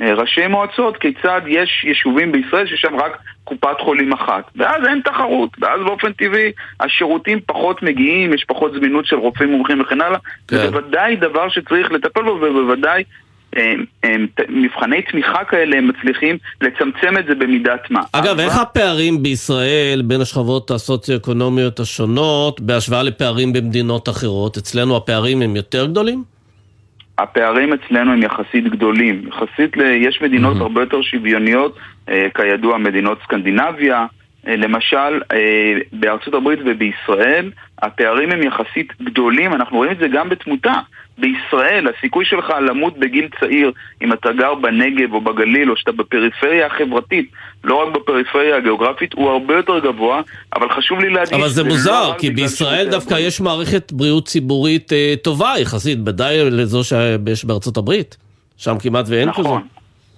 מראשי 0.00 0.46
מועצות 0.46 0.96
כיצד 0.96 1.40
יש 1.46 1.84
יישובים 1.84 2.32
בישראל 2.32 2.66
שיש 2.66 2.80
שם 2.80 2.96
רק 2.96 3.18
קופת 3.44 3.80
חולים 3.80 4.12
אחת 4.12 4.50
ואז 4.56 4.86
אין 4.86 5.00
תחרות, 5.04 5.50
ואז 5.60 5.80
באופן 5.80 6.12
טבעי 6.12 6.52
השירותים 6.80 7.38
פחות 7.46 7.82
מגיעים, 7.82 8.34
יש 8.34 8.44
פחות 8.44 8.72
זמינות 8.72 9.06
של 9.06 9.16
רופאים 9.16 9.50
מומחים 9.50 9.80
וכן 9.80 10.00
הלאה 10.00 10.18
כן. 10.48 10.56
זה 10.56 10.70
בוודאי 10.70 11.16
דבר 11.16 11.48
שצריך 11.48 11.92
לטפל 11.92 12.22
בו 12.22 12.30
ובוודאי 12.30 13.04
מבחני 14.48 15.02
תמיכה 15.02 15.44
כאלה 15.44 15.78
הם 15.78 15.88
מצליחים 15.88 16.38
לצמצם 16.60 17.18
את 17.18 17.26
זה 17.26 17.34
במידת 17.34 17.90
מה. 17.90 18.00
אגב, 18.12 18.40
איך 18.40 18.58
הפערים 18.58 19.22
בישראל 19.22 20.02
בין 20.04 20.20
השכבות 20.20 20.70
הסוציו-אקונומיות 20.70 21.80
השונות 21.80 22.60
בהשוואה 22.60 23.02
לפערים 23.02 23.52
במדינות 23.52 24.08
אחרות? 24.08 24.56
אצלנו 24.56 24.96
הפערים 24.96 25.42
הם 25.42 25.56
יותר 25.56 25.86
גדולים? 25.86 26.24
הפערים 27.18 27.72
אצלנו 27.72 28.12
הם 28.12 28.22
יחסית 28.22 28.64
גדולים. 28.64 29.28
יחסית 29.28 29.76
ל... 29.76 29.80
יש 29.80 30.22
מדינות 30.22 30.56
mm-hmm. 30.56 30.62
הרבה 30.62 30.80
יותר 30.80 31.02
שוויוניות, 31.02 31.76
אה, 32.08 32.26
כידוע 32.34 32.78
מדינות 32.78 33.18
סקנדינביה, 33.24 34.06
אה, 34.46 34.56
למשל 34.56 35.20
אה, 35.32 35.74
בארצות 35.92 36.34
הברית 36.34 36.58
ובישראל, 36.64 37.50
הפערים 37.82 38.32
הם 38.32 38.42
יחסית 38.42 38.92
גדולים, 39.02 39.54
אנחנו 39.54 39.76
רואים 39.76 39.92
את 39.92 39.98
זה 39.98 40.08
גם 40.08 40.28
בתמותה. 40.28 40.72
בישראל 41.20 41.86
הסיכוי 41.88 42.24
שלך 42.24 42.52
למות 42.68 42.98
בגיל 42.98 43.28
צעיר 43.40 43.72
אם 44.02 44.12
אתה 44.12 44.32
גר 44.32 44.54
בנגב 44.54 45.12
או 45.12 45.20
בגליל 45.20 45.70
או 45.70 45.76
שאתה 45.76 45.92
בפריפריה 45.92 46.66
החברתית, 46.66 47.30
לא 47.64 47.74
רק 47.74 47.94
בפריפריה 47.94 48.56
הגיאוגרפית, 48.56 49.12
הוא 49.12 49.30
הרבה 49.30 49.56
יותר 49.56 49.78
גבוה, 49.78 50.20
אבל 50.54 50.68
חשוב 50.70 51.00
לי 51.00 51.10
להדגיש... 51.10 51.32
אבל 51.32 51.48
זה, 51.48 51.54
זה 51.54 51.62
לא 51.62 51.68
מוזר, 51.68 52.08
לא 52.08 52.14
כי 52.18 52.30
בישראל 52.30 52.90
דווקא 52.90 53.14
הרבה. 53.14 53.26
יש 53.26 53.40
מערכת 53.40 53.92
בריאות 53.92 54.26
ציבורית 54.26 54.92
אה, 54.92 55.14
טובה 55.22 55.54
יחסית, 55.58 55.98
ודאי 56.06 56.50
לזו 56.50 56.84
שיש 56.84 57.44
בארצות 57.44 57.76
הברית. 57.76 58.16
שם 58.56 58.78
כמעט 58.78 59.04
ואין 59.08 59.28
נכון. 59.28 59.44
כזו. 59.44 59.60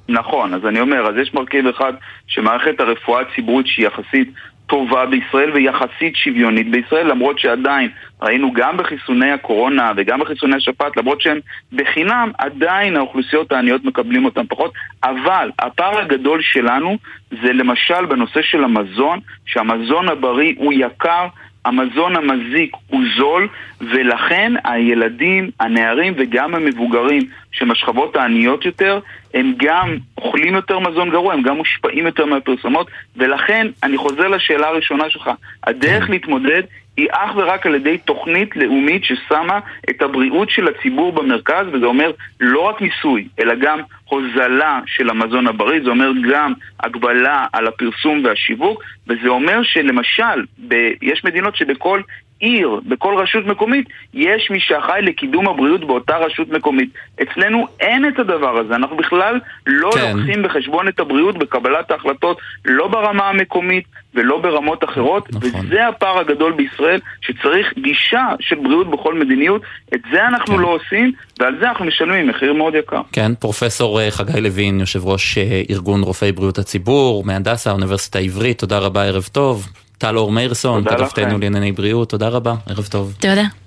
נכון, 0.09 0.55
אז 0.55 0.61
אני 0.67 0.81
אומר, 0.81 1.09
אז 1.09 1.15
יש 1.23 1.35
מרכיב 1.35 1.67
אחד 1.67 1.93
שמערכת 2.27 2.81
הרפואה 2.81 3.21
הציבורית 3.21 3.67
שהיא 3.67 3.87
יחסית 3.87 4.33
טובה 4.73 5.07
בישראל 5.07 5.51
ויחסית 5.53 6.17
שוויונית 6.17 6.71
בישראל, 6.71 7.07
למרות 7.07 7.39
שעדיין 7.39 7.91
ראינו 8.23 8.53
גם 8.53 8.77
בחיסוני 8.77 9.31
הקורונה 9.31 9.93
וגם 9.97 10.21
בחיסוני 10.21 10.57
השפעת, 10.57 10.97
למרות 10.97 11.21
שהם 11.21 11.39
בחינם, 11.73 12.31
עדיין 12.39 12.97
האוכלוסיות 12.97 13.53
העניות 13.53 13.85
מקבלים 13.85 14.25
אותם 14.25 14.47
פחות, 14.47 14.73
אבל 15.05 15.51
הפער 15.59 15.99
הגדול 15.99 16.43
שלנו 16.43 16.97
זה 17.31 17.53
למשל 17.53 18.07
בנושא 18.07 18.43
של 18.43 18.65
המזון, 18.65 19.21
שהמזון 19.47 20.09
הבריא 20.09 20.55
הוא 20.57 20.73
יקר 20.73 21.27
המזון 21.65 22.17
המזיק 22.17 22.77
הוא 22.87 23.03
זול, 23.17 23.49
ולכן 23.81 24.53
הילדים, 24.65 25.51
הנערים 25.61 26.15
וגם 26.17 26.55
המבוגרים 26.55 27.23
שהם 27.53 27.71
השכבות 27.71 28.17
העניות 28.17 28.65
יותר, 28.65 29.01
הם 29.35 29.55
גם 29.57 29.97
אוכלים 30.19 30.55
יותר 30.55 30.79
מזון 30.79 31.11
גרוע, 31.11 31.35
הם 31.35 31.43
גם 31.43 31.57
מושפעים 31.57 32.07
יותר 32.07 32.27
מהפרסומות, 32.27 32.91
ולכן 33.17 33.67
אני 33.83 33.97
חוזר 33.97 34.29
לשאלה 34.29 34.69
הראשונה 34.69 35.11
שלך, 35.11 35.31
הדרך 35.67 36.11
להתמודד 36.11 36.63
היא 36.97 37.09
אך 37.13 37.31
ורק 37.37 37.67
על 37.67 37.75
ידי 37.75 37.99
תוכנית 37.99 38.57
לאומית 38.57 39.05
ששמה 39.05 39.61
את 39.91 40.03
הבריאות 40.03 40.51
של 40.51 40.69
הציבור 40.69 41.13
במרכז, 41.13 41.67
וזה 41.73 41.87
אומר 41.87 42.11
לא 42.41 42.61
רק 42.61 42.81
מיסוי, 42.81 43.29
אלא 43.41 43.55
גם 43.55 43.81
הוזלה 44.05 44.81
של 44.87 45.11
המזון 45.11 45.47
הבריא, 45.47 45.81
זה 45.85 45.91
אומר 45.91 46.11
גם 46.33 46.53
הגבלה 46.81 47.47
על 47.53 47.67
הפרסום 47.67 48.25
והשיווק, 48.25 48.83
וזה 49.09 49.29
אומר 49.29 49.63
שלמשל, 49.63 50.45
ב- 50.69 50.93
יש 51.03 51.25
מדינות 51.25 51.57
שבכל 51.57 52.01
עיר, 52.43 52.81
בכל 52.89 53.15
רשות 53.19 53.47
מקומית, 53.47 53.89
יש 54.15 54.51
מי 54.51 54.61
שאחראי 54.61 55.03
לקידום 55.03 55.49
הבריאות 55.49 55.85
באותה 55.85 56.17
רשות 56.17 56.49
מקומית. 56.49 56.89
אצלנו 57.23 57.67
אין 57.81 58.09
את 58.09 58.19
הדבר 58.19 58.59
הזה, 58.59 58.75
אנחנו 58.75 58.97
בכלל 58.97 59.41
לא 59.67 59.91
כן. 59.95 60.17
לוקחים 60.17 60.43
בחשבון 60.43 60.89
את 60.89 61.01
הבריאות 61.01 61.39
בקבלת 61.39 61.91
ההחלטות, 61.91 62.39
לא 62.65 62.89
ברמה 62.89 63.29
המקומית 63.29 63.85
ולא 64.15 64.39
ברמות 64.39 64.85
אחרות, 64.85 65.29
נכון. 65.35 65.67
וזה 65.67 65.89
הפער 65.89 66.19
הגדול 66.19 66.53
בישראל, 66.53 67.01
שצריך 67.21 67.73
גישה 67.79 68.27
של 68.41 68.57
בריאות 68.57 68.91
בכל 68.91 69.15
מדיניות, 69.15 69.63
את 69.95 70.01
זה 70.13 70.27
אנחנו 70.27 70.55
כן. 70.55 70.61
לא 70.61 70.69
עושים, 70.69 71.13
ועל 71.41 71.59
זה 71.61 71.69
אנחנו 71.69 71.85
משלמים 71.85 72.29
מחיר 72.29 72.53
מאוד 72.53 72.75
יקר. 72.75 73.01
כן, 73.13 73.35
פרופסור 73.35 74.01
אה, 74.01 74.11
חגי 74.11 74.41
לוין, 74.41 74.81
יושב 74.81 75.07
ראש 75.07 75.39
אה, 75.39 75.63
ארגון 75.71 76.03
רופאי 76.03 76.33
בריאות 76.33 76.59
הציבור, 76.59 77.25
מהדסה, 77.25 77.71
האוניברסיטה 77.71 78.19
העברית, 78.19 78.59
תודה 78.59 78.79
רבה, 78.79 79.05
ערב 79.05 79.29
טוב. 79.33 79.69
טל 80.03 80.19
אור 80.19 80.33
מאירסון, 80.33 80.85
כתבתנו 80.85 81.39
לענייני 81.39 81.73
בריאות, 81.73 82.09
תודה 82.09 82.29
רבה, 82.29 82.55
ערב 82.67 82.87
טוב. 82.91 83.15
תודה. 83.21 83.62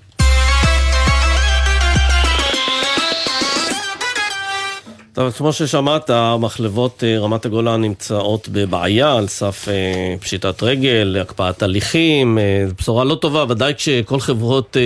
טוב, 5.16 5.32
כמו 5.32 5.52
ששמעת, 5.52 6.10
מחלבות 6.38 7.04
אה, 7.06 7.18
רמת 7.18 7.46
הגולן 7.46 7.80
נמצאות 7.80 8.48
בבעיה 8.48 9.16
על 9.16 9.26
סף 9.26 9.68
אה, 9.68 10.14
פשיטת 10.20 10.62
רגל, 10.62 11.16
הקפאת 11.20 11.62
הליכים, 11.62 12.38
אה, 12.38 12.64
בשורה 12.78 13.04
לא 13.04 13.14
טובה, 13.14 13.44
ודאי 13.48 13.72
כשכל 13.76 14.20
חברות 14.20 14.76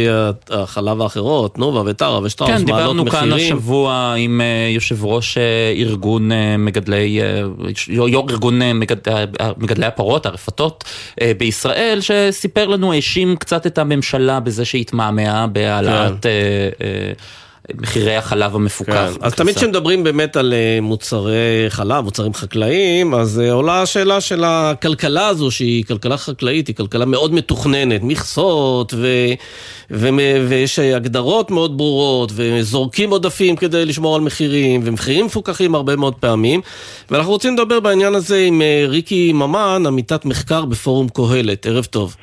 החלב 0.50 1.00
האחרות, 1.00 1.54
תנובה 1.54 1.82
וטרה 1.86 2.20
ושטראוס 2.22 2.52
כן, 2.52 2.64
מעלות 2.70 2.96
מחירים. 2.96 3.06
כן, 3.10 3.28
דיברנו 3.28 3.40
כאן 3.40 3.56
השבוע 3.56 4.14
עם 4.18 4.40
יושב 4.70 5.04
ראש 5.04 5.38
ארגון 5.76 6.30
מגדלי, 6.58 7.20
יו"ר 7.88 8.30
ארגון 8.30 8.60
מגד, 8.74 8.96
מגדלי 9.56 9.86
הפרות, 9.86 10.26
הרפתות 10.26 10.84
בישראל, 11.38 11.98
שסיפר 12.00 12.66
לנו, 12.66 12.92
האשים 12.92 13.36
קצת 13.36 13.66
את 13.66 13.78
הממשלה 13.78 14.40
בזה 14.40 14.64
שהתמהמהה 14.64 15.46
בהעלאת... 15.46 16.22
כן. 16.22 17.24
מחירי 17.78 18.16
החלב 18.16 18.54
המפוקח. 18.54 19.12
כן. 19.14 19.26
אז 19.26 19.34
תמיד 19.34 19.56
כשמדברים 19.56 20.04
באמת 20.04 20.36
על 20.36 20.52
אה, 20.52 20.78
מוצרי 20.82 21.66
חלב, 21.68 22.04
מוצרים 22.04 22.34
חקלאיים, 22.34 23.14
אז 23.14 23.40
אה, 23.40 23.52
עולה 23.52 23.82
השאלה 23.82 24.20
של 24.20 24.44
הכלכלה 24.46 25.26
הזו, 25.26 25.50
שהיא 25.50 25.84
כלכלה 25.84 26.16
חקלאית, 26.16 26.68
היא 26.68 26.76
כלכלה 26.76 27.04
מאוד 27.04 27.34
מתוכננת, 27.34 28.02
מכסות, 28.02 28.94
ו... 28.96 29.06
ו... 29.90 30.08
ויש 30.48 30.78
הגדרות 30.78 31.50
מאוד 31.50 31.76
ברורות, 31.76 32.32
וזורקים 32.34 33.10
עודפים 33.10 33.56
כדי 33.56 33.84
לשמור 33.84 34.16
על 34.16 34.20
מחירים, 34.20 34.80
ומחירים 34.84 35.26
מפוקחים 35.26 35.74
הרבה 35.74 35.96
מאוד 35.96 36.14
פעמים. 36.14 36.60
ואנחנו 37.10 37.32
רוצים 37.32 37.54
לדבר 37.54 37.80
בעניין 37.80 38.14
הזה 38.14 38.38
עם 38.38 38.62
אה, 38.62 38.84
ריקי 38.88 39.32
ממן, 39.32 39.82
עמיתת 39.86 40.24
מחקר 40.24 40.64
בפורום 40.64 41.08
קהלת. 41.08 41.66
ערב 41.66 41.84
טוב. 41.84 42.16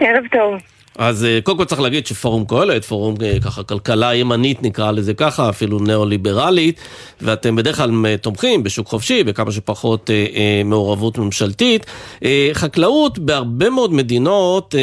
ערב 0.00 0.24
טוב. 0.32 0.77
אז 0.98 1.24
אה, 1.24 1.38
קודם 1.42 1.58
כל 1.58 1.64
צריך 1.64 1.80
להגיד 1.80 2.06
שפורום 2.06 2.44
קהלת, 2.44 2.84
פורום 2.84 3.14
אה, 3.22 3.40
ככה 3.44 3.62
כלכלה 3.62 4.14
ימנית 4.14 4.62
נקרא 4.62 4.90
לזה 4.90 5.14
ככה, 5.14 5.48
אפילו 5.48 5.78
ניאו-ליברלית, 5.78 6.80
ואתם 7.20 7.56
בדרך 7.56 7.76
כלל 7.76 8.06
אה, 8.06 8.16
תומכים 8.16 8.62
בשוק 8.62 8.88
חופשי, 8.88 9.24
בכמה 9.24 9.52
שפחות 9.52 10.10
אה, 10.10 10.26
אה, 10.34 10.62
מעורבות 10.64 11.18
ממשלתית. 11.18 11.86
אה, 12.24 12.50
חקלאות 12.52 13.18
בהרבה 13.18 13.70
מאוד 13.70 13.92
מדינות 13.92 14.74
אה, 14.74 14.80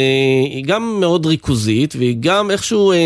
היא 0.50 0.64
גם 0.64 0.96
מאוד 1.00 1.26
ריכוזית, 1.26 1.94
והיא 1.98 2.16
גם 2.20 2.50
איכשהו 2.50 2.92
אה, 2.92 2.96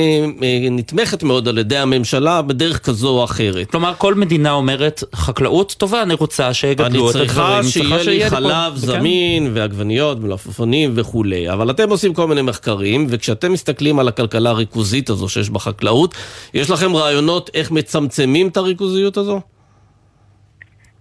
אה, 0.42 0.68
נתמכת 0.70 1.22
מאוד 1.22 1.48
על 1.48 1.58
ידי 1.58 1.76
הממשלה 1.76 2.42
בדרך 2.42 2.78
כזו 2.78 3.08
או 3.08 3.24
אחרת. 3.24 3.70
כלומר, 3.70 3.92
כל 3.98 4.14
מדינה 4.14 4.52
אומרת, 4.52 5.04
חקלאות 5.14 5.74
טובה, 5.78 6.02
אני 6.02 6.14
רוצה 6.14 6.54
שיגדלו 6.54 7.10
את 7.10 7.16
הדברים, 7.16 7.48
אני 7.58 7.62
צריכה 7.62 8.00
שיהיה 8.04 8.24
לי 8.24 8.30
חלב 8.30 8.76
זמין, 8.76 9.50
ועגבניות, 9.54 10.20
מלפפונים 10.20 10.92
וכולי, 10.94 11.52
אבל 11.52 11.70
אתם 11.70 11.90
עושים 11.90 12.14
כל 12.14 12.26
מיני 12.26 12.42
מחקרים. 12.42 12.99
חקלאים, 13.00 13.06
וכשאתם 13.10 13.52
מסתכלים 13.52 13.98
על 13.98 14.08
הכלכלה 14.08 14.50
הריכוזית 14.50 15.08
הזו 15.08 15.28
שיש 15.28 15.50
בחקלאות, 15.50 16.14
יש 16.54 16.70
לכם 16.70 16.96
רעיונות 16.96 17.50
איך 17.54 17.70
מצמצמים 17.70 18.48
את 18.48 18.56
הריכוזיות 18.56 19.16
הזו? 19.16 19.40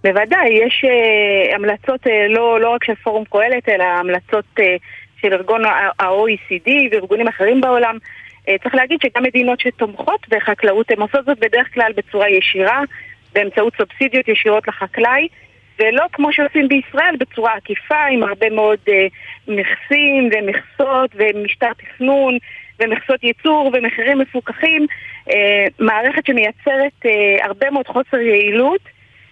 בוודאי, 0.03 0.49
יש 0.65 0.85
uh, 0.85 1.55
המלצות 1.55 2.07
uh, 2.07 2.09
לא, 2.29 2.61
לא 2.61 2.69
רק 2.69 2.83
של 2.83 2.95
פורום 3.03 3.23
קהלת, 3.25 3.69
אלא 3.69 3.83
המלצות 3.83 4.45
uh, 4.59 4.63
של 5.21 5.33
ארגון 5.33 5.65
ה-OECD 5.65 6.69
וארגונים 6.91 7.27
אחרים 7.27 7.61
בעולם. 7.61 7.97
Uh, 7.97 8.63
צריך 8.63 8.75
להגיד 8.75 8.99
שגם 9.03 9.23
מדינות 9.23 9.59
שתומכות 9.59 10.27
בחקלאות, 10.29 10.91
הן 10.91 11.01
עושות 11.01 11.25
זאת 11.25 11.39
בדרך 11.39 11.73
כלל 11.73 11.91
בצורה 11.97 12.29
ישירה, 12.29 12.81
באמצעות 13.33 13.73
סובסידיות 13.77 14.27
ישירות 14.27 14.67
לחקלאי, 14.67 15.27
ולא 15.79 16.05
כמו 16.13 16.33
שעושים 16.33 16.67
בישראל, 16.67 17.15
בצורה 17.19 17.53
עקיפה, 17.53 18.05
עם 18.11 18.23
הרבה 18.23 18.49
מאוד 18.49 18.79
uh, 18.87 18.91
מכסים 19.47 20.29
ומכסות 20.33 21.11
ומשטר 21.15 21.73
תכנון 21.73 22.37
ומכסות 22.79 23.23
ייצור 23.23 23.71
ומחירים 23.73 24.17
מפוקחים, 24.17 24.87
uh, 25.29 25.33
מערכת 25.79 26.25
שמייצרת 26.25 27.05
uh, 27.05 27.09
הרבה 27.45 27.71
מאוד 27.71 27.87
חוסר 27.87 28.17
יעילות. 28.17 28.81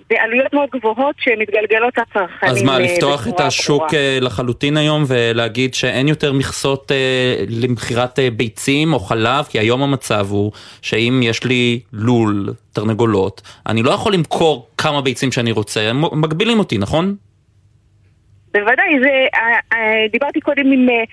בעלויות 0.10 0.54
מאוד 0.54 0.70
גבוהות 0.70 1.16
שמתגלגלות 1.20 1.98
לצרכנים. 1.98 2.52
אז 2.52 2.64
מה, 2.64 2.80
לפתוח 2.80 3.28
את 3.28 3.40
השוק 3.40 3.82
ברורה. 3.82 4.20
לחלוטין 4.22 4.78
היום 4.78 5.04
ולהגיד 5.08 5.74
שאין 5.74 6.08
יותר 6.08 6.34
מכסות 6.34 6.92
למכירת 7.50 8.20
ביצים 8.34 8.94
או 8.94 9.00
חלב? 9.00 9.46
כי 9.46 9.60
היום 9.60 9.84
המצב 9.84 10.28
הוא 10.30 10.52
שאם 10.82 11.20
יש 11.24 11.44
לי 11.44 11.80
לול 11.94 12.54
תרנגולות, 12.74 13.42
אני 13.68 13.84
לא 13.84 13.92
יכול 13.92 14.14
למכור 14.14 14.68
כמה 14.78 15.02
ביצים 15.02 15.32
שאני 15.32 15.52
רוצה, 15.52 15.90
הם 15.90 16.22
מגבילים 16.22 16.60
אותי, 16.60 16.78
נכון? 16.78 17.16
בוודאי, 18.54 19.00
זה, 19.04 19.10
אה, 19.36 19.60
אה, 19.74 20.08
דיברתי 20.12 20.40
קודם 20.40 20.72
עם 20.72 20.90
אה, 20.90 21.04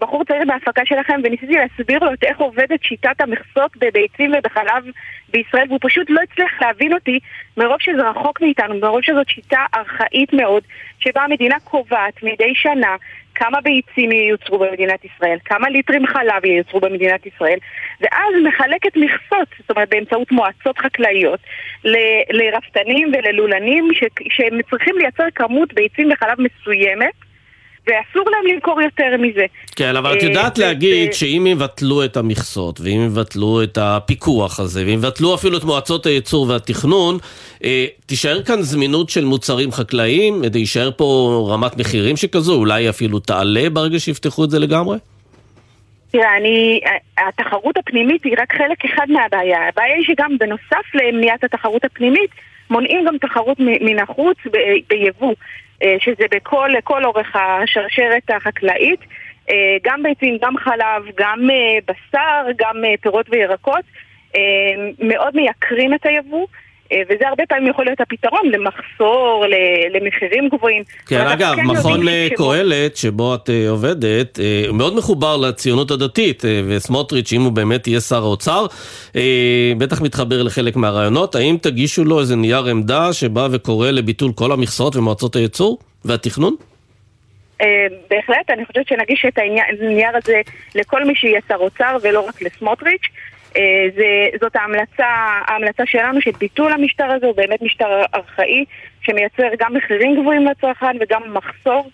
בחור 0.00 0.24
צעיר 0.24 0.42
בהפקה 0.46 0.82
שלכם 0.84 1.20
וניסיתי 1.24 1.52
להסביר 1.52 1.98
לו 1.98 2.10
איך 2.22 2.38
עובדת 2.38 2.82
שיטת 2.82 3.20
המכסות 3.20 3.76
בביצים 3.76 4.32
ובחלב 4.38 4.84
בישראל 5.28 5.66
והוא 5.68 5.78
פשוט 5.82 6.10
לא 6.10 6.20
הצליח 6.30 6.62
להבין 6.62 6.92
אותי 6.94 7.18
מרוב 7.56 7.76
שזה 7.80 8.10
רחוק 8.10 8.40
מאיתנו, 8.40 8.74
מרוב 8.74 9.02
שזאת 9.02 9.28
שיטה 9.28 9.66
ארכאית 9.74 10.32
מאוד 10.32 10.62
שבה 10.98 11.22
המדינה 11.22 11.56
קובעת 11.60 12.22
מדי 12.22 12.54
שנה 12.54 12.96
כמה 13.34 13.60
ביצים 13.60 14.12
ייוצרו 14.12 14.58
במדינת 14.58 15.04
ישראל, 15.04 15.38
כמה 15.44 15.68
ליטרים 15.68 16.06
חלב 16.06 16.44
ייוצרו 16.44 16.80
במדינת 16.80 17.26
ישראל, 17.26 17.58
ואז 18.00 18.34
מחלקת 18.44 18.96
מכסות, 18.96 19.48
זאת 19.58 19.70
אומרת 19.70 19.88
באמצעות 19.88 20.32
מועצות 20.32 20.78
חקלאיות, 20.78 21.40
ל- 21.84 22.22
לרפתנים 22.30 23.12
וללולנים 23.12 23.88
ש- 23.94 24.34
שהם 24.36 24.62
צריכים 24.70 24.98
לייצר 24.98 25.24
כמות 25.34 25.74
ביצים 25.74 26.12
וחלב 26.12 26.38
מסוימת. 26.40 27.31
ואסור 27.86 28.30
להם 28.30 28.54
למכור 28.54 28.82
יותר 28.82 29.16
מזה. 29.18 29.44
כן, 29.76 29.96
אבל 29.96 30.16
את 30.18 30.22
אה, 30.22 30.28
יודעת 30.28 30.58
להגיד 30.58 31.12
שאם 31.12 31.46
יבטלו 31.50 32.04
את 32.04 32.16
המכסות, 32.16 32.80
ואם 32.80 33.06
יבטלו 33.06 33.62
את 33.62 33.78
הפיקוח 33.80 34.60
הזה, 34.60 34.84
ואם 34.86 34.94
יבטלו 34.94 35.34
אפילו 35.34 35.58
את 35.58 35.64
מועצות 35.64 36.06
הייצור 36.06 36.48
והתכנון, 36.48 37.18
אה, 37.64 37.86
תישאר 38.06 38.42
כאן 38.42 38.62
זמינות 38.62 39.10
של 39.10 39.24
מוצרים 39.24 39.72
חקלאיים, 39.72 40.42
יישאר 40.54 40.90
פה 40.96 41.48
רמת 41.52 41.76
מחירים 41.76 42.16
שכזו, 42.16 42.54
אולי 42.54 42.88
אפילו 42.88 43.18
תעלה 43.18 43.70
ברגע 43.70 43.98
שיפתחו 43.98 44.44
את 44.44 44.50
זה 44.50 44.58
לגמרי? 44.58 44.98
תראה, 46.10 46.36
אני, 46.36 46.80
התחרות 47.18 47.76
הפנימית 47.76 48.24
היא 48.24 48.34
רק 48.38 48.52
חלק 48.52 48.84
אחד 48.84 49.06
מהבעיה. 49.08 49.68
הבעיה 49.68 49.94
היא 49.94 50.04
שגם 50.04 50.38
בנוסף 50.38 50.94
למניעת 50.94 51.44
התחרות 51.44 51.84
הפנימית, 51.84 52.30
מונעים 52.70 53.04
גם 53.06 53.18
תחרות 53.18 53.56
מן 53.60 53.98
החוץ 53.98 54.36
ביבוא, 54.88 55.28
אה, 55.28 55.34
שזה 55.98 56.24
בכל 56.30 56.70
כל 56.84 57.04
אורך 57.04 57.36
השרשרת 57.36 58.30
החקלאית. 58.30 59.00
אה, 59.50 59.76
גם 59.84 60.02
ביצים, 60.02 60.38
גם 60.42 60.56
חלב, 60.56 61.02
גם 61.16 61.50
אה, 61.50 61.78
בשר, 61.86 62.46
גם 62.58 62.84
אה, 62.84 62.94
פירות 63.00 63.26
וירקות, 63.30 63.84
אה, 64.36 64.40
מאוד 64.98 65.36
מייקרים 65.36 65.94
את 65.94 66.06
היבוא. 66.06 66.46
אה, 66.92 67.02
וזה 67.08 67.28
הרבה 67.28 67.42
פעמים 67.48 67.70
יכול 67.70 67.84
להיות 67.84 68.00
הפתרון 68.00 68.40
למחסור, 68.44 69.44
למחירים 69.94 70.48
גבוהים. 70.48 70.82
כן, 71.06 71.26
אגב, 71.26 71.52
כן 71.56 71.62
מכון 71.66 72.08
אה, 72.08 72.28
שבו- 72.36 72.50
קהלת, 72.50 72.96
שבו 72.96 73.34
את 73.34 73.50
אה, 73.50 73.68
עובדת, 73.70 74.38
מאוד 74.72 74.96
מחובר 74.96 75.36
לציונות 75.36 75.90
הדתית, 75.90 76.42
וסמוטריץ', 76.68 77.32
אם 77.32 77.42
הוא 77.42 77.52
באמת 77.52 77.86
יהיה 77.86 78.00
שר 78.00 78.22
האוצר, 78.22 78.66
בטח 79.78 80.00
מתחבר 80.02 80.42
לחלק 80.42 80.76
מהרעיונות. 80.76 81.34
האם 81.34 81.56
תגישו 81.62 82.04
לו 82.04 82.20
איזה 82.20 82.36
נייר 82.36 82.64
עמדה 82.66 83.12
שבא 83.12 83.48
וקורא 83.52 83.90
לביטול 83.90 84.32
כל 84.32 84.52
המכסות 84.52 84.96
ומועצות 84.96 85.36
הייצור 85.36 85.78
והתכנון? 86.04 86.56
בהחלט, 88.10 88.50
אני 88.50 88.66
חושבת 88.66 88.88
שנגיש 88.88 89.24
את 89.28 89.38
הנייר 89.38 90.10
הזה 90.14 90.40
לכל 90.74 91.04
מי 91.04 91.14
שיהיה 91.16 91.40
שר 91.48 91.56
אוצר 91.56 91.96
ולא 92.02 92.20
רק 92.20 92.42
לסמוטריץ'. 92.42 93.02
אה, 93.56 93.86
זה, 93.96 94.36
זאת 94.40 94.56
ההמלצה, 94.56 95.06
ההמלצה 95.46 95.82
שלנו 95.86 96.20
שביטול 96.20 96.72
המשטר 96.72 97.04
הזה 97.04 97.26
הוא 97.26 97.36
באמת 97.36 97.62
משטר 97.62 98.02
ארכאי 98.14 98.64
שמייצר 99.02 99.48
גם 99.58 99.74
מחירים 99.74 100.20
גבוהים 100.20 100.46
לצרכן 100.46 100.96
וגם 101.00 101.22
מחסור, 101.34 101.90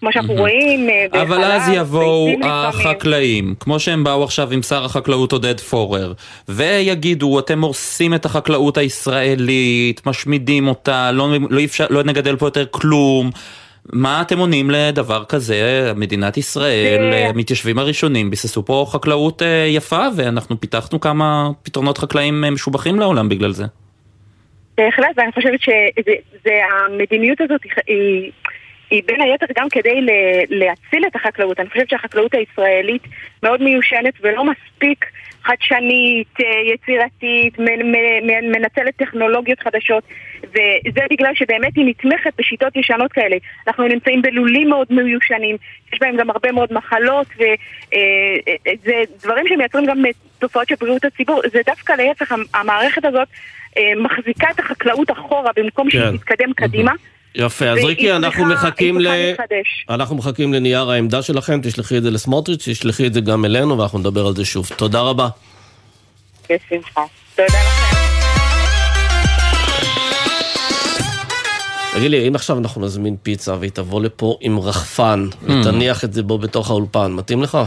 כמו 0.00 0.12
שאנחנו 0.12 0.34
רואים 0.34 0.90
אה, 0.90 1.06
בחלב, 1.10 1.32
אבל 1.32 1.44
אז 1.44 1.68
יבואו. 1.68 2.28
החקלאים, 2.44 3.54
כמו 3.60 3.80
שהם 3.80 4.04
באו 4.04 4.24
עכשיו 4.24 4.52
עם 4.52 4.62
שר 4.62 4.84
החקלאות 4.84 5.32
עודד 5.32 5.60
פורר, 5.60 6.12
ויגידו, 6.48 7.38
אתם 7.38 7.62
הורסים 7.62 8.14
את 8.14 8.24
החקלאות 8.24 8.76
הישראלית, 8.76 10.06
משמידים 10.06 10.68
אותה, 10.68 11.12
לא, 11.12 11.28
לא, 11.50 11.64
אפשר, 11.64 11.86
לא 11.90 12.02
נגדל 12.02 12.36
פה 12.36 12.46
יותר 12.46 12.64
כלום. 12.70 13.30
מה 13.92 14.22
אתם 14.22 14.38
עונים 14.38 14.70
לדבר 14.70 15.24
כזה? 15.24 15.92
מדינת 15.96 16.36
ישראל, 16.36 17.12
המתיישבים 17.28 17.78
הראשונים 17.78 18.30
ביססו 18.30 18.64
פה 18.64 18.86
חקלאות 18.88 19.42
אה, 19.42 19.66
יפה, 19.68 20.06
ואנחנו 20.16 20.60
פיתחנו 20.60 21.00
כמה 21.00 21.50
פתרונות 21.62 21.98
חקלאיים 21.98 22.44
אה, 22.44 22.50
משובחים 22.50 23.00
לעולם 23.00 23.28
בגלל 23.28 23.50
זה. 23.52 23.64
בהחלט, 24.76 25.08
ואני 25.16 25.32
חושבת 25.32 25.60
שהמדיניות 26.44 27.40
הזאת 27.40 27.60
היא, 27.86 28.30
היא, 28.90 29.02
בין 29.06 29.20
היתר 29.20 29.46
גם 29.58 29.68
כדי 29.68 30.06
להציל 30.50 31.06
את 31.06 31.16
החקלאות. 31.16 31.60
אני 31.60 31.68
חושבת 31.68 31.90
שהחקלאות 31.90 32.34
הישראלית 32.34 33.02
מאוד 33.42 33.62
מיושנת 33.62 34.14
ולא 34.20 34.44
מספיק 34.44 35.04
חדשנית, 35.44 36.28
אה, 36.40 36.46
יצירתית, 36.74 37.58
מנצלת 38.52 38.96
טכנולוגיות 38.96 39.60
חדשות, 39.60 40.04
וזה 40.42 41.00
בגלל 41.10 41.34
שבאמת 41.34 41.76
היא 41.76 41.84
נתמכת 41.86 42.32
בשיטות 42.38 42.76
ישנות 42.76 43.12
כאלה. 43.12 43.36
אנחנו 43.66 43.86
נמצאים 43.88 44.22
בלולים 44.22 44.68
מאוד 44.68 44.86
מיושנים, 44.90 45.56
יש 45.92 45.98
בהם 46.00 46.16
גם 46.16 46.30
הרבה 46.30 46.52
מאוד 46.52 46.72
מחלות, 46.72 47.26
וזה 47.36 48.94
דברים 49.22 49.44
שמייצרים 49.48 49.86
גם 49.86 50.02
תופעות 50.38 50.68
של 50.68 50.74
בריאות 50.80 51.04
הציבור. 51.04 51.40
זה 51.52 51.60
דווקא 51.66 51.92
להפך, 51.92 52.32
המ- 52.32 52.44
המערכת 52.54 53.04
הזאת 53.04 53.28
אה, 53.76 53.92
מחזיקה 53.96 54.46
את 54.50 54.60
החקלאות 54.60 55.10
אחורה 55.10 55.50
במקום 55.56 55.90
שהיא 55.90 56.02
כן. 56.02 56.16
תתקדם 56.16 56.52
קדימה. 56.52 56.92
יפה, 57.34 57.68
אז 57.68 57.78
ריקי, 57.84 58.12
אנחנו 58.12 58.44
מחכים 58.46 59.00
ל... 59.00 59.08
אנחנו 59.90 60.16
מחכים 60.16 60.52
לנייר 60.52 60.90
העמדה 60.90 61.22
שלכם, 61.22 61.60
תשלחי 61.62 61.98
את 61.98 62.02
זה 62.02 62.10
לסמוטריץ', 62.10 62.68
תשלחי 62.68 63.06
את 63.06 63.14
זה 63.14 63.20
גם 63.20 63.44
אלינו, 63.44 63.78
ואנחנו 63.78 63.98
נדבר 63.98 64.26
על 64.26 64.36
זה 64.36 64.44
שוב. 64.44 64.70
תודה 64.76 65.00
רבה. 65.00 65.28
בשמחה. 66.50 67.02
תודה 67.36 67.46
לכם. 67.48 67.91
תגיד 71.94 72.10
לי, 72.10 72.28
אם 72.28 72.34
עכשיו 72.34 72.58
אנחנו 72.58 72.80
נזמין 72.80 73.16
פיצה 73.22 73.54
והיא 73.60 73.70
תבוא 73.70 74.00
לפה 74.00 74.36
עם 74.40 74.58
רחפן, 74.58 75.28
ותניח 75.42 76.04
את 76.04 76.12
זה 76.12 76.22
בו 76.22 76.38
בתוך 76.38 76.70
האולפן, 76.70 77.12
מתאים 77.12 77.42
לך? 77.42 77.58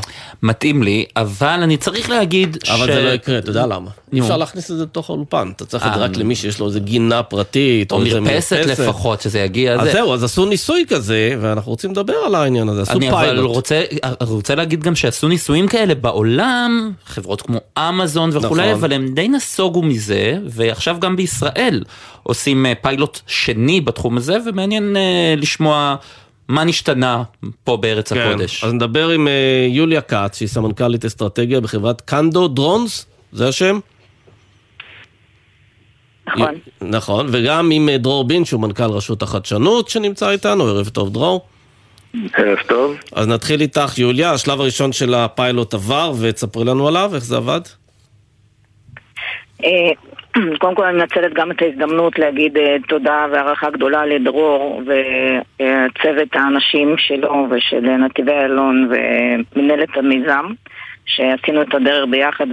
מתאים 0.43 0.83
לי, 0.83 1.05
אבל 1.15 1.59
אני 1.63 1.77
צריך 1.77 2.09
להגיד 2.09 2.57
אבל 2.69 2.87
ש... 2.87 2.89
זה 2.89 3.03
לא 3.03 3.09
יקרה, 3.09 3.37
אתה 3.37 3.49
יודע 3.49 3.65
למה? 3.65 3.89
אי. 4.13 4.21
אפשר 4.21 4.37
להכניס 4.37 4.71
את 4.71 4.77
זה 4.77 4.83
לתוך 4.83 5.09
האולפן, 5.09 5.51
אתה 5.55 5.65
צריך 5.65 5.85
את 5.85 5.93
זה 5.93 5.99
אה, 5.99 6.05
רק 6.05 6.17
למי 6.17 6.35
שיש 6.35 6.59
לו 6.59 6.67
איזה 6.67 6.79
גינה 6.79 7.23
פרטית, 7.23 7.91
או 7.91 7.99
מרפסת 7.99 8.65
לפחות, 8.67 9.21
שזה 9.21 9.39
יגיע. 9.39 9.73
אז 9.73 9.81
זה. 9.83 9.91
זהו, 9.91 10.13
אז 10.13 10.23
עשו 10.23 10.45
ניסוי 10.45 10.85
כזה, 10.87 11.35
ואנחנו 11.41 11.71
רוצים 11.71 11.91
לדבר 11.91 12.13
על 12.13 12.35
העניין 12.35 12.69
הזה, 12.69 12.81
עשו 12.81 12.91
אני 12.91 13.09
אבל 13.09 13.17
פיילוט. 13.17 13.55
רוצה, 13.55 13.81
רוצה 14.19 14.55
להגיד 14.55 14.83
גם 14.83 14.95
שעשו 14.95 15.27
ניסויים 15.27 15.67
כאלה 15.67 15.95
בעולם, 15.95 16.91
חברות 17.05 17.41
כמו 17.41 17.59
אמזון 17.77 18.29
וכולי, 18.33 18.61
נכון. 18.61 18.73
אבל 18.73 18.93
הם 18.93 19.07
די 19.13 19.27
נסוגו 19.27 19.81
מזה, 19.81 20.37
ועכשיו 20.45 20.97
גם 20.99 21.15
בישראל 21.15 21.83
עושים 22.23 22.65
אה, 22.65 22.73
פיילוט 22.81 23.19
שני 23.27 23.81
בתחום 23.81 24.14
הזה, 24.17 24.37
ומעניין 24.45 24.97
אה, 24.97 25.33
לשמוע 25.37 25.95
מה 26.47 26.63
נשתנה 26.63 27.23
פה 27.63 27.77
בארץ 27.77 28.13
כן, 28.13 28.19
הקודש. 28.19 28.63
אז 28.63 28.73
נדבר 28.73 29.09
עם 29.09 29.27
אה, 29.27 29.67
יוליה 29.69 30.01
כץ, 30.01 30.37
שהיא 30.37 30.47
סמנכ"לית 30.47 31.05
אסטרטגיה 31.05 31.61
בחברת 31.61 32.01
קנדו 32.01 32.47
דרונס, 32.47 33.05
זה 33.31 33.47
השם? 33.47 33.79
נכון. 36.27 36.55
נכון, 36.81 37.27
וגם 37.31 37.71
עם 37.71 37.89
אה, 37.89 37.97
דרור 37.97 38.23
בין, 38.23 38.45
שהוא 38.45 38.61
מנכ"ל 38.61 38.83
רשות 38.83 39.21
החדשנות, 39.21 39.89
שנמצא 39.89 40.29
איתנו, 40.29 40.67
ערב 40.67 40.89
טוב 40.89 41.13
דרור. 41.13 41.45
ערב 42.33 42.57
טוב. 42.67 42.95
אז 43.11 43.27
נתחיל 43.27 43.61
איתך, 43.61 43.97
יוליה, 43.97 44.31
השלב 44.31 44.61
הראשון 44.61 44.93
של 44.93 45.13
הפיילוט 45.13 45.73
עבר, 45.73 46.13
ותספרי 46.19 46.65
לנו 46.65 46.87
עליו, 46.87 47.11
איך 47.15 47.23
זה 47.23 47.37
עבד. 47.37 47.61
קודם 50.59 50.75
כל 50.75 50.85
אני 50.85 50.97
מנצלת 50.97 51.33
גם 51.33 51.51
את 51.51 51.61
ההזדמנות 51.61 52.19
להגיד 52.19 52.57
אה, 52.57 52.75
תודה 52.87 53.25
והערכה 53.31 53.69
גדולה 53.69 54.05
לדרור 54.05 54.81
וצוות 54.81 56.27
האנשים 56.33 56.95
שלו 56.97 57.47
ושל 57.49 57.79
נתיבי 57.79 58.31
איילון 58.31 58.89
ומנהלת 58.89 59.97
המיזם 59.97 60.45
שעשינו 61.05 61.61
את 61.61 61.73
הדרך 61.73 62.05
ביחד 62.09 62.45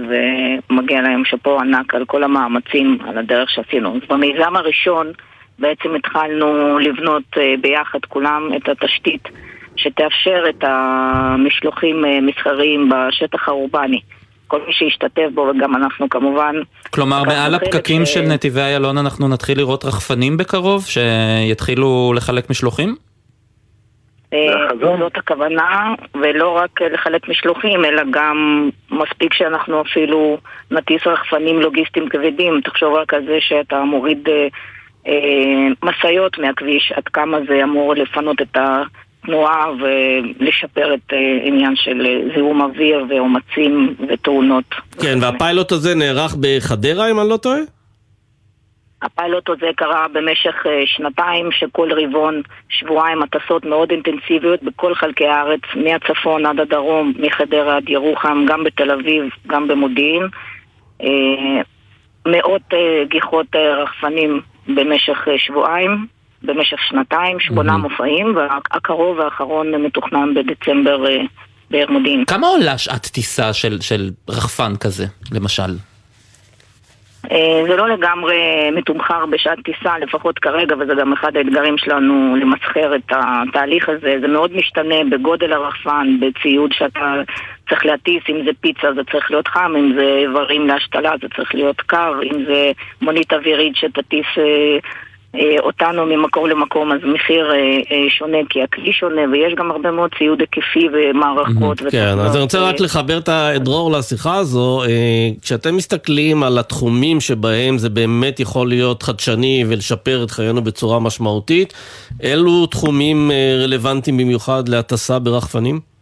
ומגיע 0.69 1.01
להם 1.01 1.25
שאפו 1.25 1.59
ענק 1.59 1.95
על 1.95 2.05
כל 2.05 2.23
המאמצים 2.23 2.97
על 3.07 3.17
הדרך 3.17 3.49
שעשינו. 3.49 3.95
במיזם 4.09 4.55
הראשון 4.55 5.11
בעצם 5.59 5.95
התחלנו 5.95 6.79
לבנות 6.79 7.23
אה, 7.37 7.53
ביחד 7.61 7.99
כולם 8.07 8.49
את 8.57 8.69
התשתית 8.69 9.29
שתאפשר 9.75 10.43
את 10.49 10.63
המשלוחים 10.67 12.05
אה, 12.05 12.21
מסחריים 12.21 12.89
בשטח 12.89 13.49
האורבני. 13.49 14.01
כל 14.53 14.61
מי 14.67 14.73
שהשתתף 14.73 15.27
בו 15.33 15.41
וגם 15.41 15.75
אנחנו 15.75 16.09
כמובן 16.09 16.55
כלומר, 16.93 17.23
מעל 17.23 17.55
הפקקים 17.55 18.01
אה, 18.01 18.05
של 18.05 18.21
נתיבי 18.21 18.61
איילון 18.61 18.97
אנחנו 18.97 19.27
נתחיל 19.27 19.57
לראות 19.57 19.85
רחפנים 19.85 20.37
בקרוב, 20.37 20.85
שיתחילו 20.85 22.13
לחלק 22.15 22.49
משלוחים? 22.49 22.95
אה, 24.33 24.97
זאת 24.99 25.17
הכוונה, 25.17 25.93
ולא 26.21 26.49
רק 26.57 26.81
אה, 26.81 26.89
לחלק 26.89 27.29
משלוחים, 27.29 27.85
אלא 27.85 28.03
גם 28.11 28.69
מספיק 28.91 29.33
שאנחנו 29.33 29.81
אפילו 29.81 30.37
נטיס 30.71 31.07
רחפנים 31.07 31.59
לוגיסטיים 31.61 32.09
כבדים. 32.09 32.61
תחשוב 32.63 32.93
רק 32.93 33.13
על 33.13 33.25
זה 33.25 33.37
שאתה 33.39 33.83
מוריד 33.83 34.29
אה, 34.29 34.47
אה, 35.07 35.67
משאיות 35.83 36.37
מהכביש, 36.37 36.93
עד 36.95 37.07
כמה 37.07 37.37
זה 37.47 37.63
אמור 37.63 37.93
לפנות 37.93 38.41
את 38.41 38.57
התנועה 39.23 39.65
ולשפר 39.71 40.93
את 40.93 41.13
אה, 41.13 41.17
עניין 41.43 41.75
של 41.75 42.05
אה, 42.05 42.35
זיהום 42.35 42.61
אוויר 42.61 43.05
ועומסים 43.09 43.95
ותאונות. 44.09 44.75
כן, 45.01 45.17
והפיילוט 45.21 45.71
הזה 45.71 45.95
נערך 45.95 46.35
בחדרה, 46.35 47.11
אם 47.11 47.19
אני 47.19 47.29
לא 47.29 47.37
טועה? 47.37 47.59
הפיילוט 49.01 49.49
הזה 49.49 49.67
קרה 49.75 50.05
במשך 50.13 50.55
אה, 50.65 50.83
שנתיים, 50.85 51.49
שכל 51.51 51.89
רבעון, 51.91 52.41
שבועיים 52.69 53.23
הטסות 53.23 53.65
מאוד 53.65 53.91
אינטנסיביות 53.91 54.63
בכל 54.63 54.95
חלקי 54.95 55.27
הארץ, 55.27 55.61
מהצפון 55.75 56.45
עד 56.45 56.59
הדרום, 56.59 57.13
מחדרה 57.19 57.77
עד 57.77 57.89
ירוחם, 57.89 58.45
גם 58.47 58.63
בתל 58.63 58.91
אביב, 58.91 59.23
גם 59.47 59.67
במודיעין. 59.67 60.27
אה, 61.01 61.61
מאות 62.27 62.73
אה, 62.73 63.03
גיחות 63.09 63.47
אה, 63.55 63.83
רחפנים 63.83 64.41
במשך 64.67 65.27
אה, 65.27 65.37
שבועיים, 65.37 66.07
במשך 66.43 66.77
שנתיים, 66.89 67.39
שמונה. 67.39 67.77
מופעים, 67.77 68.35
והקרוב 68.35 69.21
האחרון 69.21 69.71
מתוכנן 69.75 70.33
בדצמבר 70.33 71.07
אה, 71.07 71.21
בעיר 71.71 71.91
מודיעין. 71.91 72.25
כמה 72.25 72.47
עולה 72.47 72.77
שעת 72.77 73.05
טיסה 73.05 73.53
של, 73.53 73.81
של 73.81 74.09
רחפן 74.29 74.75
כזה, 74.75 75.05
למשל? 75.31 75.71
אה, 77.31 77.63
זה 77.67 77.75
לא 77.75 77.89
לגמרי 77.89 78.35
מתומחר 78.71 79.25
בשעת 79.25 79.57
טיסה, 79.65 79.97
לפחות 79.97 80.39
כרגע, 80.39 80.75
וזה 80.79 80.93
גם 80.99 81.13
אחד 81.13 81.37
האתגרים 81.37 81.77
שלנו 81.77 82.35
למסחר 82.35 82.95
את 82.95 83.11
התהליך 83.11 83.89
הזה. 83.89 84.17
זה 84.21 84.27
מאוד 84.27 84.55
משתנה 84.55 84.95
בגודל 85.11 85.53
הרחפן, 85.53 86.17
בציוד 86.19 86.73
שאתה 86.73 87.13
צריך 87.69 87.85
להטיס, 87.85 88.23
אם 88.29 88.41
זה 88.45 88.51
פיצה 88.61 88.93
זה 88.95 89.01
צריך 89.11 89.31
להיות 89.31 89.47
חם, 89.47 89.73
אם 89.77 89.93
זה 89.95 90.17
איברים 90.21 90.67
להשתלה 90.67 91.11
זה 91.21 91.27
צריך 91.35 91.55
להיות 91.55 91.81
קר, 91.81 92.13
אם 92.23 92.45
זה 92.45 92.71
מונית 93.01 93.33
אווירית 93.33 93.75
שתטיס 93.75 94.25
אה, 94.37 94.77
אותנו 95.59 96.05
ממקום 96.05 96.49
למקום, 96.49 96.91
אז 96.91 96.97
מחיר 97.03 97.51
אה, 97.51 97.55
אה, 97.91 98.09
שונה, 98.09 98.37
כי 98.49 98.63
הכלי 98.63 98.93
שונה, 98.93 99.21
ויש 99.31 99.53
גם 99.57 99.71
הרבה 99.71 99.91
מאוד 99.91 100.09
ציוד 100.17 100.39
היקפי 100.39 100.87
ומערכות. 100.93 101.81
כן, 101.91 102.19
אז 102.19 102.35
אני 102.35 102.41
רוצה 102.43 102.59
אה, 102.59 102.69
רק 102.69 102.79
לחבר 102.79 103.17
את 103.17 103.29
ה- 103.29 103.55
את 103.55 103.63
דרור 103.63 103.91
לשיחה 103.91 104.35
הזו. 104.35 104.83
אה, 104.83 104.87
כשאתם 105.41 105.75
מסתכלים 105.77 106.43
על 106.43 106.57
התחומים 106.57 107.21
שבהם 107.21 107.77
זה 107.77 107.89
באמת 107.89 108.39
יכול 108.39 108.67
להיות 108.69 109.03
חדשני 109.03 109.65
ולשפר 109.67 110.23
את 110.23 110.31
חיינו 110.31 110.61
בצורה 110.63 110.99
משמעותית, 110.99 111.73
אילו 112.23 112.65
תחומים 112.65 113.31
אה, 113.31 113.63
רלוונטיים 113.63 114.17
במיוחד 114.17 114.69
להטסה 114.69 115.19
ברחפנים? 115.19 115.92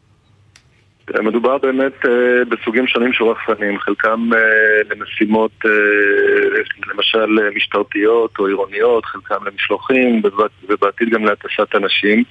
מדובר 1.20 1.58
באמת 1.58 2.06
אה, 2.06 2.46
בסוגים 2.50 2.88
שונים 2.88 3.14
של 3.14 3.24
רחפנים, 3.24 3.80
חלקם 3.80 4.30
אה, 4.34 4.40
למשימות 4.90 5.52
אה, 5.66 5.72
למשל 6.94 7.52
משטרתיות 7.56 8.40
או 8.40 8.48
עירוניות, 8.48 9.06
חלקם 9.06 9.46
למשלוחים 9.46 10.22
ובעתיד 10.70 11.10
גם 11.10 11.26
להטסת 11.26 11.76
אנשים. 11.76 12.24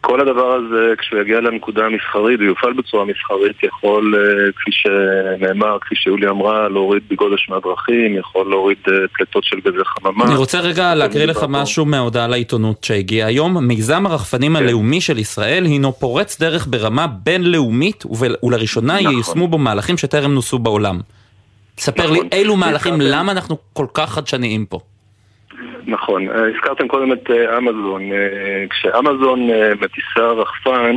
כל 0.00 0.20
הדבר 0.20 0.52
הזה, 0.52 0.94
כשהוא 0.98 1.20
יגיע 1.20 1.40
לנקודה 1.40 1.84
המסחרית 1.86 2.40
ויופעל 2.40 2.72
בצורה 2.72 3.04
מסחרית, 3.04 3.62
יכול, 3.62 4.14
אה, 4.16 4.52
כפי 4.52 4.70
שנאמר, 4.72 5.78
כפי 5.80 5.94
שיולי 5.96 6.28
אמרה, 6.28 6.68
להוריד 6.68 7.02
בגודש 7.10 7.48
מהדרכים, 7.48 8.16
יכול 8.18 8.50
להוריד 8.50 8.78
אה, 8.88 8.92
פליטות 9.12 9.44
של 9.44 9.56
גזי 9.60 9.84
חממה. 9.84 10.24
אני 10.24 10.34
רוצה 10.36 10.60
רגע 10.60 10.94
להקריא 10.94 11.26
לך 11.26 11.44
משהו 11.48 11.84
מההודעה 11.84 12.28
לעיתונות 12.28 12.84
שהגיעה 12.84 13.28
היום. 13.28 13.66
מיזם 13.66 14.06
הרחפנים 14.06 14.56
הלאומי 14.56 15.00
של 15.00 15.18
ישראל 15.18 15.64
הינו 15.64 15.92
פורץ 15.92 16.40
דרך 16.40 16.66
ברמה 16.70 17.06
בינלאומית 17.06 18.04
ול- 18.18 18.36
ולראשונה 18.42 19.00
נכון. 19.00 19.12
ייושמו 19.12 19.48
בו 19.48 19.58
מהלכים 19.58 19.96
שטרם 19.98 20.34
נוסו 20.34 20.58
בעולם. 20.58 21.00
ספר 21.78 22.06
לי 22.10 22.18
נכון. 22.18 22.28
אילו 22.32 22.56
מהלכים. 22.56 22.94
למה 23.00 23.32
אנחנו 23.32 23.56
כל 23.72 23.86
כך 23.94 24.10
חדשניים 24.12 24.66
פה? 24.66 24.78
נכון, 25.86 26.28
אה, 26.28 26.48
הזכרתם 26.48 26.88
קודם 26.88 27.12
את 27.12 27.30
אה, 27.30 27.58
אמזון. 27.58 28.12
אה, 28.12 28.64
כשאמזון 28.70 29.40
מטיסה 29.80 30.26
רחפן, 30.36 30.96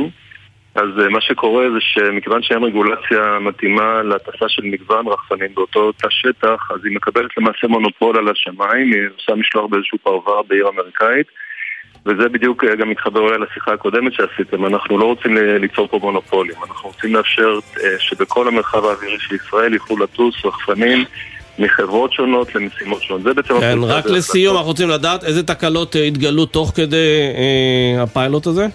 אז 0.74 0.88
מה 1.10 1.20
שקורה 1.20 1.70
זה 1.70 1.78
שמכיוון 1.80 2.42
שאין 2.42 2.64
רגולציה 2.64 3.38
מתאימה 3.40 4.02
להטסה 4.02 4.48
של 4.48 4.62
מגוון 4.64 5.06
רחפנים 5.06 5.54
באותו 5.54 5.92
תא 5.92 6.08
שטח, 6.10 6.70
אז 6.70 6.84
היא 6.84 6.96
מקבלת 6.96 7.30
למעשה 7.36 7.66
מונופול 7.68 8.18
על 8.18 8.28
השמיים, 8.28 8.92
היא 8.92 9.00
עושה 9.16 9.34
משלוח 9.34 9.70
באיזשהו 9.70 9.98
פרבר 9.98 10.42
בעיר 10.42 10.68
אמריקאית, 10.68 11.26
וזה 12.06 12.28
בדיוק 12.28 12.64
גם 12.64 12.90
מתחבר 12.90 13.20
אולי 13.20 13.38
לשיחה 13.38 13.72
הקודמת 13.72 14.12
שעשיתם, 14.12 14.66
אנחנו 14.66 14.98
לא 14.98 15.04
רוצים 15.04 15.36
ליצור 15.36 15.88
פה 15.88 15.98
מונופולים, 16.02 16.56
אנחנו 16.68 16.88
רוצים 16.88 17.14
לאפשר 17.14 17.58
שבכל 17.98 18.48
המרחב 18.48 18.84
האווירי 18.84 19.18
של 19.18 19.34
ישראל 19.34 19.74
יוכלו 19.74 19.96
לטוס 19.96 20.44
רחפנים 20.44 21.04
מחברות 21.58 22.12
שונות 22.12 22.54
למשימות 22.54 23.02
שונות. 23.02 23.22
זה 23.22 23.34
בעצם... 23.34 23.60
כן, 23.60 23.78
רק 23.82 24.06
לסיום, 24.06 24.56
אנחנו 24.56 24.68
רוצים 24.68 24.88
לדעת 24.88 25.24
איזה 25.24 25.42
תקלות 25.42 25.96
אה, 25.96 26.02
התגלו 26.04 26.46
תוך 26.46 26.72
כדי 26.74 27.06
אה, 27.36 28.02
הפיילוט 28.02 28.46
הזה? 28.46 28.66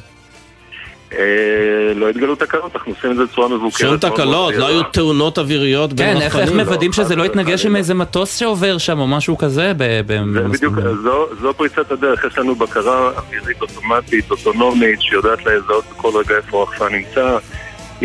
אה, 1.13 1.93
לא 1.95 2.09
התגלו 2.09 2.35
תקלות, 2.35 2.75
אנחנו 2.75 2.91
עושים 2.91 3.11
את 3.11 3.15
זה 3.15 3.23
בצורה 3.25 3.47
מבוקרת. 3.47 3.89
שום 3.89 3.97
תקלות, 3.97 4.53
לא. 4.55 4.67
היו 4.67 4.83
תאונות 4.83 5.37
אוויריות 5.37 5.93
בין 5.93 6.15
כן, 6.15 6.21
איך 6.21 6.35
רחפנים? 6.35 6.57
מוודאים 6.59 6.93
שזה 6.93 7.15
לא 7.15 7.23
יתנגש 7.23 7.65
עם 7.65 7.75
איזה 7.75 7.93
מטוס 7.93 8.37
שעובר 8.37 8.77
שם 8.77 8.99
או 8.99 9.07
משהו 9.07 9.37
כזה? 9.37 9.71
ב- 9.77 10.01
ב- 10.05 10.23
זה 10.33 10.39
בדיוק, 10.41 10.73
זו, 11.41 11.53
פריצת 11.53 11.91
הדרך, 11.91 12.25
יש 12.25 12.37
לנו 12.37 12.55
בקרה 12.55 13.11
אווירית 13.17 13.61
אוטומטית, 13.61 14.31
אוטונומית, 14.31 15.01
שיודעת 15.01 15.45
לזהות 15.45 15.85
בכל 15.91 16.11
רגע 16.19 16.35
איפה 16.35 16.59
הרחפן 16.59 16.93
נמצא. 16.95 17.37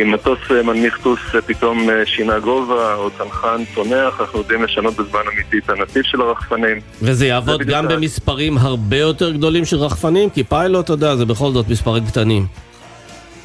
אם 0.03 0.11
מטוס 0.13 0.39
אה, 0.51 0.63
מנמיך 0.63 0.99
טוס 1.03 1.19
אה, 1.35 1.43
פתאום 1.43 1.91
אה, 1.91 2.07
שינה 2.07 2.39
גובה, 2.39 2.95
או 2.95 3.11
צנחן 3.19 3.63
צונח, 3.75 4.21
אנחנו 4.21 4.39
יודעים 4.39 4.63
לשנות 4.63 4.95
בזמן 4.97 5.21
אמיתי 5.35 5.59
את 5.59 5.71
הנתיב 5.71 6.03
של 6.03 6.21
הרחפנים. 6.21 6.81
וזה 7.03 7.27
יעבוד 7.27 7.63
גם 7.63 7.85
ה- 7.85 7.89
במספרים 7.89 8.59
הרבה 8.59 8.97
יותר 8.97 9.31
גדולים 9.31 9.65
של 9.65 9.77
רחפנים? 9.77 10.31
כי 10.31 10.45
פיילוט, 10.45 10.85
אתה 10.85 10.93
יודע, 10.93 11.17
זה 11.17 11.25
בכל 11.25 11.51
זאת 11.53 11.69
מספרים 11.69 12.07
קטנים. 12.07 12.47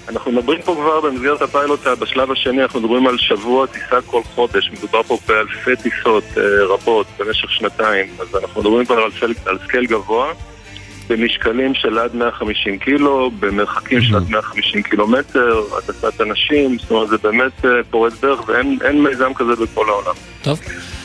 אנחנו 0.10 0.32
מדברים 0.32 0.62
פה 0.62 0.76
כבר 0.76 1.02
במסגרת 1.02 1.42
הפיילוט, 1.42 1.88
בשלב 1.88 2.32
השני 2.32 2.64
אנחנו 2.64 2.80
מדברים 2.80 3.08
על 3.08 3.18
שבוע 3.18 3.66
טיסה 3.68 4.02
כל 4.06 4.22
חודש, 4.36 4.70
מדובר 4.78 5.04
פה 5.04 5.18
באלפי 5.28 5.76
טיסות 5.76 6.24
רבות 6.70 7.08
במשך 7.20 7.52
שנתיים, 7.52 8.08
אז 8.20 8.28
אנחנו 8.44 8.62
מדברים 8.62 8.86
כבר 8.86 8.96
על, 8.98 9.12
סל, 9.20 9.34
על 9.46 9.58
scale 9.68 9.86
גבוה, 9.86 10.32
במשקלים 11.10 11.74
של 11.74 11.98
עד 11.98 12.16
150 12.16 12.78
קילו, 12.78 13.32
במרחקים 13.40 14.02
של 14.02 14.16
עד 14.16 14.30
150 14.30 14.84
קילומטר, 14.84 15.62
הטסת 15.78 16.22
אנשים, 16.22 16.78
זאת 16.80 16.92
אומרת 16.92 17.10
זה 17.10 17.18
באמת 17.18 17.66
אה, 17.66 17.70
פורץ 17.90 18.14
דרך 18.22 18.48
ואין 18.48 18.78
אין 18.82 19.04
מיזם 19.04 19.34
כזה 19.34 19.52
בכל 19.56 19.90
העולם. 19.90 20.14
טוב. 20.42 20.60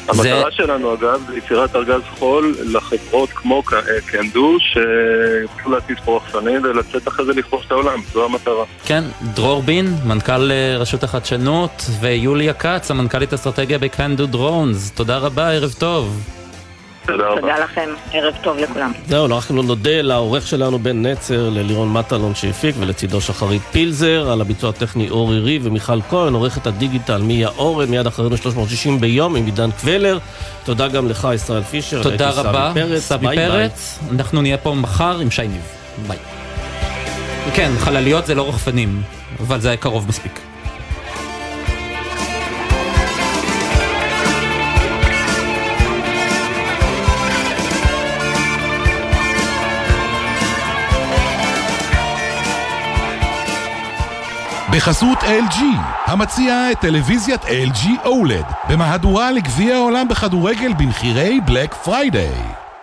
המטרה 0.09 0.51
שלנו 0.51 0.95
אגב 0.95 1.21
זה 1.27 1.39
יצירת 1.39 1.77
ארגז 1.77 2.01
חול 2.19 2.55
לחברות 2.65 3.29
כמו 3.31 3.63
אה, 3.73 3.79
Cando 4.07 4.57
שיוכלו 4.61 5.73
להטיס 5.73 5.99
פה 6.05 6.17
רחפנים 6.17 6.61
ולצאת 6.65 7.09
אחרי 7.09 7.25
זה 7.27 7.33
לכבוש 7.33 7.67
את 7.67 7.73
העולם, 7.73 8.01
זו 8.13 8.25
המטרה. 8.25 8.65
כן, 8.85 9.05
דרור 9.35 9.63
בין, 9.63 9.87
מנכ"ל 10.05 10.51
אה, 10.51 10.77
רשות 10.79 11.05
החדשנות, 11.05 11.85
ויוליה 12.01 12.53
כץ, 12.53 12.91
המנכ"לית 12.91 13.33
אסטרטגיה 13.33 13.79
ב 13.79 13.87
Cando 13.87 14.27
Drones. 14.27 14.91
תודה 14.91 15.19
רבה, 15.19 15.51
ערב 15.51 15.73
טוב. 15.79 16.21
תודה 17.07 17.25
תודה 17.41 17.59
לכם, 17.59 17.89
ערב 18.13 18.35
טוב 18.43 18.59
לכולם. 18.59 18.93
זהו, 19.09 19.29
לא 19.29 19.41
נודה 19.51 20.03
לעורך 20.03 20.47
שלנו 20.47 20.79
בן 20.79 21.07
נצר, 21.07 21.49
ללירון 21.51 21.93
מטלון 21.93 22.35
שהפיק, 22.35 22.75
ולצידו 22.79 23.21
שחרית 23.21 23.63
פילזר, 23.63 24.31
על 24.33 24.41
הביצוע 24.41 24.71
הטכני 24.71 25.11
אורי 25.11 25.41
ריב 25.41 25.63
ומיכל 25.67 26.01
כהן, 26.11 26.35
עורכת 26.35 26.67
הדיגיטל 26.67 27.23
מיה 27.23 27.49
אורן, 27.49 27.89
מיד 27.89 28.07
אחרינו 28.07 28.37
360 28.37 29.01
ביום 29.01 29.37
עם 29.37 29.47
עידן 29.47 29.71
קבלר. 29.71 30.19
תודה 30.65 30.89
גם 30.89 31.09
לך, 31.09 31.29
ישראל 31.35 31.63
פישר. 31.63 32.03
תודה 32.03 32.31
רבה, 32.31 32.73
סמי 32.99 33.37
פרץ. 33.37 33.99
אנחנו 34.11 34.43
נהיה 34.43 34.59
פה 34.59 34.75
מחר 34.75 35.19
עם 35.19 35.31
שי 35.31 35.49
ניב. 35.49 35.63
ביי. 36.07 36.19
כן, 37.55 37.71
חלליות 37.79 38.27
זה 38.27 38.35
לא 38.35 38.49
רחפנים, 38.49 39.03
אבל 39.41 39.61
זה 39.61 39.69
היה 39.69 39.77
קרוב 39.77 40.09
מספיק. 40.09 40.54
בחסות 54.75 55.19
LG, 55.19 55.63
המציעה 56.07 56.73
את 56.73 56.81
טלוויזיית 56.81 57.45
LG 57.45 57.87
OLED, 58.05 58.69
במהדורה 58.69 59.33
לגביע 59.33 59.75
העולם 59.75 60.09
בכדורגל 60.09 60.73
במחירי 60.79 61.41
Black 61.47 61.75
Friday. 61.75 62.29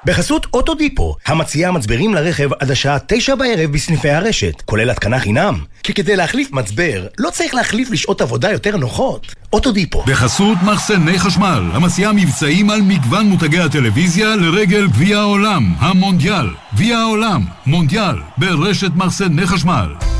בחסות 0.05 0.47
אוטו 0.53 0.81
דיפו, 0.81 1.15
המציעה 1.25 1.71
מצברים 1.71 2.13
לרכב 2.13 2.49
עד 2.59 2.71
השעה 2.71 2.97
תשע 3.07 3.35
בערב 3.35 3.71
בסניפי 3.71 4.09
הרשת, 4.09 4.61
כולל 4.65 4.89
התקנה 4.89 5.19
חינם. 5.19 5.59
כי 5.83 5.93
כדי 5.93 6.15
להחליף 6.15 6.51
מצבר, 6.51 7.07
לא 7.19 7.29
צריך 7.29 7.53
להחליף 7.53 7.91
לשעות 7.91 8.21
עבודה 8.21 8.51
יותר 8.51 8.77
נוחות. 8.77 9.35
אוטו 9.53 9.76
דיפו. 9.76 10.03
בחסות 10.07 10.57
מחסני 10.63 11.19
חשמל, 11.19 11.63
המציעה 11.73 12.13
מבצעים 12.13 12.69
על 12.69 12.81
מגוון 12.81 13.25
מותגי 13.25 13.59
הטלוויזיה 13.59 14.35
לרגל 14.35 14.87
גביע 14.87 15.17
העולם, 15.17 15.73
המונדיאל. 15.79 16.47
גביע 16.73 16.97
העולם, 16.97 17.45
מונדיאל, 17.65 18.15
ברשת 18.37 18.91
מחסני 18.95 19.47
חשמל. 19.47 20.10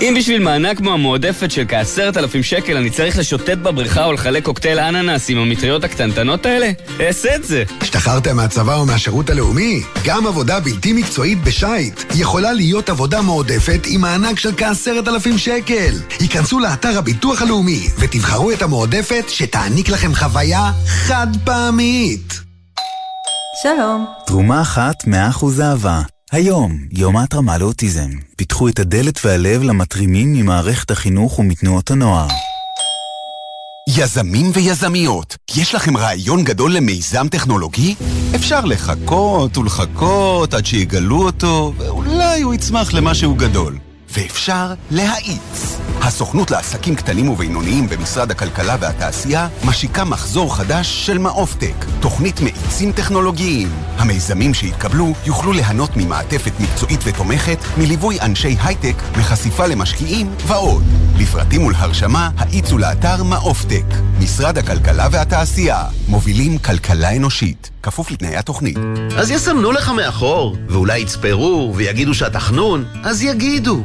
אם 0.00 0.14
בשביל 0.18 0.42
מענק 0.42 0.78
כמו 0.78 0.92
המועדפת 0.92 1.50
של 1.50 1.64
כעשרת 1.68 2.16
אלפים 2.16 2.42
שקל 2.42 2.76
אני 2.76 2.90
צריך 2.90 3.18
לשוטט 3.18 3.58
בבריכה 3.58 4.04
או 4.04 4.12
לחלק 4.12 4.44
קוקטייל 4.44 4.78
אננס 4.78 5.30
עם 5.30 5.38
המטריות 5.38 5.84
הקטנטנות 5.84 6.46
האלה, 6.46 6.70
אעשה 7.00 7.36
את 7.36 7.44
זה. 7.44 7.64
השתחררתם 7.80 8.36
מהצבא 8.36 8.74
או 8.74 8.86
מהשירות 8.86 9.30
הלאומי? 9.30 9.82
גם 10.04 10.26
עבודה 10.26 10.60
בלתי 10.60 10.92
מקצועית 10.92 11.44
בשייט 11.44 12.02
יכולה 12.14 12.52
להיות 12.52 12.88
עבודה 12.88 13.22
מועדפת 13.22 13.80
עם 13.86 14.00
מענק 14.00 14.38
של 14.38 14.50
כעשרת 14.56 15.08
אלפים 15.08 15.38
שקל. 15.38 15.94
היכנסו 16.20 16.58
לאתר 16.58 16.98
הביטוח 16.98 17.42
הלאומי 17.42 17.88
ותבחרו 17.98 18.52
את 18.52 18.62
המועדפת 18.62 19.24
שתעניק 19.28 19.88
לכם 19.88 20.14
חוויה 20.14 20.72
חד 20.86 21.28
פעמית. 21.44 22.40
שלום. 23.62 24.06
תרומה 24.26 24.62
אחת 24.62 25.06
מאה 25.06 25.28
אחוז 25.28 25.60
אהבה. 25.60 26.00
היום, 26.32 26.78
יום 26.92 27.16
ההתרמה 27.16 27.58
לאוטיזם. 27.58 28.10
פיתחו 28.36 28.68
את 28.68 28.78
הדלת 28.78 29.20
והלב 29.24 29.62
למתרימים 29.62 30.32
ממערכת 30.32 30.90
החינוך 30.90 31.38
ומתנועות 31.38 31.90
הנוער. 31.90 32.28
יזמים 33.88 34.50
ויזמיות, 34.54 35.36
יש 35.56 35.74
לכם 35.74 35.96
רעיון 35.96 36.44
גדול 36.44 36.74
למיזם 36.74 37.28
טכנולוגי? 37.28 37.94
אפשר 38.34 38.64
לחכות 38.64 39.58
ולחכות 39.58 40.54
עד 40.54 40.66
שיגלו 40.66 41.22
אותו, 41.22 41.72
ואולי 41.78 42.42
הוא 42.42 42.54
יצמח 42.54 42.92
למשהו 42.92 43.34
גדול. 43.34 43.78
ואפשר 44.10 44.74
להאיץ. 44.90 45.76
הסוכנות 46.02 46.50
לעסקים 46.50 46.96
קטנים 46.96 47.28
ובינוניים 47.28 47.88
במשרד 47.88 48.30
הכלכלה 48.30 48.76
והתעשייה 48.80 49.48
משיקה 49.64 50.04
מחזור 50.04 50.56
חדש 50.56 51.06
של 51.06 51.18
מעופטק, 51.18 51.84
תוכנית 52.00 52.40
מאיצים 52.40 52.92
טכנולוגיים. 52.92 53.68
המיזמים 53.96 54.54
שיתקבלו 54.54 55.12
יוכלו 55.26 55.52
ליהנות 55.52 55.90
ממעטפת 55.96 56.52
מקצועית 56.60 57.00
ותומכת, 57.04 57.58
מליווי 57.78 58.20
אנשי 58.20 58.56
הייטק, 58.62 58.94
מחשיפה 59.18 59.66
למשקיעים 59.66 60.30
ועוד. 60.46 60.84
לפרטים 61.16 61.64
ולהרשמה, 61.66 62.30
האיצו 62.38 62.78
לאתר 62.78 63.22
מעופטק. 63.22 63.84
משרד 64.20 64.58
הכלכלה 64.58 65.08
והתעשייה, 65.12 65.84
מובילים 66.08 66.58
כלכלה 66.58 67.16
אנושית. 67.16 67.70
כפוף 67.82 68.10
לתנאי 68.10 68.36
התוכנית. 68.36 68.76
אז 69.16 69.30
יסמנו 69.30 69.72
לך 69.72 69.88
מאחור, 69.88 70.56
ואולי 70.68 70.98
יצפרו 70.98 71.72
ויגידו 71.76 72.14
שאתה 72.14 72.40
חנון, 72.40 72.84
אז 73.04 73.22
יגידו. 73.22 73.84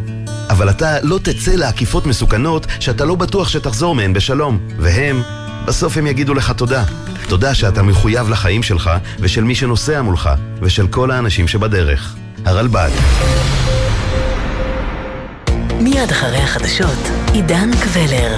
אבל 0.50 0.70
אתה 0.70 1.02
לא 1.02 1.20
תצא 1.24 1.52
לעקיפות 1.52 2.06
מסוכנות 2.06 2.68
שאתה 2.80 3.06
לא 3.06 3.16
בטוח 3.16 3.50
שתחזור 3.50 3.96
מהן 3.96 4.14
בשלום. 4.14 4.60
והם, 4.80 5.22
בסוף 5.66 5.98
הם 5.98 6.08
יגידו 6.08 6.34
לך 6.34 6.52
תודה. 6.52 6.84
תודה 7.28 7.54
שאתה 7.56 7.84
מחויב 7.84 8.30
לחיים 8.30 8.64
שלך 8.64 8.90
ושל 9.20 9.44
מי 9.44 9.56
שנוסע 9.56 10.02
מולך 10.02 10.30
ושל 10.62 10.88
כל 10.88 11.12
האנשים 11.12 11.48
שבדרך. 11.48 12.16
הרלב"ד. 12.46 12.92
מיד 15.80 16.12
אחרי 16.12 16.38
החדשות, 16.38 17.10
עידן 17.34 17.70
קבלר. 17.84 18.38